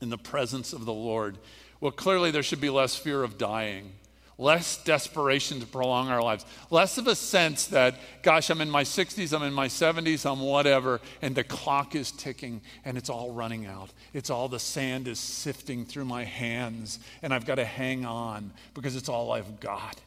in 0.00 0.08
the 0.08 0.18
presence 0.18 0.72
of 0.72 0.84
the 0.84 0.92
Lord? 0.92 1.38
Well, 1.80 1.90
clearly 1.90 2.30
there 2.30 2.44
should 2.44 2.60
be 2.60 2.70
less 2.70 2.94
fear 2.94 3.24
of 3.24 3.38
dying, 3.38 3.92
less 4.38 4.82
desperation 4.84 5.60
to 5.60 5.66
prolong 5.66 6.08
our 6.08 6.22
lives, 6.22 6.46
less 6.70 6.96
of 6.96 7.06
a 7.08 7.14
sense 7.14 7.66
that, 7.66 7.96
gosh, 8.22 8.48
I'm 8.50 8.60
in 8.60 8.70
my 8.70 8.84
60s, 8.84 9.34
I'm 9.34 9.42
in 9.42 9.52
my 9.52 9.66
70s, 9.66 10.30
I'm 10.30 10.40
whatever, 10.40 11.00
and 11.20 11.34
the 11.34 11.44
clock 11.44 11.94
is 11.94 12.12
ticking 12.12 12.62
and 12.84 12.96
it's 12.96 13.10
all 13.10 13.32
running 13.32 13.66
out. 13.66 13.90
It's 14.14 14.30
all 14.30 14.48
the 14.48 14.60
sand 14.60 15.08
is 15.08 15.18
sifting 15.18 15.84
through 15.84 16.04
my 16.04 16.24
hands, 16.24 17.00
and 17.20 17.34
I've 17.34 17.44
got 17.44 17.56
to 17.56 17.64
hang 17.64 18.06
on 18.06 18.52
because 18.74 18.96
it's 18.96 19.08
all 19.08 19.32
I've 19.32 19.60
got 19.60 20.00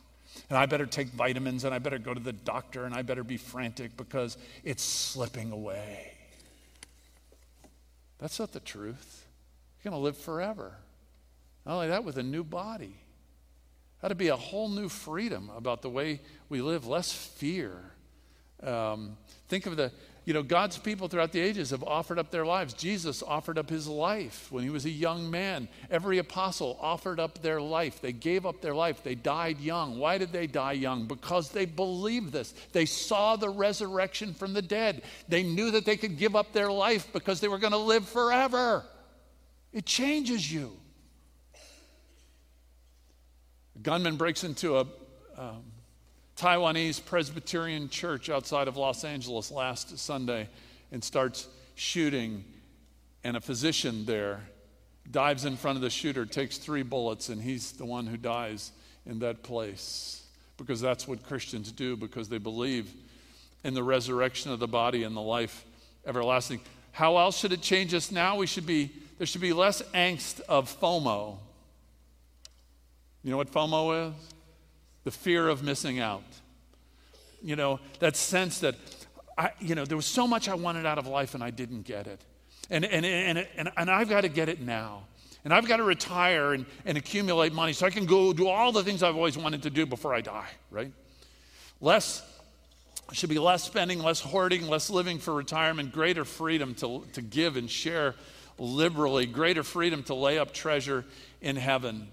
and 0.51 0.57
I 0.57 0.65
better 0.65 0.85
take 0.85 1.07
vitamins 1.07 1.63
and 1.63 1.73
I 1.73 1.79
better 1.79 1.97
go 1.97 2.13
to 2.13 2.19
the 2.19 2.33
doctor 2.33 2.83
and 2.83 2.93
I 2.93 3.03
better 3.03 3.23
be 3.23 3.37
frantic 3.37 3.95
because 3.95 4.37
it's 4.65 4.83
slipping 4.83 5.53
away. 5.53 6.11
That's 8.19 8.37
not 8.37 8.51
the 8.51 8.59
truth. 8.59 9.25
You're 9.81 9.91
going 9.91 9.99
to 9.99 10.03
live 10.03 10.17
forever. 10.17 10.73
Not 11.65 11.75
only 11.75 11.87
that, 11.87 12.03
with 12.03 12.17
a 12.17 12.23
new 12.23 12.43
body. 12.43 12.97
That 14.01 14.09
to 14.09 14.15
be 14.15 14.29
a 14.29 14.35
whole 14.35 14.69
new 14.69 14.89
freedom 14.89 15.51
about 15.55 15.81
the 15.81 15.89
way 15.89 16.21
we 16.49 16.61
live, 16.61 16.87
less 16.87 17.11
fear. 17.13 17.71
Um, 18.63 19.17
think 19.47 19.67
of 19.67 19.75
the, 19.75 19.91
you 20.25 20.33
know, 20.33 20.43
God's 20.43 20.77
people 20.77 21.07
throughout 21.07 21.31
the 21.31 21.39
ages 21.39 21.69
have 21.69 21.83
offered 21.83 22.17
up 22.17 22.31
their 22.31 22.45
lives. 22.45 22.73
Jesus 22.73 23.21
offered 23.21 23.59
up 23.59 23.69
his 23.69 23.87
life 23.87 24.51
when 24.51 24.63
he 24.63 24.71
was 24.71 24.85
a 24.85 24.89
young 24.89 25.29
man. 25.29 25.67
Every 25.89 26.17
apostle 26.17 26.77
offered 26.81 27.19
up 27.19 27.41
their 27.41 27.61
life. 27.61 28.01
They 28.01 28.11
gave 28.11 28.45
up 28.45 28.61
their 28.61 28.73
life. 28.73 29.03
They 29.03 29.15
died 29.15 29.59
young. 29.59 29.99
Why 29.99 30.17
did 30.17 30.31
they 30.31 30.47
die 30.47 30.73
young? 30.73 31.05
Because 31.05 31.49
they 31.49 31.65
believed 31.65 32.31
this. 32.31 32.53
They 32.71 32.85
saw 32.85 33.35
the 33.35 33.49
resurrection 33.49 34.33
from 34.33 34.53
the 34.53 34.61
dead. 34.63 35.03
They 35.27 35.43
knew 35.43 35.71
that 35.71 35.85
they 35.85 35.97
could 35.97 36.17
give 36.17 36.35
up 36.35 36.53
their 36.53 36.71
life 36.71 37.11
because 37.13 37.39
they 37.39 37.47
were 37.47 37.59
going 37.59 37.71
to 37.73 37.77
live 37.77 38.07
forever. 38.07 38.83
It 39.73 39.85
changes 39.85 40.51
you. 40.51 40.71
A 43.70 43.70
gunman 43.83 44.15
breaks 44.15 44.43
into 44.43 44.77
a 44.77 44.87
um, 45.37 45.63
Taiwanese 46.37 47.03
Presbyterian 47.05 47.89
church 47.89 48.29
outside 48.29 48.67
of 48.67 48.77
Los 48.77 49.03
Angeles 49.03 49.51
last 49.51 49.97
Sunday 49.97 50.49
and 50.91 51.03
starts 51.03 51.47
shooting. 51.75 52.43
And 53.23 53.37
a 53.37 53.41
physician 53.41 54.05
there 54.05 54.41
dives 55.09 55.45
in 55.45 55.55
front 55.55 55.75
of 55.77 55.81
the 55.81 55.89
shooter, 55.89 56.25
takes 56.25 56.57
three 56.57 56.83
bullets, 56.83 57.29
and 57.29 57.41
he's 57.41 57.73
the 57.73 57.85
one 57.85 58.07
who 58.07 58.17
dies 58.17 58.71
in 59.05 59.19
that 59.19 59.43
place. 59.43 60.23
Because 60.57 60.81
that's 60.81 61.07
what 61.07 61.23
Christians 61.23 61.71
do, 61.71 61.95
because 61.95 62.29
they 62.29 62.37
believe 62.37 62.91
in 63.63 63.73
the 63.73 63.83
resurrection 63.83 64.51
of 64.51 64.59
the 64.59 64.67
body 64.67 65.03
and 65.03 65.15
the 65.15 65.21
life 65.21 65.65
everlasting. 66.05 66.61
How 66.91 67.17
else 67.17 67.37
should 67.37 67.53
it 67.53 67.61
change 67.61 67.93
us 67.93 68.11
now? 68.11 68.37
We 68.37 68.47
should 68.47 68.65
be, 68.65 68.91
there 69.17 69.27
should 69.27 69.41
be 69.41 69.53
less 69.53 69.81
angst 69.93 70.41
of 70.41 70.75
FOMO. 70.79 71.37
You 73.23 73.31
know 73.31 73.37
what 73.37 73.51
FOMO 73.51 74.09
is? 74.09 74.31
the 75.03 75.11
fear 75.11 75.47
of 75.47 75.63
missing 75.63 75.99
out. 75.99 76.23
You 77.41 77.55
know, 77.55 77.79
that 77.99 78.15
sense 78.15 78.59
that, 78.59 78.75
I, 79.37 79.51
you 79.59 79.75
know, 79.75 79.85
there 79.85 79.97
was 79.97 80.05
so 80.05 80.27
much 80.27 80.47
I 80.47 80.55
wanted 80.55 80.85
out 80.85 80.97
of 80.97 81.07
life 81.07 81.33
and 81.33 81.43
I 81.43 81.49
didn't 81.49 81.83
get 81.83 82.07
it. 82.07 82.21
And, 82.69 82.85
and, 82.85 83.05
and, 83.05 83.47
and, 83.57 83.71
and 83.75 83.89
I've 83.89 84.09
got 84.09 84.21
to 84.21 84.29
get 84.29 84.47
it 84.47 84.61
now. 84.61 85.03
And 85.43 85.51
I've 85.51 85.67
got 85.67 85.77
to 85.77 85.83
retire 85.83 86.53
and, 86.53 86.67
and 86.85 86.97
accumulate 86.99 87.51
money 87.51 87.73
so 87.73 87.87
I 87.87 87.89
can 87.89 88.05
go 88.05 88.31
do 88.31 88.47
all 88.47 88.71
the 88.71 88.83
things 88.83 89.01
I've 89.01 89.15
always 89.15 89.37
wanted 89.37 89.63
to 89.63 89.71
do 89.71 89.87
before 89.87 90.13
I 90.13 90.21
die, 90.21 90.49
right? 90.69 90.93
Less, 91.79 92.21
should 93.11 93.31
be 93.31 93.39
less 93.39 93.63
spending, 93.63 93.99
less 93.99 94.19
hoarding, 94.19 94.67
less 94.67 94.91
living 94.91 95.17
for 95.17 95.33
retirement, 95.33 95.91
greater 95.91 96.25
freedom 96.25 96.75
to, 96.75 97.07
to 97.13 97.23
give 97.23 97.57
and 97.57 97.71
share 97.71 98.13
liberally, 98.59 99.25
greater 99.25 99.63
freedom 99.63 100.03
to 100.03 100.13
lay 100.13 100.37
up 100.37 100.53
treasure 100.53 101.05
in 101.41 101.55
heaven. 101.55 102.07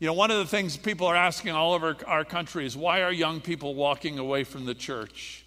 You 0.00 0.06
know, 0.06 0.14
one 0.14 0.30
of 0.30 0.38
the 0.38 0.46
things 0.46 0.78
people 0.78 1.06
are 1.06 1.14
asking 1.14 1.52
all 1.52 1.74
over 1.74 1.94
our 2.06 2.24
country 2.24 2.64
is 2.64 2.74
why 2.74 3.02
are 3.02 3.12
young 3.12 3.40
people 3.42 3.74
walking 3.74 4.18
away 4.18 4.44
from 4.44 4.64
the 4.64 4.74
church? 4.74 5.44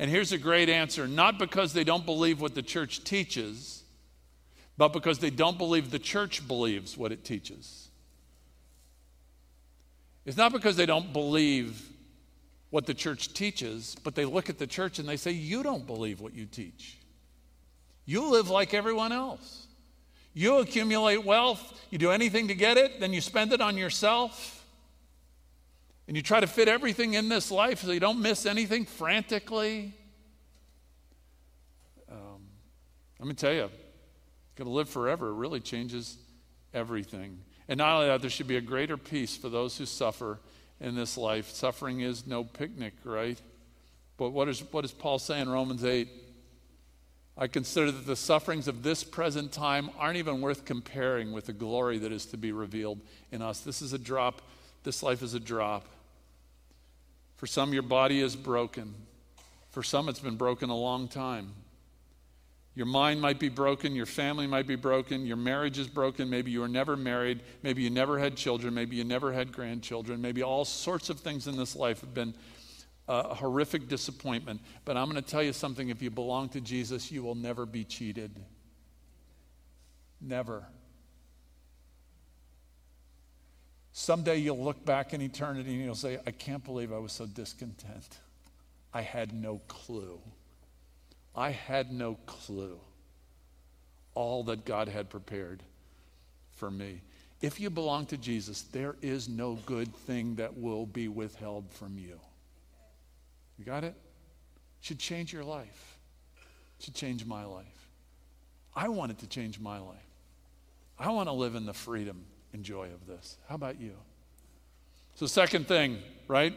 And 0.00 0.10
here's 0.10 0.32
a 0.32 0.38
great 0.38 0.68
answer 0.68 1.06
not 1.06 1.38
because 1.38 1.72
they 1.72 1.84
don't 1.84 2.04
believe 2.04 2.40
what 2.40 2.56
the 2.56 2.62
church 2.62 3.04
teaches, 3.04 3.84
but 4.76 4.92
because 4.92 5.20
they 5.20 5.30
don't 5.30 5.56
believe 5.56 5.92
the 5.92 6.00
church 6.00 6.46
believes 6.46 6.98
what 6.98 7.12
it 7.12 7.24
teaches. 7.24 7.88
It's 10.26 10.36
not 10.36 10.52
because 10.52 10.74
they 10.74 10.86
don't 10.86 11.12
believe 11.12 11.88
what 12.70 12.86
the 12.86 12.94
church 12.94 13.32
teaches, 13.32 13.94
but 14.02 14.16
they 14.16 14.24
look 14.24 14.50
at 14.50 14.58
the 14.58 14.66
church 14.66 14.98
and 14.98 15.08
they 15.08 15.16
say, 15.16 15.30
You 15.30 15.62
don't 15.62 15.86
believe 15.86 16.20
what 16.20 16.34
you 16.34 16.46
teach. 16.46 16.98
You 18.06 18.28
live 18.32 18.50
like 18.50 18.74
everyone 18.74 19.12
else. 19.12 19.68
You 20.34 20.58
accumulate 20.58 21.24
wealth, 21.24 21.80
you 21.90 21.98
do 21.98 22.10
anything 22.10 22.48
to 22.48 22.54
get 22.54 22.76
it, 22.76 22.98
then 22.98 23.12
you 23.12 23.20
spend 23.20 23.52
it 23.52 23.60
on 23.60 23.76
yourself. 23.76 24.64
And 26.06 26.16
you 26.16 26.22
try 26.22 26.40
to 26.40 26.46
fit 26.46 26.68
everything 26.68 27.14
in 27.14 27.28
this 27.28 27.50
life 27.50 27.80
so 27.80 27.92
you 27.92 28.00
don't 28.00 28.20
miss 28.20 28.44
anything 28.44 28.84
frantically. 28.84 29.94
Um, 32.10 32.42
let 33.18 33.28
me 33.28 33.34
tell 33.34 33.52
you, 33.52 33.70
going 34.56 34.66
to 34.66 34.74
live 34.74 34.88
forever 34.88 35.32
really 35.32 35.60
changes 35.60 36.18
everything. 36.74 37.38
And 37.68 37.78
not 37.78 37.94
only 37.94 38.08
that, 38.08 38.20
there 38.20 38.28
should 38.28 38.48
be 38.48 38.56
a 38.56 38.60
greater 38.60 38.96
peace 38.96 39.36
for 39.36 39.48
those 39.48 39.78
who 39.78 39.86
suffer 39.86 40.40
in 40.80 40.94
this 40.94 41.16
life. 41.16 41.48
Suffering 41.50 42.00
is 42.00 42.26
no 42.26 42.44
picnic, 42.44 42.94
right? 43.04 43.40
But 44.16 44.30
what 44.30 44.48
is, 44.48 44.62
what 44.70 44.82
does 44.82 44.92
Paul 44.92 45.18
say 45.18 45.40
in 45.40 45.48
Romans 45.48 45.84
8? 45.84 46.08
I 47.36 47.48
consider 47.48 47.90
that 47.90 48.06
the 48.06 48.16
sufferings 48.16 48.68
of 48.68 48.82
this 48.82 49.02
present 49.02 49.50
time 49.50 49.90
aren't 49.98 50.18
even 50.18 50.40
worth 50.40 50.64
comparing 50.64 51.32
with 51.32 51.46
the 51.46 51.52
glory 51.52 51.98
that 51.98 52.12
is 52.12 52.26
to 52.26 52.36
be 52.36 52.52
revealed 52.52 53.00
in 53.32 53.42
us. 53.42 53.60
This 53.60 53.82
is 53.82 53.92
a 53.92 53.98
drop. 53.98 54.40
This 54.84 55.02
life 55.02 55.22
is 55.22 55.34
a 55.34 55.40
drop. 55.40 55.86
For 57.36 57.46
some, 57.46 57.72
your 57.72 57.82
body 57.82 58.20
is 58.20 58.36
broken. 58.36 58.94
For 59.70 59.82
some, 59.82 60.08
it's 60.08 60.20
been 60.20 60.36
broken 60.36 60.70
a 60.70 60.76
long 60.76 61.08
time. 61.08 61.52
Your 62.76 62.86
mind 62.86 63.20
might 63.20 63.38
be 63.38 63.48
broken, 63.48 63.94
your 63.94 64.06
family 64.06 64.48
might 64.48 64.66
be 64.66 64.74
broken, 64.74 65.26
your 65.26 65.36
marriage 65.36 65.78
is 65.78 65.86
broken, 65.86 66.28
maybe 66.28 66.50
you 66.50 66.60
were 66.60 66.68
never 66.68 66.96
married, 66.96 67.40
maybe 67.62 67.82
you 67.82 67.90
never 67.90 68.18
had 68.18 68.36
children, 68.36 68.74
maybe 68.74 68.96
you 68.96 69.04
never 69.04 69.32
had 69.32 69.52
grandchildren, 69.52 70.20
maybe 70.20 70.42
all 70.42 70.64
sorts 70.64 71.08
of 71.08 71.20
things 71.20 71.46
in 71.46 71.56
this 71.56 71.76
life 71.76 72.00
have 72.00 72.14
been 72.14 72.34
a 73.08 73.34
horrific 73.34 73.88
disappointment. 73.88 74.60
But 74.84 74.96
I'm 74.96 75.10
going 75.10 75.22
to 75.22 75.28
tell 75.28 75.42
you 75.42 75.52
something 75.52 75.88
if 75.88 76.02
you 76.02 76.10
belong 76.10 76.48
to 76.50 76.60
Jesus, 76.60 77.10
you 77.12 77.22
will 77.22 77.34
never 77.34 77.66
be 77.66 77.84
cheated. 77.84 78.30
Never. 80.20 80.64
Someday 83.92 84.38
you'll 84.38 84.62
look 84.62 84.84
back 84.84 85.14
in 85.14 85.20
eternity 85.20 85.74
and 85.74 85.84
you'll 85.84 85.94
say, 85.94 86.18
I 86.26 86.30
can't 86.30 86.64
believe 86.64 86.92
I 86.92 86.98
was 86.98 87.12
so 87.12 87.26
discontent. 87.26 88.18
I 88.92 89.02
had 89.02 89.32
no 89.32 89.60
clue. 89.68 90.20
I 91.34 91.50
had 91.50 91.92
no 91.92 92.14
clue 92.26 92.80
all 94.14 94.44
that 94.44 94.64
God 94.64 94.88
had 94.88 95.10
prepared 95.10 95.62
for 96.52 96.70
me. 96.70 97.02
If 97.40 97.60
you 97.60 97.68
belong 97.70 98.06
to 98.06 98.16
Jesus, 98.16 98.62
there 98.62 98.96
is 99.02 99.28
no 99.28 99.58
good 99.66 99.94
thing 99.94 100.36
that 100.36 100.56
will 100.56 100.86
be 100.86 101.08
withheld 101.08 101.70
from 101.72 101.98
you. 101.98 102.18
You 103.58 103.64
got 103.64 103.84
it? 103.84 103.94
Should 104.80 104.98
change 104.98 105.32
your 105.32 105.44
life. 105.44 105.98
Should 106.78 106.94
change 106.94 107.24
my 107.24 107.44
life. 107.44 107.88
I 108.74 108.88
want 108.88 109.12
it 109.12 109.18
to 109.20 109.26
change 109.26 109.60
my 109.60 109.78
life. 109.78 109.96
I 110.98 111.10
want 111.10 111.28
to 111.28 111.32
live 111.32 111.54
in 111.54 111.66
the 111.66 111.72
freedom 111.72 112.24
and 112.52 112.64
joy 112.64 112.88
of 112.92 113.06
this. 113.06 113.36
How 113.48 113.54
about 113.54 113.80
you? 113.80 113.92
So, 115.16 115.26
second 115.26 115.68
thing, 115.68 115.98
right? 116.28 116.54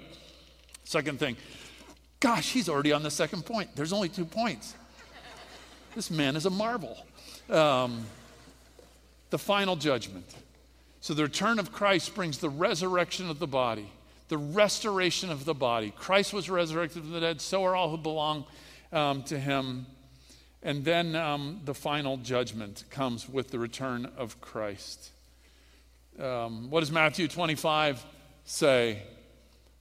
Second 0.84 1.20
thing. 1.20 1.38
Gosh, 2.20 2.52
he's 2.52 2.70
already 2.70 2.92
on 2.92 3.04
the 3.04 3.12
second 3.12 3.46
point. 3.46 3.76
There's 3.76 3.94
only 3.94 4.10
two 4.10 4.26
points. 4.26 4.74
This 5.96 6.10
man 6.10 6.36
is 6.36 6.46
a 6.46 6.50
marvel. 6.50 6.98
Um, 7.50 8.06
the 9.30 9.38
final 9.38 9.76
judgment. 9.76 10.26
So, 11.02 11.14
the 11.14 11.24
return 11.24 11.60
of 11.60 11.72
Christ 11.72 12.16
brings 12.16 12.40
the 12.40 12.50
resurrection 12.50 13.30
of 13.30 13.40
the 13.40 13.48
body 13.48 13.92
the 14.30 14.38
restoration 14.38 15.32
of 15.32 15.46
the 15.46 15.54
body. 15.54 15.94
Christ 15.96 16.34
was 16.34 16.50
resurrected 16.50 17.04
from 17.04 17.12
the 17.12 17.20
dead, 17.20 17.42
so 17.42 17.64
are 17.64 17.76
all 17.76 17.90
who 17.90 17.98
belong 17.98 18.46
um, 18.92 19.24
to 19.24 19.40
him. 19.40 19.86
And 20.64 20.84
then 20.84 21.16
um, 21.16 21.62
the 21.64 21.74
final 21.74 22.18
judgment 22.18 22.84
comes 22.90 23.30
with 23.30 23.52
the 23.52 23.60
return 23.60 24.10
of 24.18 24.42
Christ. 24.42 25.12
Um, 26.20 26.70
what 26.70 26.82
does 26.82 26.92
Matthew 26.92 27.28
25 27.28 28.04
say? 28.44 29.04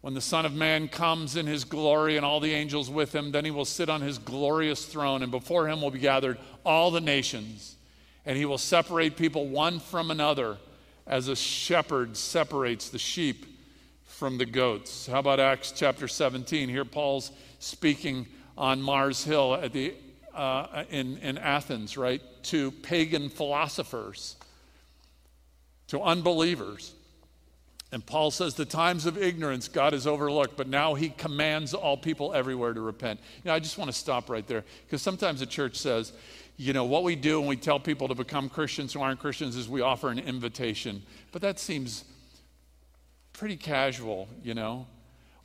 When 0.03 0.15
the 0.15 0.21
Son 0.21 0.47
of 0.47 0.55
Man 0.55 0.87
comes 0.87 1.35
in 1.35 1.47
his 1.47 1.65
glory 1.65 2.17
and 2.17 2.25
all 2.25 2.39
the 2.39 2.53
angels 2.53 2.89
with 2.89 3.13
him, 3.13 3.33
then 3.33 3.45
he 3.45 3.51
will 3.51 3.65
sit 3.65 3.89
on 3.89 4.03
his 4.03 4.19
glorious 4.19 4.85
throne, 4.85 5.23
and 5.23 5.33
before 5.33 5.69
him 5.69 5.81
will 5.81 5.91
be 5.91 5.99
gathered 5.99 6.39
all 6.65 6.93
the 6.93 7.01
nations. 7.01 7.75
And 8.25 8.37
he 8.37 8.45
will 8.45 8.59
separate 8.59 9.17
people 9.17 9.49
one 9.49 9.81
from 9.81 10.11
another 10.11 10.59
as 11.07 11.27
a 11.27 11.35
shepherd 11.35 12.17
separates 12.17 12.91
the 12.91 12.99
sheep 12.99 13.56
from 14.17 14.39
the 14.39 14.47
goats. 14.47 15.07
How 15.07 15.19
about 15.19 15.41
Acts 15.41 15.73
chapter 15.77 16.09
17? 16.09 16.71
Here, 16.71 16.87
Paul's 16.87 17.33
speaking 17.59 18.27
on 18.57 18.81
Mars 18.81 19.23
Hill 19.23 19.55
at 19.55 19.75
the, 19.75 19.93
uh, 20.35 20.85
in, 20.89 21.19
in 21.19 21.37
Athens, 21.37 21.99
right, 21.99 22.23
to 22.45 22.71
pagan 22.71 23.29
philosophers, 23.29 24.37
to 25.89 26.01
unbelievers. 26.01 26.95
And 27.93 28.05
Paul 28.05 28.31
says, 28.31 28.55
The 28.55 28.65
times 28.65 29.05
of 29.05 29.19
ignorance 29.19 29.69
God 29.69 29.93
has 29.93 30.07
overlooked, 30.07 30.57
but 30.57 30.67
now 30.67 30.95
he 30.95 31.11
commands 31.11 31.75
all 31.75 31.99
people 31.99 32.33
everywhere 32.33 32.73
to 32.73 32.81
repent. 32.81 33.21
You 33.45 33.51
know, 33.51 33.55
I 33.55 33.59
just 33.59 33.77
want 33.77 33.91
to 33.91 33.97
stop 33.97 34.31
right 34.31 34.47
there 34.47 34.65
because 34.87 35.03
sometimes 35.03 35.41
the 35.41 35.47
church 35.47 35.77
says, 35.77 36.15
you 36.57 36.73
know, 36.73 36.87
what 36.87 37.05
we 37.05 37.17
do 37.17 37.39
when 37.39 37.51
we 37.51 37.57
tell 37.57 37.79
people 37.79 38.09
to 38.09 38.15
become 38.15 38.49
Christians 38.49 38.95
who 38.95 39.03
aren't 39.03 39.21
Christians 39.21 39.57
is 39.57 39.69
we 39.69 39.83
offer 39.83 40.09
an 40.09 40.19
invitation. 40.19 41.03
But 41.31 41.43
that 41.43 41.59
seems 41.59 42.05
pretty 43.37 43.57
casual, 43.57 44.29
you 44.43 44.55
know. 44.55 44.87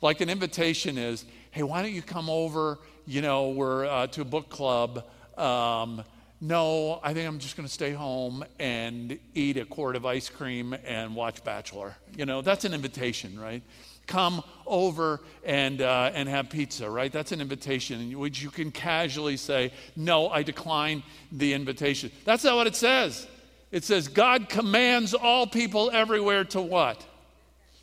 Like 0.00 0.20
an 0.20 0.30
invitation 0.30 0.96
is, 0.96 1.24
hey, 1.50 1.62
why 1.62 1.82
don't 1.82 1.92
you 1.92 2.02
come 2.02 2.30
over? 2.30 2.78
You 3.06 3.20
know, 3.20 3.50
we're 3.50 3.84
uh, 3.84 4.06
to 4.08 4.22
a 4.22 4.24
book 4.24 4.48
club. 4.48 5.04
Um, 5.36 6.02
no, 6.40 6.98
I 7.02 7.12
think 7.12 7.28
I'm 7.28 7.38
just 7.38 7.56
going 7.56 7.68
to 7.68 7.72
stay 7.72 7.92
home 7.92 8.44
and 8.58 9.18
eat 9.34 9.58
a 9.58 9.64
quart 9.64 9.94
of 9.94 10.06
ice 10.06 10.28
cream 10.28 10.74
and 10.84 11.14
watch 11.14 11.44
Bachelor. 11.44 11.94
You 12.16 12.26
know, 12.26 12.40
that's 12.40 12.64
an 12.64 12.74
invitation, 12.74 13.38
right? 13.38 13.62
Come 14.06 14.42
over 14.66 15.20
and, 15.44 15.80
uh, 15.82 16.10
and 16.14 16.28
have 16.28 16.48
pizza, 16.48 16.90
right? 16.90 17.12
That's 17.12 17.30
an 17.30 17.40
invitation 17.40 18.18
which 18.18 18.42
you 18.42 18.50
can 18.50 18.72
casually 18.72 19.36
say, 19.36 19.70
No, 19.94 20.30
I 20.30 20.42
decline 20.42 21.02
the 21.30 21.52
invitation. 21.52 22.10
That's 22.24 22.42
not 22.42 22.56
what 22.56 22.66
it 22.66 22.74
says. 22.74 23.28
It 23.70 23.84
says, 23.84 24.08
God 24.08 24.48
commands 24.48 25.14
all 25.14 25.46
people 25.46 25.90
everywhere 25.92 26.44
to 26.46 26.60
what? 26.60 27.06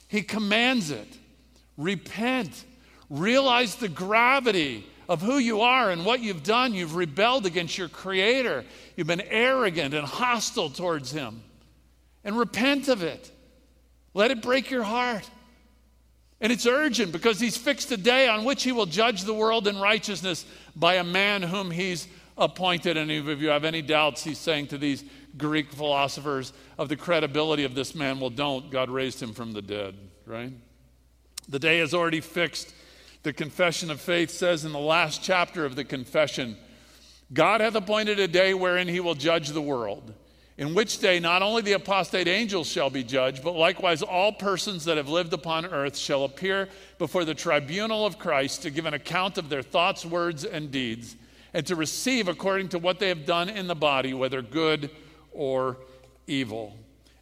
He 0.09 0.23
commands 0.23 0.89
it. 0.91 1.07
Repent. 1.77 2.65
Realize 3.09 3.75
the 3.75 3.87
gravity 3.87 4.85
of 5.07 5.21
who 5.21 5.37
you 5.37 5.61
are 5.61 5.91
and 5.91 6.03
what 6.03 6.19
you've 6.19 6.43
done. 6.43 6.73
You've 6.73 6.95
rebelled 6.95 7.45
against 7.45 7.77
your 7.77 7.89
Creator, 7.89 8.65
you've 8.97 9.07
been 9.07 9.21
arrogant 9.21 9.93
and 9.93 10.05
hostile 10.05 10.69
towards 10.69 11.11
Him. 11.11 11.41
And 12.25 12.37
repent 12.37 12.89
of 12.89 13.01
it. 13.01 13.31
Let 14.13 14.31
it 14.31 14.41
break 14.41 14.69
your 14.69 14.83
heart. 14.83 15.29
And 16.41 16.51
it's 16.51 16.65
urgent 16.65 17.11
because 17.11 17.39
He's 17.39 17.55
fixed 17.55 17.91
a 17.91 17.97
day 17.97 18.27
on 18.27 18.45
which 18.45 18.63
He 18.63 18.71
will 18.71 18.87
judge 18.87 19.23
the 19.23 19.33
world 19.33 19.67
in 19.67 19.79
righteousness 19.79 20.45
by 20.75 20.95
a 20.95 21.03
man 21.03 21.43
whom 21.43 21.69
He's 21.69 22.07
appointed. 22.35 22.97
And 22.97 23.11
if 23.11 23.39
you 23.39 23.49
have 23.49 23.63
any 23.63 23.83
doubts, 23.83 24.23
He's 24.23 24.39
saying 24.39 24.67
to 24.67 24.77
these 24.77 25.03
Greek 25.37 25.71
philosophers 25.71 26.53
of 26.77 26.89
the 26.89 26.95
credibility 26.95 27.63
of 27.63 27.75
this 27.75 27.95
man. 27.95 28.19
Well, 28.19 28.29
don't. 28.29 28.69
God 28.69 28.89
raised 28.89 29.21
him 29.21 29.33
from 29.33 29.53
the 29.53 29.61
dead, 29.61 29.95
right? 30.25 30.51
The 31.47 31.59
day 31.59 31.79
is 31.79 31.93
already 31.93 32.21
fixed. 32.21 32.73
The 33.23 33.33
confession 33.33 33.91
of 33.91 33.99
faith 33.99 34.31
says 34.31 34.65
in 34.65 34.71
the 34.71 34.79
last 34.79 35.21
chapter 35.23 35.65
of 35.65 35.75
the 35.75 35.83
confession 35.83 36.57
God 37.31 37.61
hath 37.61 37.75
appointed 37.75 38.19
a 38.19 38.27
day 38.27 38.53
wherein 38.53 38.87
he 38.87 38.99
will 38.99 39.13
judge 39.13 39.49
the 39.49 39.61
world, 39.61 40.13
in 40.57 40.73
which 40.73 40.97
day 40.97 41.19
not 41.19 41.43
only 41.43 41.61
the 41.61 41.73
apostate 41.73 42.27
angels 42.27 42.67
shall 42.67 42.89
be 42.89 43.03
judged, 43.03 43.43
but 43.43 43.55
likewise 43.55 44.01
all 44.01 44.31
persons 44.31 44.85
that 44.85 44.97
have 44.97 45.09
lived 45.09 45.33
upon 45.33 45.65
earth 45.65 45.95
shall 45.95 46.23
appear 46.23 46.69
before 46.97 47.25
the 47.25 47.35
tribunal 47.35 48.05
of 48.05 48.17
Christ 48.17 48.63
to 48.63 48.71
give 48.71 48.85
an 48.85 48.95
account 48.95 49.37
of 49.37 49.49
their 49.49 49.61
thoughts, 49.61 50.05
words, 50.05 50.43
and 50.43 50.71
deeds, 50.71 51.15
and 51.53 51.67
to 51.67 51.75
receive 51.75 52.27
according 52.27 52.69
to 52.69 52.79
what 52.79 52.99
they 52.99 53.09
have 53.09 53.25
done 53.25 53.49
in 53.49 53.67
the 53.67 53.75
body, 53.75 54.13
whether 54.13 54.41
good 54.41 54.89
or 55.31 55.77
evil. 56.27 56.75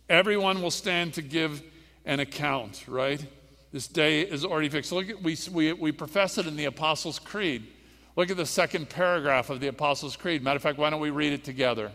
Everyone 0.10 0.62
will 0.62 0.72
stand 0.72 1.14
to 1.16 1.22
give 1.22 1.62
an 2.06 2.20
account, 2.20 2.86
right? 2.88 3.24
This 3.72 3.88
day 3.88 4.22
is 4.22 4.46
already 4.46 4.70
fixed. 4.70 4.92
Look 4.92 5.10
at, 5.10 5.22
we, 5.22 5.38
we, 5.52 5.74
we 5.74 5.92
profess 5.92 6.38
it 6.38 6.48
in 6.48 6.56
the 6.56 6.66
Apostles' 6.66 7.20
Creed. 7.20 7.68
Look 8.16 8.32
at 8.32 8.38
the 8.38 8.46
second 8.46 8.90
paragraph 8.90 9.50
of 9.50 9.60
the 9.60 9.68
Apostles' 9.68 10.16
Creed. 10.16 10.42
Matter 10.42 10.56
of 10.56 10.64
fact, 10.64 10.78
why 10.78 10.90
don't 10.90 11.02
we 11.02 11.10
read 11.10 11.34
it 11.34 11.44
together? 11.44 11.92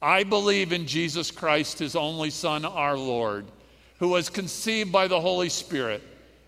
I 0.00 0.22
believe 0.22 0.72
in 0.72 0.86
Jesus 0.86 1.30
Christ, 1.30 1.80
his 1.80 1.94
only 1.94 2.30
Son, 2.30 2.64
our 2.64 2.96
Lord, 2.96 3.46
who 3.98 4.08
was 4.08 4.30
conceived 4.30 4.90
by 4.90 5.08
the 5.08 5.20
Holy 5.20 5.50
Spirit 5.50 6.02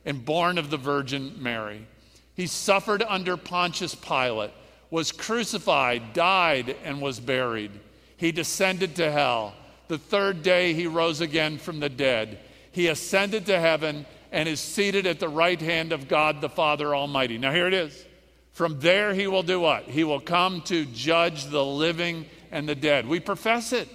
and 0.07 0.25
born 0.25 0.57
of 0.57 0.71
the 0.71 0.79
Virgin 0.79 1.35
Mary. 1.39 1.87
He 2.35 2.47
suffered 2.47 3.03
under 3.03 3.37
Pontius 3.37 3.95
Pilate, 3.95 4.53
was 4.91 5.13
crucified, 5.13 6.15
died, 6.15 6.77
and 6.85 7.03
was 7.03 7.21
buried. 7.21 7.73
He 8.23 8.31
descended 8.31 8.95
to 8.97 9.11
hell. 9.11 9.53
The 9.89 9.99
third 9.99 10.45
day 10.45 10.75
he 10.75 10.87
rose 10.87 11.21
again 11.21 11.59
from 11.59 11.81
the 11.81 11.89
dead. 11.89 12.39
He 12.71 12.87
ascended 12.87 13.47
to 13.47 13.59
heaven 13.59 14.07
and 14.31 14.49
is 14.49 14.61
seated 14.61 15.09
at 15.09 15.19
the 15.19 15.29
right 15.29 15.61
hand 15.61 15.91
of 15.91 16.07
God 16.07 16.41
the 16.41 16.49
Father 16.49 16.95
Almighty. 16.95 17.37
Now, 17.37 17.51
here 17.51 17.67
it 17.67 17.75
is. 17.75 18.07
From 18.53 18.79
there, 18.79 19.13
he 19.13 19.27
will 19.27 19.43
do 19.43 19.59
what? 19.59 19.87
He 19.87 20.05
will 20.05 20.21
come 20.21 20.61
to 20.67 20.85
judge 20.85 21.47
the 21.47 21.65
living 21.65 22.27
and 22.53 22.69
the 22.69 22.77
dead. 22.77 23.09
We 23.09 23.19
profess 23.19 23.73
it. 23.73 23.89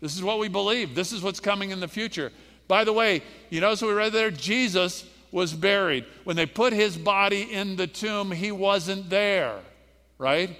This 0.00 0.16
is 0.16 0.22
what 0.22 0.38
we 0.38 0.48
believe. 0.48 0.94
This 0.94 1.12
is 1.12 1.22
what's 1.22 1.38
coming 1.38 1.70
in 1.70 1.78
the 1.78 1.86
future. 1.86 2.32
By 2.68 2.82
the 2.84 2.94
way, 2.94 3.22
you 3.50 3.60
notice 3.60 3.82
what 3.82 3.88
we 3.88 3.94
read 3.94 4.14
there? 4.14 4.30
Jesus 4.30 5.04
was 5.30 5.52
buried. 5.52 6.06
When 6.24 6.36
they 6.36 6.46
put 6.46 6.72
his 6.72 6.96
body 6.96 7.42
in 7.42 7.76
the 7.76 7.86
tomb, 7.86 8.30
he 8.30 8.52
wasn't 8.52 9.10
there, 9.10 9.58
right? 10.16 10.56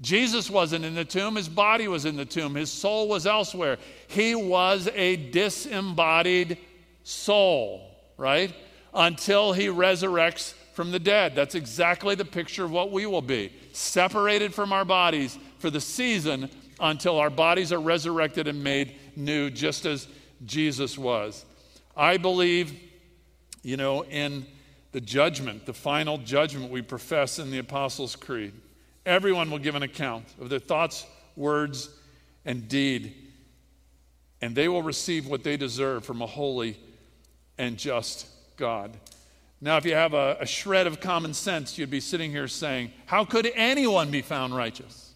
Jesus 0.00 0.48
wasn't 0.48 0.84
in 0.84 0.94
the 0.94 1.04
tomb, 1.04 1.36
his 1.36 1.48
body 1.48 1.86
was 1.86 2.04
in 2.06 2.16
the 2.16 2.24
tomb, 2.24 2.54
his 2.54 2.72
soul 2.72 3.08
was 3.08 3.26
elsewhere. 3.26 3.78
He 4.08 4.34
was 4.34 4.88
a 4.94 5.16
disembodied 5.16 6.56
soul, 7.02 7.94
right? 8.16 8.54
Until 8.94 9.52
he 9.52 9.66
resurrects 9.66 10.54
from 10.72 10.90
the 10.90 10.98
dead. 10.98 11.34
That's 11.34 11.54
exactly 11.54 12.14
the 12.14 12.24
picture 12.24 12.64
of 12.64 12.70
what 12.70 12.90
we 12.90 13.04
will 13.04 13.22
be 13.22 13.52
separated 13.72 14.54
from 14.54 14.72
our 14.72 14.84
bodies 14.84 15.38
for 15.58 15.68
the 15.68 15.80
season 15.80 16.48
until 16.80 17.18
our 17.18 17.30
bodies 17.30 17.72
are 17.72 17.80
resurrected 17.80 18.48
and 18.48 18.64
made 18.64 18.94
new, 19.16 19.50
just 19.50 19.84
as 19.84 20.08
Jesus 20.46 20.96
was. 20.96 21.44
I 21.94 22.16
believe, 22.16 22.72
you 23.62 23.76
know, 23.76 24.04
in 24.04 24.46
the 24.92 25.00
judgment, 25.00 25.66
the 25.66 25.74
final 25.74 26.16
judgment 26.16 26.70
we 26.70 26.80
profess 26.80 27.38
in 27.38 27.50
the 27.50 27.58
Apostles' 27.58 28.16
Creed. 28.16 28.54
Everyone 29.06 29.50
will 29.50 29.58
give 29.58 29.74
an 29.74 29.82
account 29.82 30.26
of 30.40 30.48
their 30.50 30.58
thoughts, 30.58 31.06
words, 31.36 31.90
and 32.44 32.68
deed, 32.68 33.14
and 34.40 34.54
they 34.54 34.68
will 34.68 34.82
receive 34.82 35.26
what 35.26 35.44
they 35.44 35.56
deserve 35.56 36.04
from 36.04 36.22
a 36.22 36.26
holy 36.26 36.78
and 37.58 37.76
just 37.76 38.26
God. 38.56 38.96
Now, 39.60 39.76
if 39.76 39.84
you 39.84 39.94
have 39.94 40.14
a, 40.14 40.38
a, 40.40 40.46
shred 40.46 40.86
of 40.86 41.00
common 41.00 41.34
sense, 41.34 41.76
you'd 41.76 41.90
be 41.90 42.00
sitting 42.00 42.30
here 42.30 42.48
saying, 42.48 42.92
How 43.04 43.26
could 43.26 43.50
anyone 43.54 44.10
be 44.10 44.22
found 44.22 44.56
righteous? 44.56 45.12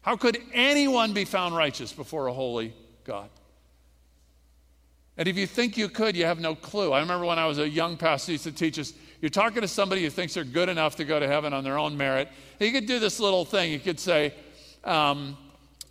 How 0.00 0.16
could 0.16 0.38
anyone 0.54 1.12
be 1.12 1.26
found 1.26 1.54
righteous 1.54 1.92
before 1.92 2.26
a 2.26 2.32
holy 2.32 2.72
God? 3.04 3.28
And 5.18 5.28
if 5.28 5.36
you 5.36 5.46
think 5.46 5.76
you 5.76 5.90
could, 5.90 6.16
you 6.16 6.24
have 6.24 6.40
no 6.40 6.54
clue. 6.54 6.92
I 6.92 7.00
remember 7.00 7.26
when 7.26 7.38
I 7.38 7.46
was 7.46 7.58
a 7.58 7.68
young 7.68 7.98
pastor, 7.98 8.32
used 8.32 8.44
to 8.44 8.52
teach 8.52 8.78
us 8.78 8.94
you're 9.20 9.30
talking 9.30 9.62
to 9.62 9.68
somebody 9.68 10.02
who 10.02 10.10
thinks 10.10 10.34
they're 10.34 10.44
good 10.44 10.68
enough 10.68 10.96
to 10.96 11.04
go 11.04 11.20
to 11.20 11.26
heaven 11.26 11.52
on 11.52 11.64
their 11.64 11.78
own 11.78 11.96
merit. 11.96 12.28
You 12.58 12.72
could 12.72 12.86
do 12.86 12.98
this 12.98 13.20
little 13.20 13.44
thing. 13.44 13.72
You 13.72 13.78
could 13.78 14.00
say, 14.00 14.34
um, 14.84 15.36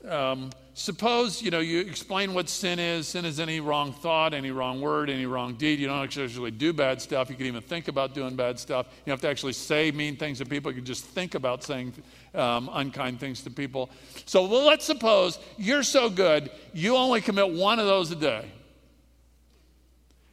um, 0.08 0.50
suppose 0.74 1.42
you 1.42 1.52
know 1.52 1.60
you 1.60 1.82
explain 1.82 2.34
what 2.34 2.50
sin 2.50 2.80
is. 2.80 3.08
Sin 3.08 3.26
is 3.26 3.40
any 3.40 3.60
wrong 3.60 3.92
thought 3.92 4.34
any 4.34 4.50
wrong 4.50 4.82
word 4.82 5.10
any 5.10 5.26
wrong 5.26 5.56
deed. 5.56 5.80
You 5.80 5.88
don't 5.88 6.04
actually 6.04 6.52
do 6.52 6.74
bad 6.74 7.02
stuff. 7.02 7.30
You 7.30 7.36
can 7.36 7.46
even 7.46 7.62
think 7.62 7.88
about 7.88 8.16
doing 8.16 8.36
bad 8.36 8.58
stuff. 8.58 8.88
You 8.90 9.12
don't 9.12 9.14
have 9.14 9.22
to 9.22 9.30
actually 9.30 9.54
say 9.54 9.92
mean 9.92 10.16
things 10.16 10.40
to 10.40 10.46
people. 10.46 10.72
You 10.72 10.78
can 10.78 10.86
just 10.86 11.06
think 11.06 11.36
about 11.36 11.64
saying 11.64 11.94
um, 12.34 12.70
unkind 12.74 13.20
things 13.20 13.42
to 13.44 13.52
people. 13.52 13.90
So 14.26 14.46
well, 14.46 14.66
let's 14.66 14.86
suppose 14.86 15.38
you're 15.58 15.84
so 15.84 16.10
good 16.10 16.50
you 16.74 16.96
only 16.96 17.22
commit 17.22 17.52
one 17.52 17.80
of 17.80 17.86
those 17.86 18.10
a 18.12 18.16
day 18.16 18.46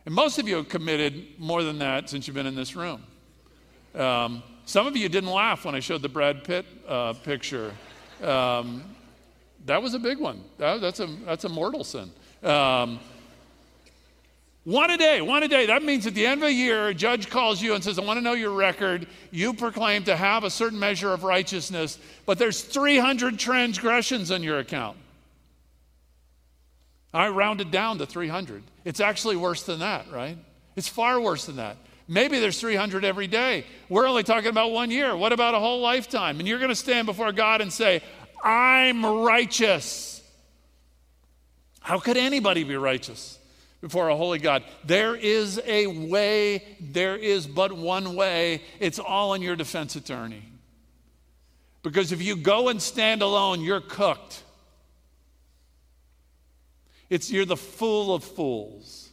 and 0.07 0.15
most 0.15 0.39
of 0.39 0.49
you 0.49 0.57
have 0.57 0.69
committed 0.69 1.39
more 1.39 1.63
than 1.63 1.79
that 1.81 2.09
since 2.09 2.27
you've 2.27 2.37
been 2.37 2.47
in 2.47 2.55
this 2.55 2.75
room 2.75 3.03
um, 3.95 4.43
some 4.65 4.87
of 4.87 4.97
you 4.97 5.09
didn't 5.09 5.31
laugh 5.31 5.65
when 5.65 5.75
i 5.75 5.81
showed 5.81 6.01
the 6.01 6.09
brad 6.09 6.43
pitt 6.45 6.65
uh, 6.89 7.13
picture 7.13 7.73
um, 8.23 8.83
that 9.67 9.83
was 9.83 9.95
a 9.95 9.99
big 9.99 10.19
one. 10.19 10.43
That, 10.59 10.81
that's, 10.81 11.01
a, 11.01 11.07
that's 11.25 11.45
a 11.45 11.49
mortal 11.49 11.85
sin. 11.85 12.11
Um, 12.43 13.01
one 14.65 14.91
a 14.91 14.97
day, 14.97 15.21
one 15.21 15.43
a 15.43 15.49
day. 15.49 15.67
That 15.67 15.83
means 15.83 16.07
at 16.07 16.15
the 16.15 16.27
end 16.27 16.43
of 16.43 16.49
a 16.49 16.53
year, 16.53 16.89
a 16.89 16.95
judge 16.95 17.29
calls 17.31 17.63
you 17.63 17.75
and 17.75 17.83
says, 17.83 17.99
I 17.99 18.05
want 18.05 18.17
to 18.17 18.21
know 18.21 18.33
your 18.33 18.51
record. 18.51 19.07
You 19.31 19.55
proclaim 19.55 20.05
to 20.05 20.17
have 20.17 20.45
a 20.45 20.51
certain 20.51 20.79
measure 20.79 21.13
of 21.13 21.25
righteousness, 21.25 21.99
but 22.27 22.39
there's 22.39 22.63
300 22.63 23.39
transgressions 23.39 24.31
on 24.31 24.43
your 24.43 24.59
account. 24.59 24.97
I 27.17 27.29
rounded 27.29 27.71
down 27.71 27.99
to 27.99 28.07
300. 28.07 28.63
It's 28.85 29.01
actually 29.01 29.37
worse 29.37 29.63
than 29.63 29.81
that, 29.81 30.11
right? 30.13 30.37
It's 30.77 30.89
far 30.89 31.21
worse 31.21 31.47
than 31.47 31.57
that. 31.57 31.77
Maybe 32.09 32.39
there's 32.39 32.61
300 32.61 33.05
every 33.05 33.27
day. 33.27 33.65
We're 33.89 34.07
only 34.07 34.23
talking 34.23 34.51
about 34.51 34.71
one 34.71 34.91
year. 34.91 35.17
What 35.17 35.33
about 35.33 35.55
a 35.55 35.59
whole 35.59 35.81
lifetime? 35.81 36.39
And 36.39 36.49
you're 36.49 36.59
going 36.59 36.69
to 36.69 36.75
stand 36.75 37.07
before 37.07 37.33
God 37.33 37.61
and 37.61 37.73
say, 37.73 38.03
I'm 38.45 39.05
righteous. 39.05 40.23
How 41.81 41.99
could 41.99 42.17
anybody 42.17 42.65
be 42.65 42.77
righteous 42.77 43.39
before 43.81 44.09
a 44.09 44.17
holy 44.17 44.39
God? 44.39 44.63
There 44.85 45.17
is 45.17 45.61
a 45.65 45.87
way, 45.87 46.63
there 46.81 47.17
is 47.17 47.47
but 47.47 47.73
one 47.73 48.15
way. 48.15 48.63
It's 48.79 48.99
all 48.99 49.35
in 49.35 49.43
your 49.43 49.57
defense 49.57 49.97
attorney. 49.97 50.43
Because 51.83 52.13
if 52.13 52.21
you 52.21 52.37
go 52.37 52.69
and 52.69 52.81
stand 52.81 53.23
alone, 53.23 53.63
you're 53.63 53.81
cooked. 53.81 54.43
It's 57.09 57.31
you're 57.31 57.45
the 57.45 57.57
fool 57.57 58.15
of 58.15 58.25
fools. 58.25 59.11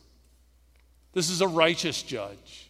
This 1.13 1.29
is 1.29 1.41
a 1.41 1.47
righteous 1.47 2.01
judge. 2.01 2.69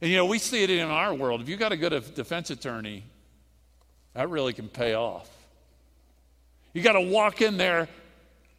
And 0.00 0.10
you 0.10 0.16
know, 0.16 0.26
we 0.26 0.38
see 0.38 0.62
it 0.62 0.70
in 0.70 0.88
our 0.88 1.14
world. 1.14 1.40
If 1.40 1.48
you 1.48 1.56
got 1.56 1.72
a 1.72 1.76
good 1.76 2.14
defense 2.14 2.50
attorney, 2.50 3.04
that 4.14 4.28
really 4.28 4.52
can 4.52 4.68
pay 4.68 4.94
off. 4.94 5.28
You 6.72 6.82
got 6.82 6.92
to 6.92 7.00
walk 7.00 7.42
in 7.42 7.56
there 7.56 7.88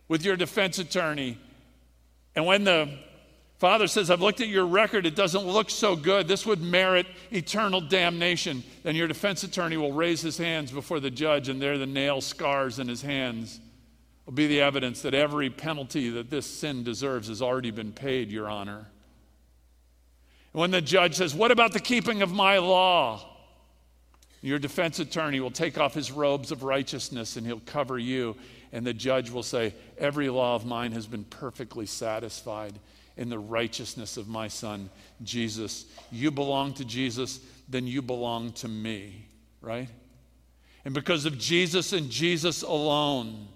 with 0.07 0.23
your 0.23 0.35
defense 0.35 0.79
attorney. 0.79 1.37
And 2.35 2.45
when 2.45 2.63
the 2.63 2.97
father 3.57 3.87
says, 3.87 4.09
I've 4.09 4.21
looked 4.21 4.41
at 4.41 4.47
your 4.47 4.65
record, 4.65 5.05
it 5.05 5.15
doesn't 5.15 5.45
look 5.45 5.69
so 5.69 5.95
good, 5.95 6.27
this 6.27 6.45
would 6.45 6.61
merit 6.61 7.07
eternal 7.31 7.81
damnation, 7.81 8.63
then 8.83 8.95
your 8.95 9.07
defense 9.07 9.43
attorney 9.43 9.77
will 9.77 9.93
raise 9.93 10.21
his 10.21 10.37
hands 10.37 10.71
before 10.71 10.99
the 10.99 11.09
judge, 11.09 11.49
and 11.49 11.61
there 11.61 11.77
the 11.77 11.85
nail 11.85 12.21
scars 12.21 12.79
in 12.79 12.87
his 12.87 13.01
hands 13.01 13.59
will 14.25 14.33
be 14.33 14.47
the 14.47 14.61
evidence 14.61 15.01
that 15.01 15.13
every 15.13 15.49
penalty 15.49 16.09
that 16.09 16.29
this 16.29 16.45
sin 16.45 16.83
deserves 16.83 17.27
has 17.27 17.41
already 17.41 17.71
been 17.71 17.91
paid, 17.91 18.31
Your 18.31 18.49
Honor. 18.49 18.87
When 20.51 20.71
the 20.71 20.81
judge 20.81 21.15
says, 21.15 21.35
What 21.35 21.51
about 21.51 21.73
the 21.73 21.79
keeping 21.79 22.21
of 22.21 22.31
my 22.31 22.57
law? 22.57 23.31
Your 24.41 24.59
defense 24.59 24.99
attorney 24.99 25.39
will 25.39 25.51
take 25.51 25.77
off 25.77 25.93
his 25.93 26.11
robes 26.11 26.51
of 26.51 26.63
righteousness 26.63 27.35
and 27.35 27.45
he'll 27.45 27.61
cover 27.61 27.97
you. 27.97 28.35
And 28.71 28.85
the 28.85 28.93
judge 28.93 29.31
will 29.31 29.43
say, 29.43 29.73
Every 29.97 30.29
law 30.29 30.55
of 30.55 30.65
mine 30.65 30.91
has 30.93 31.07
been 31.07 31.23
perfectly 31.23 31.85
satisfied 31.85 32.79
in 33.17 33.29
the 33.29 33.39
righteousness 33.39 34.17
of 34.17 34.27
my 34.27 34.47
son, 34.47 34.89
Jesus. 35.23 35.85
You 36.11 36.31
belong 36.31 36.73
to 36.75 36.85
Jesus, 36.85 37.39
then 37.69 37.87
you 37.87 38.01
belong 38.01 38.51
to 38.53 38.67
me, 38.67 39.27
right? 39.61 39.89
And 40.83 40.93
because 40.93 41.25
of 41.25 41.37
Jesus 41.37 41.93
and 41.93 42.09
Jesus 42.09 42.61
alone, 42.61 43.47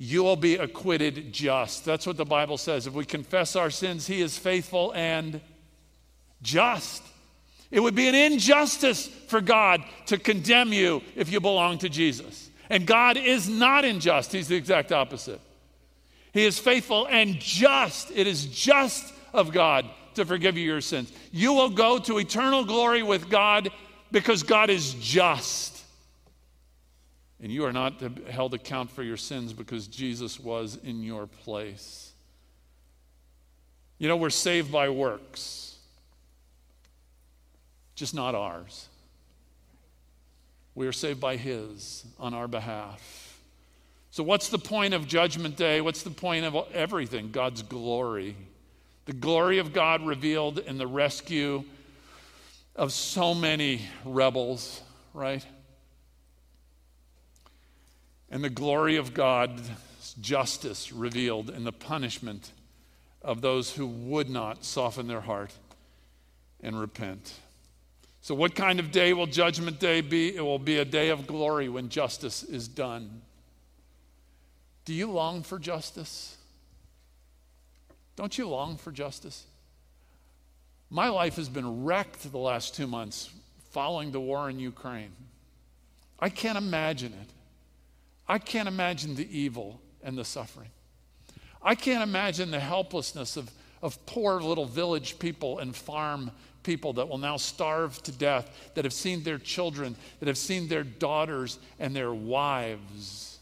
you 0.00 0.24
will 0.24 0.34
be 0.34 0.56
acquitted 0.56 1.32
just. 1.32 1.84
That's 1.84 2.08
what 2.08 2.16
the 2.16 2.24
Bible 2.24 2.58
says. 2.58 2.88
If 2.88 2.94
we 2.94 3.04
confess 3.04 3.54
our 3.54 3.70
sins, 3.70 4.08
He 4.08 4.20
is 4.20 4.36
faithful 4.36 4.92
and 4.96 5.40
just 6.42 7.02
it 7.70 7.80
would 7.80 7.94
be 7.94 8.08
an 8.08 8.14
injustice 8.14 9.06
for 9.06 9.40
God 9.40 9.82
to 10.06 10.18
condemn 10.18 10.72
you 10.72 11.02
if 11.14 11.30
you 11.30 11.40
belong 11.40 11.78
to 11.78 11.88
Jesus. 11.88 12.50
And 12.68 12.86
God 12.86 13.16
is 13.16 13.48
not 13.48 13.84
unjust, 13.84 14.32
He's 14.32 14.48
the 14.48 14.56
exact 14.56 14.92
opposite. 14.92 15.40
He 16.32 16.44
is 16.44 16.58
faithful 16.58 17.06
and 17.06 17.38
just. 17.40 18.10
It 18.14 18.26
is 18.26 18.46
just 18.46 19.12
of 19.32 19.52
God 19.52 19.86
to 20.14 20.24
forgive 20.24 20.56
you 20.56 20.64
your 20.64 20.80
sins. 20.80 21.12
You 21.32 21.52
will 21.52 21.70
go 21.70 21.98
to 21.98 22.18
eternal 22.18 22.64
glory 22.64 23.02
with 23.02 23.28
God 23.28 23.70
because 24.12 24.42
God 24.42 24.70
is 24.70 24.94
just. 24.94 25.79
And 27.42 27.50
you 27.50 27.64
are 27.64 27.72
not 27.72 28.00
held 28.28 28.54
account 28.54 28.90
for 28.90 29.02
your 29.02 29.16
sins 29.16 29.52
because 29.52 29.86
Jesus 29.86 30.38
was 30.38 30.78
in 30.84 31.02
your 31.02 31.26
place. 31.26 32.12
You 33.98 34.08
know, 34.08 34.16
we're 34.16 34.30
saved 34.30 34.70
by 34.70 34.88
works 34.88 35.70
just 38.00 38.14
not 38.14 38.34
ours. 38.34 38.88
We 40.74 40.86
are 40.86 40.92
saved 40.92 41.20
by 41.20 41.36
His 41.36 42.02
on 42.18 42.32
our 42.32 42.48
behalf. 42.48 43.38
So, 44.10 44.22
what's 44.22 44.48
the 44.48 44.58
point 44.58 44.94
of 44.94 45.06
Judgment 45.06 45.58
Day? 45.58 45.82
What's 45.82 46.02
the 46.02 46.10
point 46.10 46.46
of 46.46 46.56
everything? 46.72 47.30
God's 47.30 47.62
glory. 47.62 48.36
The 49.04 49.12
glory 49.12 49.58
of 49.58 49.74
God 49.74 50.04
revealed 50.06 50.60
in 50.60 50.78
the 50.78 50.86
rescue 50.86 51.62
of 52.74 52.90
so 52.90 53.34
many 53.34 53.82
rebels, 54.06 54.80
right? 55.12 55.44
And 58.30 58.44
the 58.44 58.50
glory 58.50 58.96
of 58.96 59.12
God's 59.12 59.68
justice 60.20 60.92
revealed 60.92 61.50
in 61.50 61.64
the 61.64 61.72
punishment 61.72 62.52
of 63.22 63.40
those 63.40 63.74
who 63.74 63.86
would 63.86 64.30
not 64.30 64.64
soften 64.64 65.08
their 65.08 65.20
heart 65.20 65.52
and 66.62 66.78
repent. 66.78 67.34
So, 68.22 68.34
what 68.34 68.54
kind 68.54 68.78
of 68.78 68.92
day 68.92 69.12
will 69.12 69.26
Judgment 69.26 69.80
Day 69.80 70.00
be? 70.00 70.34
It 70.34 70.42
will 70.42 70.58
be 70.58 70.78
a 70.78 70.84
day 70.84 71.08
of 71.08 71.26
glory 71.26 71.68
when 71.68 71.88
justice 71.88 72.42
is 72.42 72.68
done. 72.68 73.22
Do 74.84 74.94
you 74.94 75.10
long 75.10 75.42
for 75.42 75.58
justice? 75.58 76.36
Don't 78.16 78.36
you 78.36 78.48
long 78.48 78.76
for 78.76 78.92
justice? 78.92 79.46
My 80.90 81.08
life 81.08 81.36
has 81.36 81.48
been 81.48 81.84
wrecked 81.84 82.30
the 82.30 82.38
last 82.38 82.74
two 82.74 82.86
months 82.86 83.30
following 83.70 84.10
the 84.10 84.20
war 84.20 84.50
in 84.50 84.58
Ukraine. 84.58 85.12
I 86.18 86.28
can't 86.28 86.58
imagine 86.58 87.12
it. 87.12 87.30
I 88.30 88.38
can't 88.38 88.68
imagine 88.68 89.16
the 89.16 89.28
evil 89.36 89.80
and 90.04 90.16
the 90.16 90.24
suffering. 90.24 90.68
I 91.60 91.74
can't 91.74 92.04
imagine 92.04 92.52
the 92.52 92.60
helplessness 92.60 93.36
of, 93.36 93.50
of 93.82 94.06
poor 94.06 94.40
little 94.40 94.66
village 94.66 95.18
people 95.18 95.58
and 95.58 95.74
farm 95.74 96.30
people 96.62 96.92
that 96.92 97.08
will 97.08 97.18
now 97.18 97.36
starve 97.36 98.00
to 98.04 98.12
death, 98.12 98.70
that 98.74 98.84
have 98.84 98.92
seen 98.92 99.24
their 99.24 99.38
children, 99.38 99.96
that 100.20 100.28
have 100.28 100.38
seen 100.38 100.68
their 100.68 100.84
daughters 100.84 101.58
and 101.80 101.94
their 101.94 102.14
wives. 102.14 103.40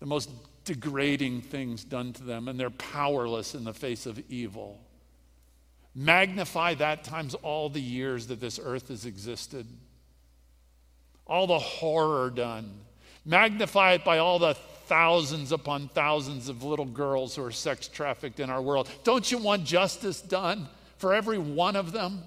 The 0.00 0.06
most 0.06 0.28
degrading 0.66 1.40
things 1.40 1.84
done 1.84 2.12
to 2.12 2.24
them, 2.24 2.48
and 2.48 2.60
they're 2.60 2.68
powerless 2.68 3.54
in 3.54 3.64
the 3.64 3.72
face 3.72 4.04
of 4.04 4.22
evil. 4.28 4.78
Magnify 5.94 6.74
that 6.74 7.02
times 7.02 7.34
all 7.36 7.70
the 7.70 7.80
years 7.80 8.26
that 8.26 8.42
this 8.42 8.60
earth 8.62 8.88
has 8.88 9.06
existed, 9.06 9.66
all 11.26 11.46
the 11.46 11.58
horror 11.58 12.28
done. 12.28 12.82
Magnify 13.24 13.94
it 13.94 14.04
by 14.04 14.18
all 14.18 14.38
the 14.38 14.54
thousands 14.54 15.52
upon 15.52 15.88
thousands 15.88 16.48
of 16.48 16.62
little 16.62 16.86
girls 16.86 17.36
who 17.36 17.44
are 17.44 17.52
sex 17.52 17.88
trafficked 17.88 18.40
in 18.40 18.48
our 18.48 18.62
world. 18.62 18.88
Don't 19.04 19.30
you 19.30 19.38
want 19.38 19.64
justice 19.64 20.20
done 20.20 20.68
for 20.96 21.14
every 21.14 21.38
one 21.38 21.76
of 21.76 21.92
them? 21.92 22.22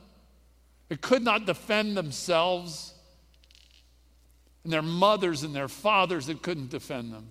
They 0.89 0.97
could 0.97 1.23
not 1.23 1.45
defend 1.45 1.97
themselves, 1.97 2.93
and 4.63 4.71
their 4.71 4.81
mothers 4.81 5.43
and 5.43 5.55
their 5.55 5.67
fathers 5.67 6.27
that 6.27 6.41
couldn't 6.41 6.69
defend 6.69 7.13
them. 7.13 7.27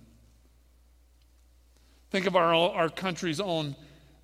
Think 2.10 2.26
of 2.26 2.34
our, 2.34 2.52
our 2.52 2.88
country's 2.88 3.40
own 3.40 3.76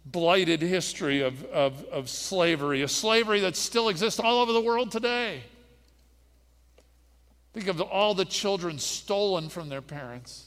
blighted 0.05 0.63
history 0.63 1.21
of, 1.21 1.45
of, 1.47 1.85
of 1.85 2.09
slavery, 2.09 2.83
a 2.83 2.89
slavery 2.89 3.41
that 3.41 3.57
still 3.57 3.89
exists 3.89 4.19
all 4.19 4.41
over 4.41 4.53
the 4.53 4.61
world 4.61 4.91
today. 4.91 5.43
Think 7.57 7.69
of 7.69 7.81
all 7.81 8.13
the 8.13 8.27
children 8.27 8.79
stolen 8.79 9.49
from 9.49 9.71
their 9.71 9.81
parents. 9.81 10.45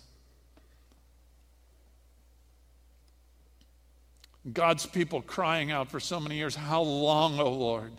God's 4.54 4.86
people 4.86 5.24
crying 5.24 5.72
out 5.72 5.90
for 5.90 6.00
so 6.00 6.20
many 6.20 6.36
years, 6.36 6.54
How 6.54 6.84
long, 6.84 7.40
O 7.40 7.46
oh 7.46 7.52
Lord? 7.52 7.94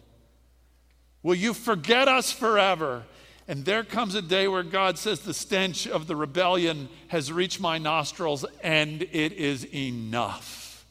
Will 1.25 1.35
you 1.35 1.55
forget 1.55 2.07
us 2.07 2.31
forever? 2.31 3.03
And 3.49 3.65
there 3.65 3.83
comes 3.83 4.15
a 4.15 4.23
day 4.23 4.47
where 4.47 4.63
God 4.63 4.97
says, 4.97 5.19
The 5.19 5.35
stench 5.35 5.89
of 5.89 6.07
the 6.07 6.15
rebellion 6.15 6.89
has 7.09 7.33
reached 7.33 7.59
my 7.59 7.79
nostrils, 7.79 8.45
and 8.63 9.03
it 9.03 9.33
is 9.33 9.67
enough. 9.75 10.87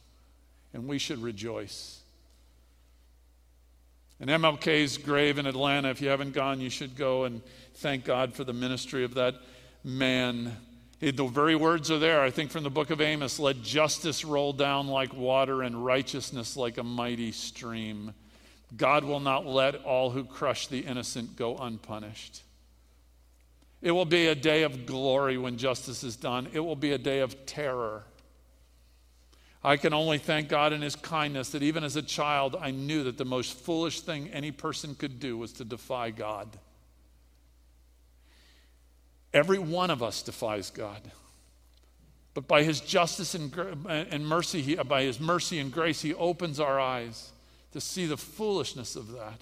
And 0.74 0.86
we 0.86 0.98
should 0.98 1.22
rejoice. 1.22 2.00
And 4.20 4.28
MLK's 4.28 4.98
grave 4.98 5.38
in 5.38 5.46
Atlanta, 5.46 5.88
if 5.88 6.02
you 6.02 6.10
haven't 6.10 6.34
gone, 6.34 6.60
you 6.60 6.68
should 6.68 6.94
go 6.94 7.24
and 7.24 7.40
thank 7.80 8.04
God 8.04 8.34
for 8.34 8.44
the 8.44 8.52
ministry 8.52 9.04
of 9.04 9.14
that 9.14 9.36
man. 9.82 10.54
The 11.00 11.24
very 11.24 11.56
words 11.56 11.90
are 11.90 11.98
there, 11.98 12.20
I 12.20 12.30
think, 12.30 12.50
from 12.50 12.62
the 12.62 12.68
book 12.68 12.90
of 12.90 13.00
Amos 13.00 13.38
let 13.38 13.62
justice 13.62 14.22
roll 14.22 14.52
down 14.52 14.86
like 14.86 15.14
water 15.14 15.62
and 15.62 15.82
righteousness 15.82 16.58
like 16.58 16.76
a 16.76 16.82
mighty 16.82 17.32
stream. 17.32 18.12
God 18.76 19.04
will 19.04 19.18
not 19.18 19.46
let 19.46 19.76
all 19.76 20.10
who 20.10 20.24
crush 20.24 20.66
the 20.66 20.80
innocent 20.80 21.36
go 21.36 21.56
unpunished. 21.56 22.42
It 23.80 23.92
will 23.92 24.04
be 24.04 24.26
a 24.26 24.34
day 24.34 24.62
of 24.62 24.84
glory 24.84 25.38
when 25.38 25.56
justice 25.56 26.04
is 26.04 26.16
done. 26.16 26.48
It 26.52 26.60
will 26.60 26.76
be 26.76 26.92
a 26.92 26.98
day 26.98 27.20
of 27.20 27.46
terror. 27.46 28.04
I 29.64 29.78
can 29.78 29.94
only 29.94 30.18
thank 30.18 30.50
God 30.50 30.74
in 30.74 30.82
His 30.82 30.96
kindness 30.96 31.48
that 31.50 31.62
even 31.62 31.82
as 31.82 31.96
a 31.96 32.02
child, 32.02 32.56
I 32.60 32.72
knew 32.72 33.04
that 33.04 33.16
the 33.16 33.24
most 33.24 33.54
foolish 33.54 34.02
thing 34.02 34.28
any 34.28 34.52
person 34.52 34.94
could 34.94 35.18
do 35.18 35.38
was 35.38 35.54
to 35.54 35.64
defy 35.64 36.10
God. 36.10 36.58
Every 39.32 39.58
one 39.58 39.90
of 39.90 40.02
us 40.02 40.22
defies 40.22 40.70
God. 40.70 41.00
But 42.34 42.46
by 42.46 42.62
His 42.62 42.80
justice 42.80 43.34
and, 43.34 43.54
and 43.86 44.26
mercy, 44.26 44.62
he, 44.62 44.74
by 44.76 45.02
His 45.02 45.20
mercy 45.20 45.58
and 45.58 45.72
grace, 45.72 46.00
He 46.00 46.14
opens 46.14 46.60
our 46.60 46.78
eyes 46.80 47.32
to 47.72 47.80
see 47.80 48.06
the 48.06 48.16
foolishness 48.16 48.96
of 48.96 49.12
that, 49.12 49.40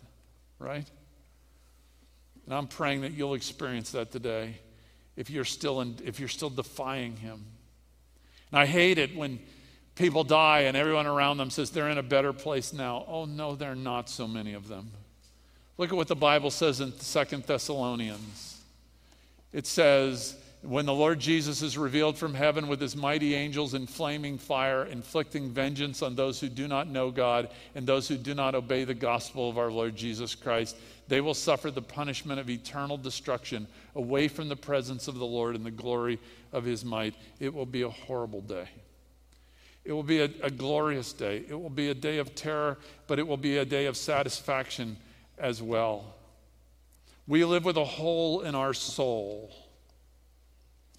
right? 0.59 0.87
And 2.47 2.55
I'm 2.55 2.67
praying 2.67 3.03
that 3.03 3.13
you'll 3.13 3.35
experience 3.35 3.91
that 3.93 4.11
today 4.11 4.57
if 5.17 5.31
you're 5.31 5.45
still, 5.45 5.81
in, 5.81 5.97
if 6.05 6.19
you're 6.19 6.29
still 6.29 6.51
defying 6.51 7.17
Him. 7.17 7.45
And 8.51 8.61
I 8.61 8.67
hate 8.67 8.99
it 8.99 9.17
when 9.17 9.39
people 9.95 10.25
die 10.25 10.61
and 10.61 10.77
everyone 10.77 11.07
around 11.07 11.39
them 11.39 11.51
says 11.51 11.71
they're 11.71 11.91
in 11.91 11.99
a 11.99 12.03
better 12.03 12.33
place 12.33 12.73
now. 12.73 13.05
Oh, 13.07 13.25
no, 13.25 13.55
they're 13.55 13.75
not, 13.75 14.09
so 14.09 14.27
many 14.27 14.55
of 14.55 14.69
them. 14.69 14.91
Look 15.77 15.91
at 15.91 15.97
what 15.97 16.09
the 16.09 16.17
Bible 16.17 16.51
says 16.51 16.81
in 16.81 16.93
Second 17.01 17.45
Thessalonians. 17.45 18.58
It 19.53 19.67
says, 19.67 20.37
when 20.63 20.87
the 20.87 20.95
Lord 20.95 21.21
Jesus 21.21 21.63
is 21.63 21.79
revealed 21.79 22.19
from 22.19 22.35
heaven 22.35 22.67
with 22.67 22.81
his 22.81 22.97
mighty 22.97 23.35
angels 23.35 23.75
in 23.75 23.87
flaming 23.87 24.39
fire, 24.39 24.85
inflicting 24.85 25.51
vengeance 25.51 26.03
on 26.03 26.17
those 26.17 26.41
who 26.41 26.49
do 26.49 26.67
not 26.67 26.89
know 26.89 27.11
God 27.11 27.51
and 27.77 27.87
those 27.87 28.09
who 28.09 28.17
do 28.17 28.35
not 28.35 28.57
obey 28.57 28.85
the 28.85 28.95
gospel 28.95 29.49
of 29.49 29.57
our 29.57 29.71
Lord 29.71 29.95
Jesus 29.95 30.35
Christ, 30.35 30.77
they 31.07 31.21
will 31.21 31.35
suffer 31.35 31.71
the 31.71 31.81
punishment 31.81 32.41
of 32.41 32.51
eternal 32.51 32.97
destruction 32.97 33.69
away 33.95 34.27
from 34.27 34.49
the 34.49 34.57
presence 34.57 35.07
of 35.07 35.15
the 35.15 35.27
Lord 35.27 35.55
and 35.55 35.65
the 35.65 35.71
glory 35.71 36.19
of 36.53 36.65
his 36.65 36.85
might. 36.85 37.15
It 37.39 37.55
will 37.55 37.67
be 37.67 37.83
a 37.83 37.89
horrible 37.89 38.43
day. 38.43 38.69
It 39.85 39.93
will 39.93 40.03
be 40.03 40.21
a, 40.21 40.31
a, 40.43 40.51
glorious 40.51 41.15
day. 41.15 41.45
It 41.49 41.59
will 41.59 41.71
be 41.71 41.89
a 41.89 41.95
day 41.95 42.19
of 42.19 42.35
terror, 42.35 42.77
but 43.07 43.19
it 43.19 43.27
will 43.27 43.39
be 43.39 43.57
a 43.57 43.65
day 43.65 43.87
of 43.87 43.97
satisfaction 43.97 44.99
as 45.39 45.63
well. 45.63 46.18
We 47.29 47.45
live 47.45 47.67
with 47.67 47.77
a 47.77 47.85
hole 47.85 48.41
in 48.41 48.55
our 48.55 48.73
soul. 48.73 49.55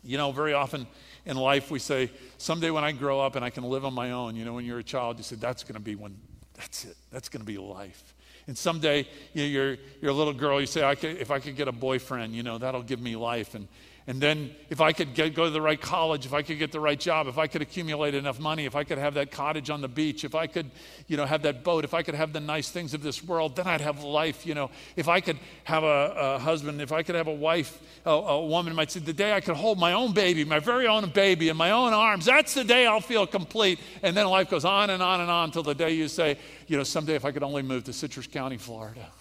You 0.03 0.17
know, 0.17 0.31
very 0.31 0.53
often 0.53 0.85
in 1.25 1.35
life 1.35 1.71
we 1.71 1.79
say, 1.79 2.11
someday 2.37 2.69
when 2.69 2.83
I 2.83 2.91
grow 2.91 3.19
up 3.19 3.35
and 3.35 3.43
I 3.43 3.49
can 3.49 3.63
live 3.63 3.83
on 3.83 3.95
my 3.95 4.11
own, 4.11 4.35
you 4.35 4.45
know, 4.45 4.53
when 4.53 4.63
you're 4.63 4.79
a 4.79 4.83
child, 4.83 5.17
you 5.17 5.23
say, 5.23 5.35
that's 5.35 5.63
going 5.63 5.73
to 5.73 5.81
be 5.81 5.95
when, 5.95 6.15
that's 6.53 6.85
it, 6.85 6.95
that's 7.11 7.29
going 7.29 7.41
to 7.41 7.45
be 7.45 7.57
life. 7.57 8.13
And 8.45 8.55
someday 8.55 9.07
you 9.33 9.41
know, 9.41 9.47
you're, 9.47 9.77
you're 10.01 10.11
a 10.11 10.13
little 10.13 10.33
girl, 10.33 10.61
you 10.61 10.67
say, 10.67 10.83
I 10.83 10.95
could, 10.95 11.17
if 11.17 11.31
I 11.31 11.39
could 11.39 11.55
get 11.55 11.67
a 11.67 11.71
boyfriend, 11.71 12.35
you 12.35 12.43
know, 12.43 12.59
that'll 12.59 12.83
give 12.83 13.01
me 13.01 13.15
life. 13.15 13.55
And, 13.55 13.67
and 14.09 14.19
then 14.19 14.55
if 14.71 14.81
I 14.81 14.91
could 14.91 15.13
get, 15.13 15.35
go 15.35 15.43
to 15.43 15.51
the 15.51 15.61
right 15.61 15.79
college, 15.79 16.25
if 16.25 16.33
I 16.33 16.41
could 16.41 16.57
get 16.57 16.71
the 16.71 16.79
right 16.79 16.99
job, 16.99 17.27
if 17.27 17.37
I 17.37 17.45
could 17.45 17.61
accumulate 17.61 18.15
enough 18.15 18.39
money, 18.39 18.65
if 18.65 18.75
I 18.75 18.83
could 18.83 18.97
have 18.97 19.13
that 19.13 19.29
cottage 19.29 19.69
on 19.69 19.81
the 19.81 19.87
beach, 19.87 20.23
if 20.23 20.33
I 20.33 20.47
could, 20.47 20.71
you 21.07 21.15
know, 21.15 21.27
have 21.27 21.43
that 21.43 21.63
boat, 21.63 21.83
if 21.83 21.93
I 21.93 22.01
could 22.01 22.15
have 22.15 22.33
the 22.33 22.39
nice 22.39 22.71
things 22.71 22.95
of 22.95 23.03
this 23.03 23.23
world, 23.23 23.55
then 23.55 23.67
I'd 23.67 23.81
have 23.81 24.03
life, 24.03 24.47
you 24.47 24.55
know. 24.55 24.71
If 24.95 25.07
I 25.07 25.19
could 25.19 25.37
have 25.65 25.83
a, 25.83 26.15
a 26.17 26.39
husband, 26.39 26.81
if 26.81 26.91
I 26.91 27.03
could 27.03 27.13
have 27.13 27.27
a 27.27 27.33
wife, 27.35 27.79
a, 28.03 28.09
a 28.09 28.47
woman 28.47 28.73
might 28.73 28.89
say, 28.89 28.99
the 28.99 29.13
day 29.13 29.31
I 29.31 29.41
could 29.41 29.55
hold 29.55 29.77
my 29.77 29.93
own 29.93 30.11
baby, 30.11 30.43
my 30.43 30.57
very 30.57 30.87
own 30.87 31.07
baby 31.11 31.49
in 31.49 31.55
my 31.55 31.69
own 31.69 31.93
arms, 31.93 32.25
that's 32.25 32.55
the 32.55 32.63
day 32.63 32.87
I'll 32.87 33.01
feel 33.01 33.27
complete. 33.27 33.79
And 34.01 34.17
then 34.17 34.25
life 34.25 34.49
goes 34.49 34.65
on 34.65 34.89
and 34.89 35.03
on 35.03 35.21
and 35.21 35.29
on 35.29 35.49
until 35.49 35.61
the 35.61 35.75
day 35.75 35.91
you 35.91 36.07
say, 36.07 36.39
you 36.65 36.77
know, 36.77 36.83
someday 36.83 37.13
if 37.13 37.25
I 37.25 37.31
could 37.31 37.43
only 37.43 37.61
move 37.61 37.83
to 37.83 37.93
Citrus 37.93 38.25
County, 38.25 38.57
Florida. 38.57 39.05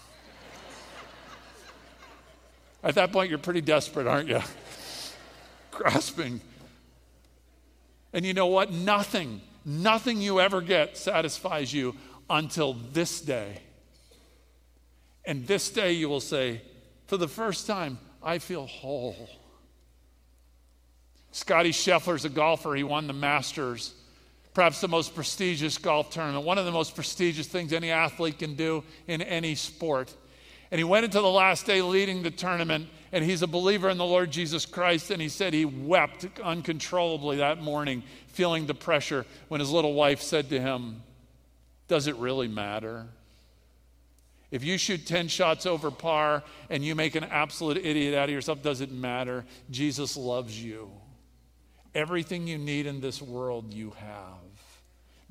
At 2.82 2.94
that 2.94 3.12
point, 3.12 3.28
you're 3.28 3.38
pretty 3.38 3.60
desperate, 3.60 4.06
aren't 4.06 4.30
you? 4.30 4.40
Grasping. 5.78 6.40
And 8.12 8.26
you 8.26 8.34
know 8.34 8.48
what? 8.48 8.72
Nothing, 8.72 9.40
nothing 9.64 10.20
you 10.20 10.40
ever 10.40 10.60
get 10.60 10.96
satisfies 10.96 11.72
you 11.72 11.94
until 12.28 12.72
this 12.72 13.20
day. 13.20 13.60
And 15.24 15.46
this 15.46 15.70
day 15.70 15.92
you 15.92 16.08
will 16.08 16.20
say, 16.20 16.62
for 17.06 17.16
the 17.16 17.28
first 17.28 17.68
time, 17.68 18.00
I 18.20 18.38
feel 18.38 18.66
whole. 18.66 19.30
Scottie 21.30 21.70
Scheffler's 21.70 22.24
a 22.24 22.28
golfer. 22.28 22.74
He 22.74 22.82
won 22.82 23.06
the 23.06 23.12
Masters, 23.12 23.94
perhaps 24.54 24.80
the 24.80 24.88
most 24.88 25.14
prestigious 25.14 25.78
golf 25.78 26.10
tournament, 26.10 26.44
one 26.44 26.58
of 26.58 26.64
the 26.64 26.72
most 26.72 26.96
prestigious 26.96 27.46
things 27.46 27.72
any 27.72 27.92
athlete 27.92 28.40
can 28.40 28.56
do 28.56 28.82
in 29.06 29.22
any 29.22 29.54
sport. 29.54 30.12
And 30.72 30.78
he 30.80 30.84
went 30.84 31.04
into 31.04 31.20
the 31.20 31.30
last 31.30 31.66
day 31.66 31.82
leading 31.82 32.24
the 32.24 32.32
tournament, 32.32 32.88
and 33.12 33.24
he's 33.24 33.42
a 33.42 33.46
believer 33.46 33.88
in 33.88 33.98
the 33.98 34.04
Lord 34.04 34.30
Jesus 34.30 34.66
Christ. 34.66 35.10
And 35.10 35.20
he 35.20 35.28
said 35.28 35.54
he 35.54 35.64
wept 35.64 36.26
uncontrollably 36.42 37.38
that 37.38 37.62
morning, 37.62 38.02
feeling 38.28 38.66
the 38.66 38.74
pressure 38.74 39.24
when 39.48 39.60
his 39.60 39.70
little 39.70 39.94
wife 39.94 40.20
said 40.20 40.48
to 40.50 40.60
him, 40.60 41.02
Does 41.88 42.06
it 42.06 42.16
really 42.16 42.48
matter? 42.48 43.06
If 44.50 44.64
you 44.64 44.78
shoot 44.78 45.06
10 45.06 45.28
shots 45.28 45.66
over 45.66 45.90
par 45.90 46.42
and 46.70 46.84
you 46.84 46.94
make 46.94 47.14
an 47.14 47.24
absolute 47.24 47.76
idiot 47.84 48.14
out 48.14 48.28
of 48.28 48.34
yourself, 48.34 48.62
does 48.62 48.80
it 48.80 48.90
matter? 48.90 49.44
Jesus 49.70 50.16
loves 50.16 50.62
you. 50.62 50.90
Everything 51.94 52.46
you 52.46 52.56
need 52.56 52.86
in 52.86 53.00
this 53.00 53.20
world, 53.20 53.74
you 53.74 53.92
have. 53.98 54.48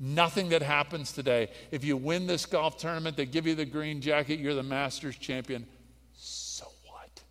Nothing 0.00 0.50
that 0.50 0.62
happens 0.62 1.10
today. 1.10 1.50
If 1.72 1.82
you 1.82 1.96
win 1.96 2.28
this 2.28 2.46
golf 2.46 2.78
tournament, 2.78 3.16
they 3.16 3.26
give 3.26 3.46
you 3.46 3.56
the 3.56 3.64
green 3.64 4.00
jacket, 4.00 4.38
you're 4.38 4.54
the 4.54 4.62
Masters 4.62 5.16
champion. 5.16 5.66
So 6.14 6.66
what? 6.86 7.22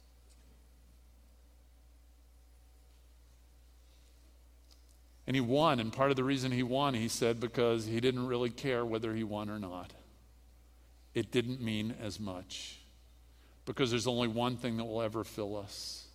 And 5.28 5.36
he 5.36 5.42
won, 5.42 5.82
and 5.82 5.92
part 5.92 6.10
of 6.10 6.16
the 6.16 6.24
reason 6.24 6.54
he 6.54 6.64
won, 6.64 6.94
he 6.94 7.10
said, 7.10 7.42
because 7.42 7.86
he 7.86 8.00
didn't 8.00 8.28
really 8.28 8.50
care 8.50 8.86
whether 8.86 9.14
he 9.14 9.26
won 9.26 9.50
or 9.50 9.60
not. 9.60 9.92
It 11.14 11.32
didn't 11.32 11.62
mean 11.62 11.94
as 12.02 12.18
much. 12.18 12.80
Because 13.66 13.92
there's 13.92 14.08
only 14.08 14.30
one 14.30 14.56
thing 14.56 14.78
that 14.78 14.86
will 14.86 15.02
ever 15.02 15.26
fill 15.26 15.58
us. 15.58 16.06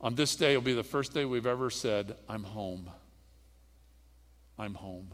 On 0.00 0.14
this 0.14 0.36
day, 0.36 0.50
it'll 0.50 0.62
be 0.62 0.74
the 0.74 0.84
first 0.84 1.12
day 1.12 1.24
we've 1.24 1.46
ever 1.46 1.68
said, 1.68 2.14
I'm 2.28 2.44
home. 2.44 2.88
I'm 4.56 4.74
home. 4.74 5.08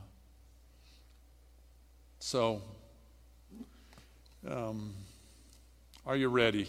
So, 2.18 2.62
um, 4.46 4.92
are 6.04 6.16
you 6.16 6.28
ready? 6.28 6.68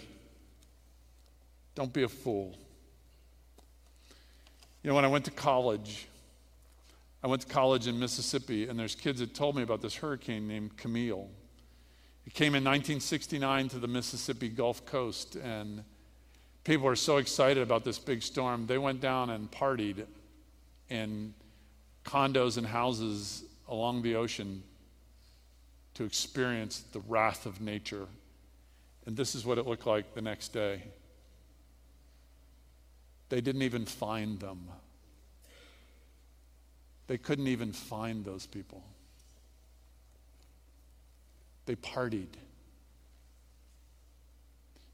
Don't 1.76 1.92
be 1.92 2.04
a 2.04 2.08
fool. 2.08 2.58
You 4.84 4.90
know, 4.90 4.96
when 4.96 5.06
I 5.06 5.08
went 5.08 5.24
to 5.26 5.32
college, 5.32 6.08
I 7.24 7.28
went 7.28 7.42
to 7.44 7.48
college 7.48 7.88
in 7.88 7.98
Mississippi, 7.98 8.68
and 8.68 8.78
there's 8.78 8.96
kids 8.96 9.22
that 9.22 9.34
told 9.34 9.56
me 9.56 9.64
about 9.64 9.82
this 9.82 9.96
hurricane 9.96 10.46
named 10.46 10.76
Camille. 10.76 11.30
It 12.28 12.34
came 12.34 12.50
in 12.50 12.66
1969 12.66 13.70
to 13.70 13.80
the 13.80 13.88
Mississippi 13.88 14.50
Gulf 14.50 14.86
Coast, 14.86 15.38
and 15.38 15.86
people 16.66 16.86
were 16.86 16.98
so 16.98 17.16
excited 17.16 17.64
about 17.64 17.86
this 17.86 17.98
big 17.98 18.22
storm. 18.22 18.68
They 18.68 18.78
went 18.78 19.00
down 19.00 19.30
and 19.30 19.50
partied 19.50 20.06
in 20.90 21.34
condos 22.04 22.58
and 22.58 22.68
houses 22.68 23.46
along 23.70 24.02
the 24.02 24.16
ocean 24.16 24.64
to 25.94 26.04
experience 26.04 26.84
the 26.92 27.00
wrath 27.08 27.46
of 27.46 27.62
nature. 27.62 28.08
And 29.06 29.16
this 29.16 29.34
is 29.34 29.46
what 29.46 29.58
it 29.58 29.66
looked 29.66 29.88
like 29.88 30.14
the 30.14 30.22
next 30.22 30.50
day. 30.50 30.84
They 33.34 33.42
didn't 33.42 33.64
even 33.64 33.84
find 33.84 34.40
them. 34.40 34.68
They 37.08 37.18
couldn't 37.18 37.48
even 37.48 37.74
find 37.74 38.24
those 38.24 38.46
people. 38.46 38.84
They 41.66 41.76
partied. 41.76 42.28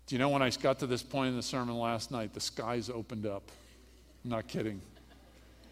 Do 0.08 0.16
you 0.16 0.20
know 0.20 0.30
when 0.30 0.42
I 0.42 0.52
got 0.52 0.80
to 0.80 0.88
this 0.88 1.04
point 1.04 1.32
in 1.32 1.36
the 1.36 1.44
sermon 1.44 1.78
last 1.78 2.12
night, 2.12 2.34
the 2.34 2.40
skies 2.40 2.90
opened 2.90 3.26
up? 3.26 3.44
I'm 4.24 4.32
not 4.32 4.48
kidding 4.48 4.80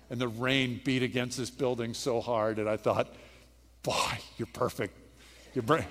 and 0.09 0.19
the 0.19 0.27
rain 0.27 0.81
beat 0.83 1.03
against 1.03 1.37
this 1.37 1.49
building 1.49 1.93
so 1.93 2.19
hard, 2.19 2.59
and 2.59 2.67
I 2.67 2.75
thought, 2.75 3.13
boy, 3.81 4.19
you're 4.37 4.45
perfect. 4.51 4.93
You're 5.53 5.63
bring- 5.63 5.85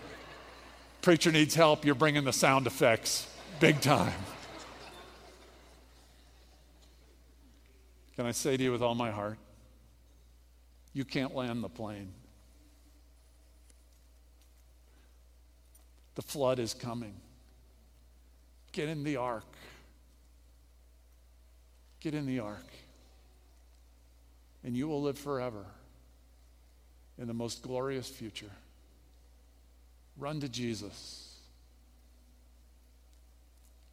Preacher 1.00 1.32
needs 1.32 1.54
help, 1.54 1.86
you're 1.86 1.94
bringing 1.94 2.24
the 2.24 2.34
sound 2.34 2.66
effects 2.66 3.26
big 3.60 3.80
time. 3.80 4.12
Can 8.16 8.26
I 8.26 8.32
say 8.32 8.56
to 8.56 8.62
you 8.62 8.72
with 8.72 8.82
all 8.82 8.94
my 8.94 9.10
heart, 9.10 9.38
you 10.92 11.04
can't 11.04 11.34
land 11.34 11.62
the 11.62 11.68
plane. 11.68 12.12
The 16.14 16.22
flood 16.22 16.58
is 16.58 16.72
coming. 16.72 17.14
Get 18.72 18.88
in 18.88 19.04
the 19.04 19.16
ark. 19.16 19.44
Get 22.00 22.14
in 22.14 22.26
the 22.26 22.38
ark 22.38 22.64
and 24.66 24.76
you 24.76 24.88
will 24.88 25.00
live 25.00 25.16
forever 25.16 25.64
in 27.18 27.28
the 27.28 27.32
most 27.32 27.62
glorious 27.62 28.08
future. 28.08 28.50
Run 30.18 30.40
to 30.40 30.48
Jesus. 30.48 31.38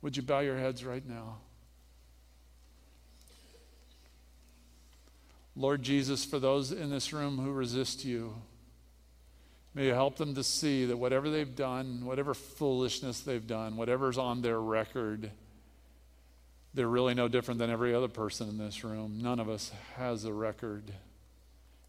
Would 0.02 0.18
you 0.18 0.24
bow 0.24 0.40
your 0.40 0.58
heads 0.58 0.84
right 0.84 1.08
now? 1.08 1.38
Lord 5.56 5.84
Jesus, 5.84 6.26
for 6.26 6.40
those 6.40 6.72
in 6.72 6.90
this 6.90 7.14
room 7.14 7.38
who 7.38 7.52
resist 7.52 8.04
you, 8.06 8.34
may 9.76 9.88
you 9.88 9.94
help 9.94 10.18
them 10.18 10.34
to 10.36 10.44
see 10.44 10.86
that 10.86 10.98
whatever 10.98 11.30
they've 11.30 11.56
done, 11.56 12.06
whatever 12.06 12.34
foolishness 12.34 13.20
they've 13.22 13.46
done, 13.46 13.78
whatever's 13.78 14.18
on 14.18 14.42
their 14.42 14.60
record, 14.60 15.30
they're 16.74 16.88
really 16.88 17.14
no 17.14 17.28
different 17.28 17.60
than 17.60 17.70
every 17.70 17.94
other 17.94 18.08
person 18.08 18.50
in 18.50 18.58
this 18.58 18.84
room. 18.84 19.20
None 19.22 19.40
of 19.40 19.48
us 19.48 19.72
has 19.96 20.26
a 20.26 20.34
record 20.34 20.92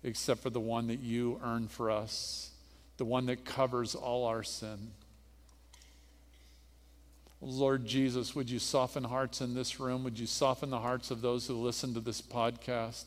except 0.03 0.43
for 0.43 0.51
the 0.51 0.61
one 0.61 0.89
that 0.89 1.01
you 1.01 1.41
earned 1.43 1.71
for 1.71 1.91
us, 1.91 2.51
the 2.99 3.05
one 3.07 3.25
that 3.27 3.47
covers 3.47 3.95
all 3.95 4.27
our 4.27 4.43
sin. 4.43 4.91
Lord 7.41 7.87
Jesus, 7.87 8.35
would 8.35 8.51
you 8.51 8.59
soften 8.59 9.05
hearts 9.05 9.41
in 9.41 9.55
this 9.55 9.81
room? 9.81 10.05
Would 10.05 10.19
you 10.19 10.27
soften 10.27 10.71
the 10.71 10.81
hearts 10.81 11.11
of 11.11 11.23
those 11.23 11.47
who 11.47 11.55
listen 11.55 11.95
to 11.95 12.01
this 12.01 12.21
podcast? 12.21 13.05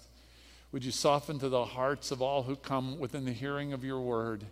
Would 0.78 0.86
you 0.86 0.91
soften 0.91 1.39
to 1.39 1.49
the 1.49 1.65
hearts 1.65 2.11
of 2.11 2.21
all 2.21 2.43
who 2.43 2.55
come 2.55 2.99
within 2.99 3.25
the 3.25 3.34
hearing 3.34 3.73
of 3.73 3.84
your 3.84 3.99
word? 3.99 4.45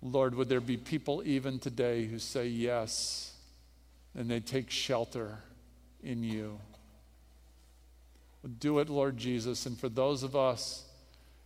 Lord, 0.00 0.34
would 0.34 0.48
there 0.48 0.62
be 0.62 0.78
people 0.78 1.22
even 1.22 1.58
today 1.58 2.06
who 2.06 2.18
say 2.18 2.46
yes? 2.46 3.34
and 4.16 4.30
they 4.30 4.40
take 4.40 4.70
shelter 4.70 5.40
in 6.02 6.22
you. 6.22 6.58
Do 8.58 8.78
it, 8.78 8.88
Lord 8.88 9.18
Jesus. 9.18 9.66
And 9.66 9.78
for 9.78 9.90
those 9.90 10.22
of 10.22 10.34
us 10.34 10.84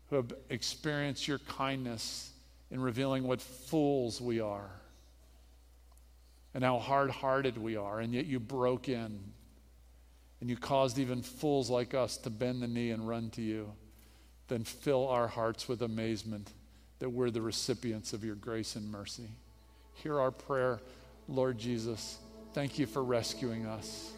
who 0.08 0.14
have 0.14 0.32
experienced 0.50 1.26
your 1.26 1.38
kindness 1.38 2.30
in 2.70 2.80
revealing 2.80 3.24
what 3.24 3.40
fools 3.40 4.20
we 4.20 4.38
are 4.38 4.70
and 6.54 6.62
how 6.62 6.78
hard 6.78 7.10
hearted 7.10 7.58
we 7.58 7.74
are, 7.74 7.98
and 7.98 8.14
yet 8.14 8.26
you 8.26 8.38
broke 8.38 8.88
in 8.88 9.18
and 10.40 10.48
you 10.48 10.56
caused 10.56 10.98
even 10.98 11.22
fools 11.22 11.68
like 11.70 11.94
us 11.94 12.16
to 12.18 12.30
bend 12.30 12.62
the 12.62 12.68
knee 12.68 12.90
and 12.90 13.06
run 13.06 13.30
to 13.30 13.42
you, 13.42 13.72
then 14.48 14.64
fill 14.64 15.08
our 15.08 15.28
hearts 15.28 15.68
with 15.68 15.82
amazement 15.82 16.50
that 16.98 17.10
we're 17.10 17.30
the 17.30 17.42
recipients 17.42 18.12
of 18.12 18.24
your 18.24 18.34
grace 18.34 18.76
and 18.76 18.90
mercy. 18.90 19.28
Hear 19.94 20.18
our 20.18 20.30
prayer, 20.30 20.80
Lord 21.28 21.58
Jesus. 21.58 22.18
Thank 22.52 22.78
you 22.78 22.86
for 22.86 23.02
rescuing 23.04 23.66
us. 23.66 24.12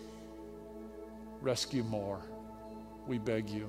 Rescue 1.40 1.82
more. 1.82 2.20
We 3.06 3.18
beg 3.18 3.50
you. 3.50 3.68